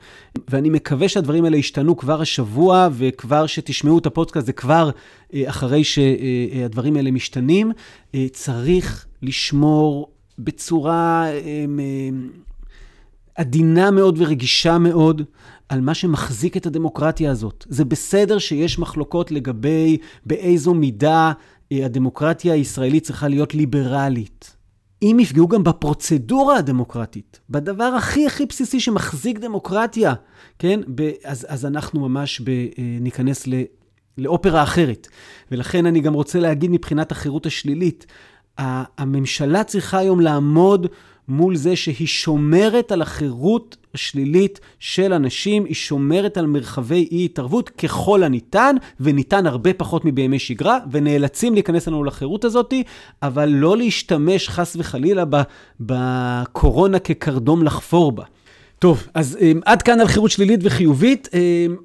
ואני 0.49 0.71
מקווה 0.71 1.09
שהדברים 1.09 1.45
האלה 1.45 1.57
ישתנו 1.57 1.97
כבר 1.97 2.21
השבוע, 2.21 2.89
וכבר 2.93 3.47
שתשמעו 3.47 3.99
את 3.99 4.07
הפודקאסט, 4.07 4.47
זה 4.47 4.53
כבר 4.53 4.91
אה, 5.35 5.49
אחרי 5.49 5.85
שהדברים 5.85 6.97
האלה 6.97 7.11
משתנים. 7.11 7.73
אה, 8.15 8.27
צריך 8.33 9.07
לשמור 9.23 10.11
בצורה 10.39 11.27
עדינה 13.35 13.91
מאוד 13.91 14.15
ורגישה 14.19 14.79
מאוד 14.79 15.23
על 15.69 15.81
מה 15.81 15.95
שמחזיק 15.95 16.57
את 16.57 16.67
הדמוקרטיה 16.67 17.31
הזאת. 17.31 17.65
זה 17.69 17.85
בסדר 17.85 18.39
שיש 18.39 18.79
מחלוקות 18.79 19.31
לגבי 19.31 19.99
באיזו 20.27 20.75
מידה 20.75 21.33
אה, 21.73 21.85
הדמוקרטיה 21.85 22.55
הישראלית 22.55 23.03
צריכה 23.03 23.29
להיות 23.29 23.55
ליברלית. 23.55 24.55
אם 25.03 25.17
יפגעו 25.21 25.49
גם 25.49 25.65
בפרוצדורה 25.65 26.57
הדמוקרטית, 26.57 27.41
בדבר 27.51 27.85
הכי 27.85 28.27
הכי 28.27 28.47
בסיסי 28.47 28.81
שמחזיק 28.81 29.39
דמוקרטיה, 29.39 30.15
כן? 30.59 30.81
אז, 31.25 31.47
אז 31.49 31.67
אנחנו 31.67 32.09
ממש 32.09 32.41
ב, 32.41 32.49
אה, 32.49 32.67
ניכנס 33.01 33.47
ל, 33.47 33.55
לאופרה 34.19 34.63
אחרת. 34.63 35.09
ולכן 35.51 35.87
אני 35.87 36.01
גם 36.01 36.15
רוצה 36.15 36.39
להגיד 36.41 36.71
מבחינת 36.71 37.13
החירות 37.13 37.47
השלילית, 37.47 38.07
הממשלה 38.59 39.65
צריכה 39.65 39.99
היום 39.99 40.21
לעמוד 40.21 40.87
מול 41.29 41.57
זה 41.57 41.77
שהיא 41.77 42.07
שומרת 42.07 42.93
על 42.93 43.03
החירות 43.03 43.77
השלילית 43.95 44.61
של 44.79 45.13
אנשים, 45.13 45.65
היא 45.65 45.75
שומרת 45.75 46.37
על 46.37 46.47
מרחבי 46.47 47.09
אי-התערבות 47.13 47.69
ככל 47.69 48.23
הניתן, 48.23 48.77
וניתן 49.01 49.47
הרבה 49.47 49.75
פחות 49.75 50.05
מבימי 50.05 50.39
שגרה, 50.39 50.79
ונאלצים 50.91 51.55
להיכנס 51.55 51.89
לנו 51.89 52.05
לחירות 52.05 52.45
הזאת, 52.45 52.75
אבל 53.23 53.49
לא 53.49 53.77
להשתמש 53.77 54.49
חס 54.49 54.77
וחלילה 54.79 55.25
בקורונה 55.81 56.99
כקרדום 56.99 57.63
לחפור 57.63 58.13
בה. 58.13 58.25
טוב, 58.79 59.07
אז 59.15 59.39
um, 59.41 59.61
עד 59.65 59.83
כאן 59.83 60.01
על 60.01 60.07
חירות 60.07 60.31
שלילית 60.31 60.61
וחיובית, 60.63 61.29
um, 61.29 61.37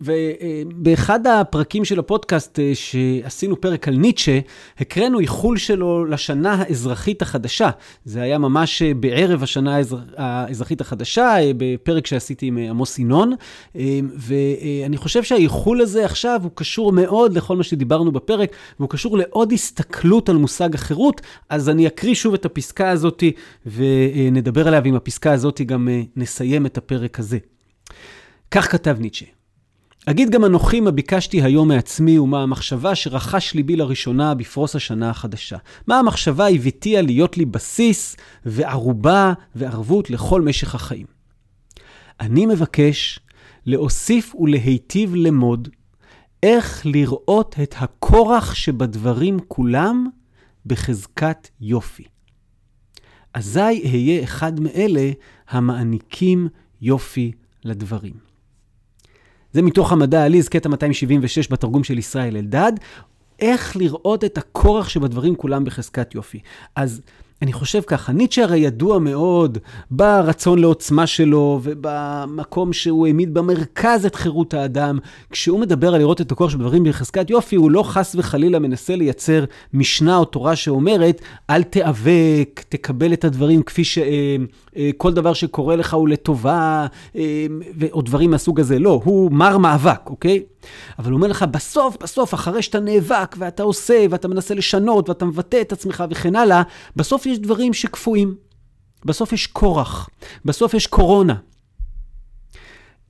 ובאחד 0.01 1.27
הפרקים 1.27 1.85
של 1.85 1.99
הפודקאסט 1.99 2.59
uh, 2.59 2.61
שעשינו 2.73 3.61
פרק 3.61 3.87
על 3.87 3.95
ניטשה, 3.95 4.39
הקראנו 4.79 5.19
איחול 5.19 5.57
שלו 5.57 6.05
לשנה 6.05 6.53
האזרחית 6.53 7.21
החדשה. 7.21 7.69
זה 8.05 8.21
היה 8.21 8.37
ממש 8.37 8.81
uh, 8.81 8.85
בערב 8.99 9.43
השנה 9.43 9.75
האזר... 9.75 9.97
האזרחית 10.17 10.81
החדשה, 10.81 11.35
uh, 11.37 11.41
בפרק 11.57 12.07
שעשיתי 12.07 12.45
עם 12.45 12.57
uh, 12.57 12.69
עמוס 12.69 12.99
ינון, 12.99 13.33
um, 13.73 13.77
ואני 14.15 14.97
חושב 14.97 15.23
שהאיחול 15.23 15.81
הזה 15.81 16.05
עכשיו 16.05 16.39
הוא 16.43 16.51
קשור 16.55 16.91
מאוד 16.91 17.37
לכל 17.37 17.57
מה 17.57 17.63
שדיברנו 17.63 18.11
בפרק, 18.11 18.55
והוא 18.79 18.89
קשור 18.89 19.17
לעוד 19.17 19.53
הסתכלות 19.53 20.29
על 20.29 20.37
מושג 20.37 20.75
החירות, 20.75 21.21
אז 21.49 21.69
אני 21.69 21.87
אקריא 21.87 22.15
שוב 22.15 22.33
את 22.33 22.45
הפסקה 22.45 22.89
הזאת 22.89 23.23
ונדבר 23.65 24.67
עליה, 24.67 24.81
ועם 24.83 24.95
הפסקה 24.95 25.31
הזאת 25.31 25.61
גם 25.61 25.87
uh, 25.87 26.07
נסיים 26.15 26.65
את 26.65 26.77
הפרק 26.77 26.82
הזה. 27.19 27.37
כך 28.51 28.71
כתב 28.71 28.97
ניטשה: 28.99 29.25
אגיד 30.05 30.29
גם 30.29 30.45
אנוכי 30.45 30.79
מה 30.79 30.91
ביקשתי 30.91 31.41
היום 31.41 31.67
מעצמי 31.67 32.19
ומה 32.19 32.43
המחשבה 32.43 32.95
שרכש 32.95 33.53
ליבי 33.53 33.75
לראשונה 33.75 34.33
בפרוס 34.33 34.75
השנה 34.75 35.09
החדשה. 35.09 35.57
מה 35.87 35.99
המחשבה 35.99 36.49
הביתיה 36.49 37.01
להיות 37.01 37.37
לי 37.37 37.45
בסיס 37.45 38.17
וערובה 38.45 39.33
וערבות 39.55 40.09
לכל 40.09 40.41
משך 40.41 40.75
החיים. 40.75 41.05
אני 42.19 42.45
מבקש 42.45 43.19
להוסיף 43.65 44.35
ולהיטיב 44.35 45.15
למוד 45.15 45.69
איך 46.43 46.81
לראות 46.85 47.55
את 47.63 47.75
הכורח 47.77 48.53
שבדברים 48.53 49.39
כולם 49.47 50.07
בחזקת 50.65 51.49
יופי. 51.61 52.03
אזי 53.33 53.59
אהיה 53.59 54.23
אחד 54.23 54.59
מאלה 54.59 55.11
המעניקים 55.49 56.47
יופי 56.83 57.31
לדברים. 57.65 58.13
זה 59.51 59.61
מתוך 59.61 59.91
המדע 59.91 60.23
עליז, 60.23 60.49
קטע 60.49 60.69
276 60.69 61.47
בתרגום 61.47 61.83
של 61.83 61.97
ישראל 61.97 62.37
אלדד, 62.37 62.71
איך 63.39 63.77
לראות 63.77 64.23
את 64.23 64.37
הכורח 64.37 64.89
שבדברים 64.89 65.35
כולם 65.35 65.65
בחזקת 65.65 66.15
יופי. 66.15 66.39
אז 66.75 67.01
אני 67.41 67.53
חושב 67.53 67.81
ככה, 67.81 68.13
ניטשה 68.13 68.43
הרי 68.43 68.57
ידוע 68.59 68.99
מאוד 68.99 69.57
ברצון 69.91 70.59
לעוצמה 70.59 71.07
שלו 71.07 71.59
ובמקום 71.63 72.73
שהוא 72.73 73.07
העמיד 73.07 73.33
במרכז 73.33 74.05
את 74.05 74.15
חירות 74.15 74.53
האדם. 74.53 74.99
כשהוא 75.31 75.59
מדבר 75.59 75.93
על 75.93 75.99
לראות 75.99 76.21
את 76.21 76.31
הכוח 76.31 76.51
של 76.51 76.57
דברים 76.57 76.83
בחזקת 76.83 77.29
יופי, 77.29 77.55
הוא 77.55 77.71
לא 77.71 77.83
חס 77.83 78.15
וחלילה 78.15 78.59
מנסה 78.59 78.95
לייצר 78.95 79.45
משנה 79.73 80.17
או 80.17 80.25
תורה 80.25 80.55
שאומרת, 80.55 81.21
אל 81.49 81.63
תיאבק, 81.63 82.63
תקבל 82.69 83.13
את 83.13 83.25
הדברים 83.25 83.63
כפי 83.63 83.83
ש... 83.83 83.97
אה, 84.77 84.81
אה, 84.81 84.89
כל 84.97 85.13
דבר 85.13 85.33
שקורה 85.33 85.75
לך 85.75 85.93
הוא 85.93 86.09
לטובה, 86.09 86.87
אה, 87.15 87.45
או 87.91 88.01
דברים 88.01 88.31
מהסוג 88.31 88.59
הזה. 88.59 88.79
לא, 88.79 89.01
הוא 89.03 89.31
מר 89.31 89.57
מאבק, 89.57 90.01
אוקיי? 90.05 90.43
אבל 90.99 91.11
הוא 91.11 91.17
אומר 91.17 91.27
לך, 91.27 91.45
בסוף, 91.51 91.97
בסוף, 92.03 92.33
אחרי 92.33 92.61
שאתה 92.61 92.79
נאבק, 92.79 93.35
ואתה 93.39 93.63
עושה, 93.63 94.05
ואתה 94.09 94.27
מנסה 94.27 94.53
לשנות, 94.53 95.09
ואתה 95.09 95.25
מבטא 95.25 95.61
את 95.61 95.71
עצמך 95.71 96.03
וכן 96.09 96.35
הלאה, 96.35 96.61
בסוף 96.95 97.25
יש 97.25 97.39
דברים 97.39 97.73
שקפואים. 97.73 98.35
בסוף 99.05 99.33
יש 99.33 99.47
כורח. 99.47 100.09
בסוף 100.45 100.73
יש 100.73 100.87
קורונה. 100.87 101.35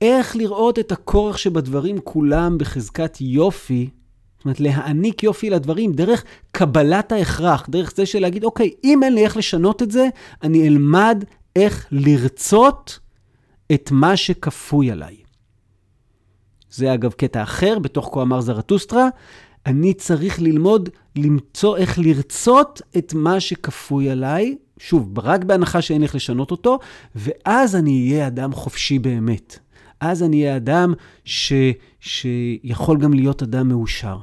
איך 0.00 0.36
לראות 0.36 0.78
את 0.78 0.92
הכורח 0.92 1.36
שבדברים 1.36 1.98
כולם 2.04 2.58
בחזקת 2.58 3.16
יופי, 3.20 3.90
זאת 4.36 4.44
אומרת, 4.44 4.60
להעניק 4.60 5.22
יופי 5.22 5.50
לדברים 5.50 5.92
דרך 5.92 6.24
קבלת 6.52 7.12
ההכרח, 7.12 7.66
דרך 7.68 7.92
זה 7.96 8.06
של 8.06 8.18
להגיד, 8.18 8.44
אוקיי, 8.44 8.70
אם 8.84 9.02
אין 9.02 9.14
לי 9.14 9.24
איך 9.24 9.36
לשנות 9.36 9.82
את 9.82 9.90
זה, 9.90 10.08
אני 10.42 10.68
אלמד 10.68 11.24
איך 11.56 11.86
לרצות 11.90 12.98
את 13.74 13.90
מה 13.90 14.16
שכפוי 14.16 14.90
עליי. 14.90 15.16
זה 16.70 16.94
אגב 16.94 17.12
קטע 17.12 17.42
אחר, 17.42 17.78
בתוך 17.78 18.10
כה 18.12 18.22
אמר 18.22 18.40
זרטוסטרה, 18.40 19.08
אני 19.66 19.94
צריך 19.94 20.40
ללמוד 20.40 20.88
למצוא 21.16 21.76
איך 21.76 21.98
לרצות 21.98 22.82
את 22.98 23.14
מה 23.14 23.40
שכפוי 23.40 24.10
עליי, 24.10 24.56
שוב, 24.78 25.18
רק 25.18 25.44
בהנחה 25.44 25.82
שאין 25.82 26.02
איך 26.02 26.14
לשנות 26.14 26.50
אותו, 26.50 26.78
ואז 27.14 27.76
אני 27.76 28.10
אהיה 28.12 28.26
אדם 28.26 28.52
חופשי 28.52 28.98
באמת. 28.98 29.58
אז 30.00 30.22
אני 30.22 30.42
אהיה 30.42 30.56
אדם 30.56 30.94
ש, 31.24 31.52
שיכול 32.00 32.98
גם 32.98 33.14
להיות 33.14 33.42
אדם 33.42 33.68
מאושר. 33.68 34.18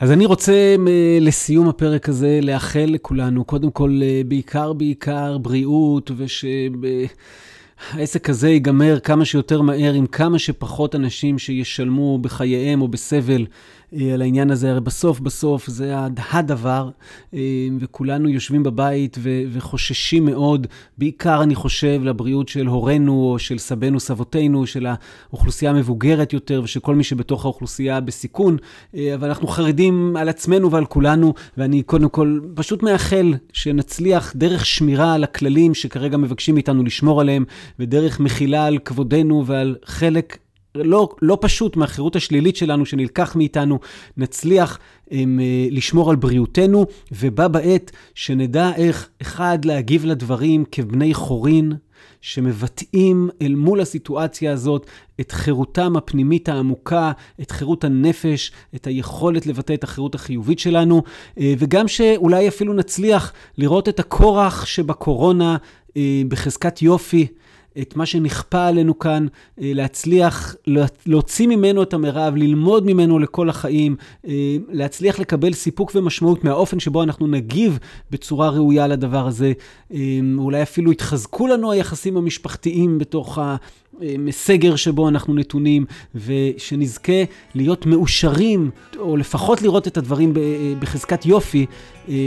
אז 0.00 0.12
אני 0.12 0.26
רוצה 0.26 0.76
לסיום 1.20 1.68
הפרק 1.68 2.08
הזה 2.08 2.38
לאחל 2.42 2.86
לכולנו, 2.88 3.44
קודם 3.44 3.70
כל, 3.70 4.00
אה, 4.02 4.22
בעיקר 4.28 4.72
בעיקר 4.72 5.38
בריאות, 5.38 6.10
וש... 6.16 6.44
העסק 7.90 8.30
הזה 8.30 8.48
ייגמר 8.50 9.00
כמה 9.00 9.24
שיותר 9.24 9.62
מהר 9.62 9.92
עם 9.92 10.06
כמה 10.06 10.38
שפחות 10.38 10.94
אנשים 10.94 11.38
שישלמו 11.38 12.18
בחייהם 12.18 12.82
או 12.82 12.88
בסבל 12.88 13.46
על 14.14 14.22
העניין 14.22 14.50
הזה. 14.50 14.70
הרי 14.70 14.80
בסוף 14.80 15.20
בסוף 15.20 15.66
זה 15.66 15.94
הדבר, 16.30 16.90
אה, 17.34 17.40
וכולנו 17.80 18.28
יושבים 18.28 18.62
בבית 18.62 19.16
ו- 19.20 19.42
וחוששים 19.52 20.24
מאוד, 20.24 20.66
בעיקר 20.98 21.42
אני 21.42 21.54
חושב 21.54 22.00
לבריאות 22.04 22.48
של 22.48 22.66
הורינו 22.66 23.12
או 23.12 23.38
של 23.38 23.58
סבינו, 23.58 24.00
סבותינו, 24.00 24.66
של 24.66 24.86
האוכלוסייה 25.30 25.70
המבוגרת 25.70 26.32
יותר 26.32 26.60
ושל 26.64 26.80
כל 26.80 26.94
מי 26.94 27.04
שבתוך 27.04 27.44
האוכלוסייה 27.44 28.00
בסיכון, 28.00 28.56
אה, 28.94 29.14
אבל 29.14 29.28
אנחנו 29.28 29.48
חרדים 29.48 30.16
על 30.16 30.28
עצמנו 30.28 30.70
ועל 30.70 30.86
כולנו, 30.86 31.34
ואני 31.56 31.82
קודם 31.82 32.08
כל 32.08 32.40
פשוט 32.54 32.82
מאחל 32.82 33.34
שנצליח 33.52 34.32
דרך 34.36 34.66
שמירה 34.66 35.14
על 35.14 35.24
הכללים 35.24 35.74
שכרגע 35.74 36.16
מבקשים 36.16 36.54
מאיתנו 36.54 36.84
לשמור 36.84 37.20
עליהם, 37.20 37.44
ודרך 37.78 38.20
מחילה 38.20 38.66
על 38.66 38.78
כבודנו 38.78 39.46
ועל 39.46 39.76
חלק 39.84 40.38
לא, 40.74 41.08
לא 41.22 41.38
פשוט 41.40 41.76
מהחירות 41.76 42.16
השלילית 42.16 42.56
שלנו 42.56 42.86
שנלקח 42.86 43.36
מאיתנו, 43.36 43.78
נצליח 44.16 44.78
הם, 45.10 45.40
אה, 45.40 45.66
לשמור 45.70 46.10
על 46.10 46.16
בריאותנו, 46.16 46.86
ובה 47.12 47.48
בעת 47.48 47.90
שנדע 48.14 48.70
איך, 48.76 49.08
אחד, 49.22 49.64
להגיב 49.64 50.04
לדברים 50.04 50.64
כבני 50.72 51.14
חורין, 51.14 51.72
שמבטאים 52.20 53.28
אל 53.42 53.54
מול 53.54 53.80
הסיטואציה 53.80 54.52
הזאת 54.52 54.86
את 55.20 55.32
חירותם 55.32 55.96
הפנימית 55.96 56.48
העמוקה, 56.48 57.12
את 57.40 57.50
חירות 57.50 57.84
הנפש, 57.84 58.52
את 58.74 58.86
היכולת 58.86 59.46
לבטא 59.46 59.72
את 59.72 59.84
החירות 59.84 60.14
החיובית 60.14 60.58
שלנו, 60.58 61.02
אה, 61.38 61.54
וגם 61.58 61.88
שאולי 61.88 62.48
אפילו 62.48 62.72
נצליח 62.72 63.32
לראות 63.58 63.88
את 63.88 64.00
הכורח 64.00 64.64
שבקורונה 64.66 65.56
אה, 65.96 66.22
בחזקת 66.28 66.82
יופי. 66.82 67.26
את 67.78 67.96
מה 67.96 68.06
שנכפה 68.06 68.66
עלינו 68.66 68.98
כאן, 68.98 69.26
אה, 69.60 69.70
להצליח 69.74 70.54
להוציא 71.06 71.46
ממנו 71.46 71.82
את 71.82 71.94
המרב, 71.94 72.36
ללמוד 72.36 72.86
ממנו 72.86 73.18
לכל 73.18 73.48
החיים, 73.48 73.96
אה, 74.28 74.56
להצליח 74.68 75.18
לקבל 75.18 75.52
סיפוק 75.52 75.92
ומשמעות 75.94 76.44
מהאופן 76.44 76.80
שבו 76.80 77.02
אנחנו 77.02 77.26
נגיב 77.26 77.78
בצורה 78.10 78.48
ראויה 78.48 78.86
לדבר 78.86 79.26
הזה. 79.26 79.52
אה, 79.92 79.98
אולי 80.38 80.62
אפילו 80.62 80.92
יתחזקו 80.92 81.46
לנו 81.46 81.72
היחסים 81.72 82.16
המשפחתיים 82.16 82.98
בתוך 82.98 83.38
ה... 83.38 83.56
סגר 84.30 84.76
שבו 84.76 85.08
אנחנו 85.08 85.34
נתונים, 85.34 85.84
ושנזכה 86.14 87.22
להיות 87.54 87.86
מאושרים, 87.86 88.70
או 88.98 89.16
לפחות 89.16 89.62
לראות 89.62 89.88
את 89.88 89.96
הדברים 89.96 90.34
בחזקת 90.80 91.26
יופי 91.26 91.66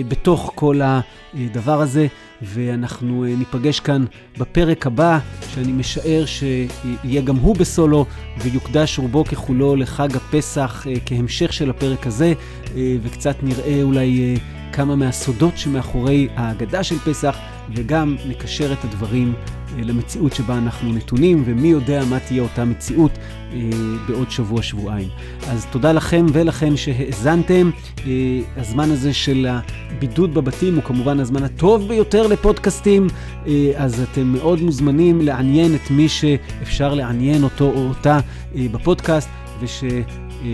בתוך 0.08 0.52
כל 0.56 0.82
הדבר 0.84 1.82
הזה. 1.82 2.08
ואנחנו 2.44 3.26
אה, 3.26 3.36
ניפגש 3.38 3.80
כאן 3.80 4.06
בפרק 4.38 4.88
הבא, 4.88 5.20
שאני 5.54 5.72
משער 5.72 6.26
שיהיה 6.26 7.22
גם 7.22 7.36
הוא 7.36 7.56
בסולו, 7.56 8.06
ויוקדש 8.38 9.00
רובו 9.00 9.26
ככולו 9.26 9.76
לחג 9.76 10.16
הפסח 10.16 10.88
אה, 10.88 10.94
כהמשך 11.06 11.54
של 11.54 11.70
הפרק 11.70 12.08
הזה, 12.08 12.34
אה, 12.76 12.96
וקצת 13.04 13.36
נראה 13.44 13.84
אולי 13.84 14.36
כמה 14.74 14.96
מהסודות 14.96 15.58
שמאחורי 15.58 16.28
ההגדה 16.36 16.84
של 16.84 17.00
פסח, 17.00 17.38
וגם 17.76 18.16
נקשר 18.28 18.74
את 18.74 18.84
הדברים 18.84 19.34
למציאות 19.78 20.34
שבה 20.34 20.58
אנחנו 20.58 20.94
נתונים, 20.94 21.44
ומי 21.46 21.68
יודע 21.68 22.04
מה 22.10 22.20
תהיה 22.20 22.44
אותה 22.44 22.66
מציאות 22.66 23.12
אה, 23.54 23.60
בעוד 24.08 24.32
שבוע-שבועיים. 24.32 25.08
אז 25.48 25.66
תודה 25.72 25.92
לכם 25.92 26.26
ולכן 26.34 26.78
שהאזנתם. 26.78 27.70
אה, 28.06 28.12
הזמן 28.58 28.92
הזה 28.92 29.14
של 29.14 29.48
הבידוד 29.50 30.34
בבתים 30.34 30.76
הוא 30.76 30.84
כמובן 30.84 31.20
הזמן 31.20 31.44
הטוב 31.44 31.88
ביותר 31.88 32.28
לפודקאסטים, 32.28 33.08
אה, 33.48 33.72
אז 33.76 34.02
אתם 34.12 34.28
מאוד 34.28 34.62
מוזמנים 34.62 35.22
לעניין 35.22 35.76
את 35.76 35.92
מי 35.92 36.10
שאפשר 36.10 36.94
לעניין 36.94 37.44
אותו 37.44 37.66
או 37.66 37.88
אותה 37.88 38.20
אה, 38.56 38.66
בפודקאסט, 38.72 39.30
וש, 39.62 39.84
אה, 39.84 40.50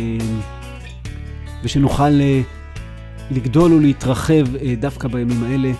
ושנוכל 1.64 2.22
אה, 2.22 2.42
לגדול 3.32 3.74
ולהתרחב 3.74 4.56
אה, 4.56 4.76
דווקא 4.76 5.08
בימים 5.08 5.44
האלה. 5.44 5.72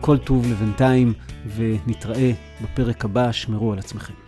כל 0.00 0.18
טוב 0.18 0.46
לבינתיים, 0.50 1.12
ונתראה 1.56 2.32
בפרק 2.62 3.04
הבא, 3.04 3.32
שמרו 3.32 3.72
על 3.72 3.78
עצמכם. 3.78 4.21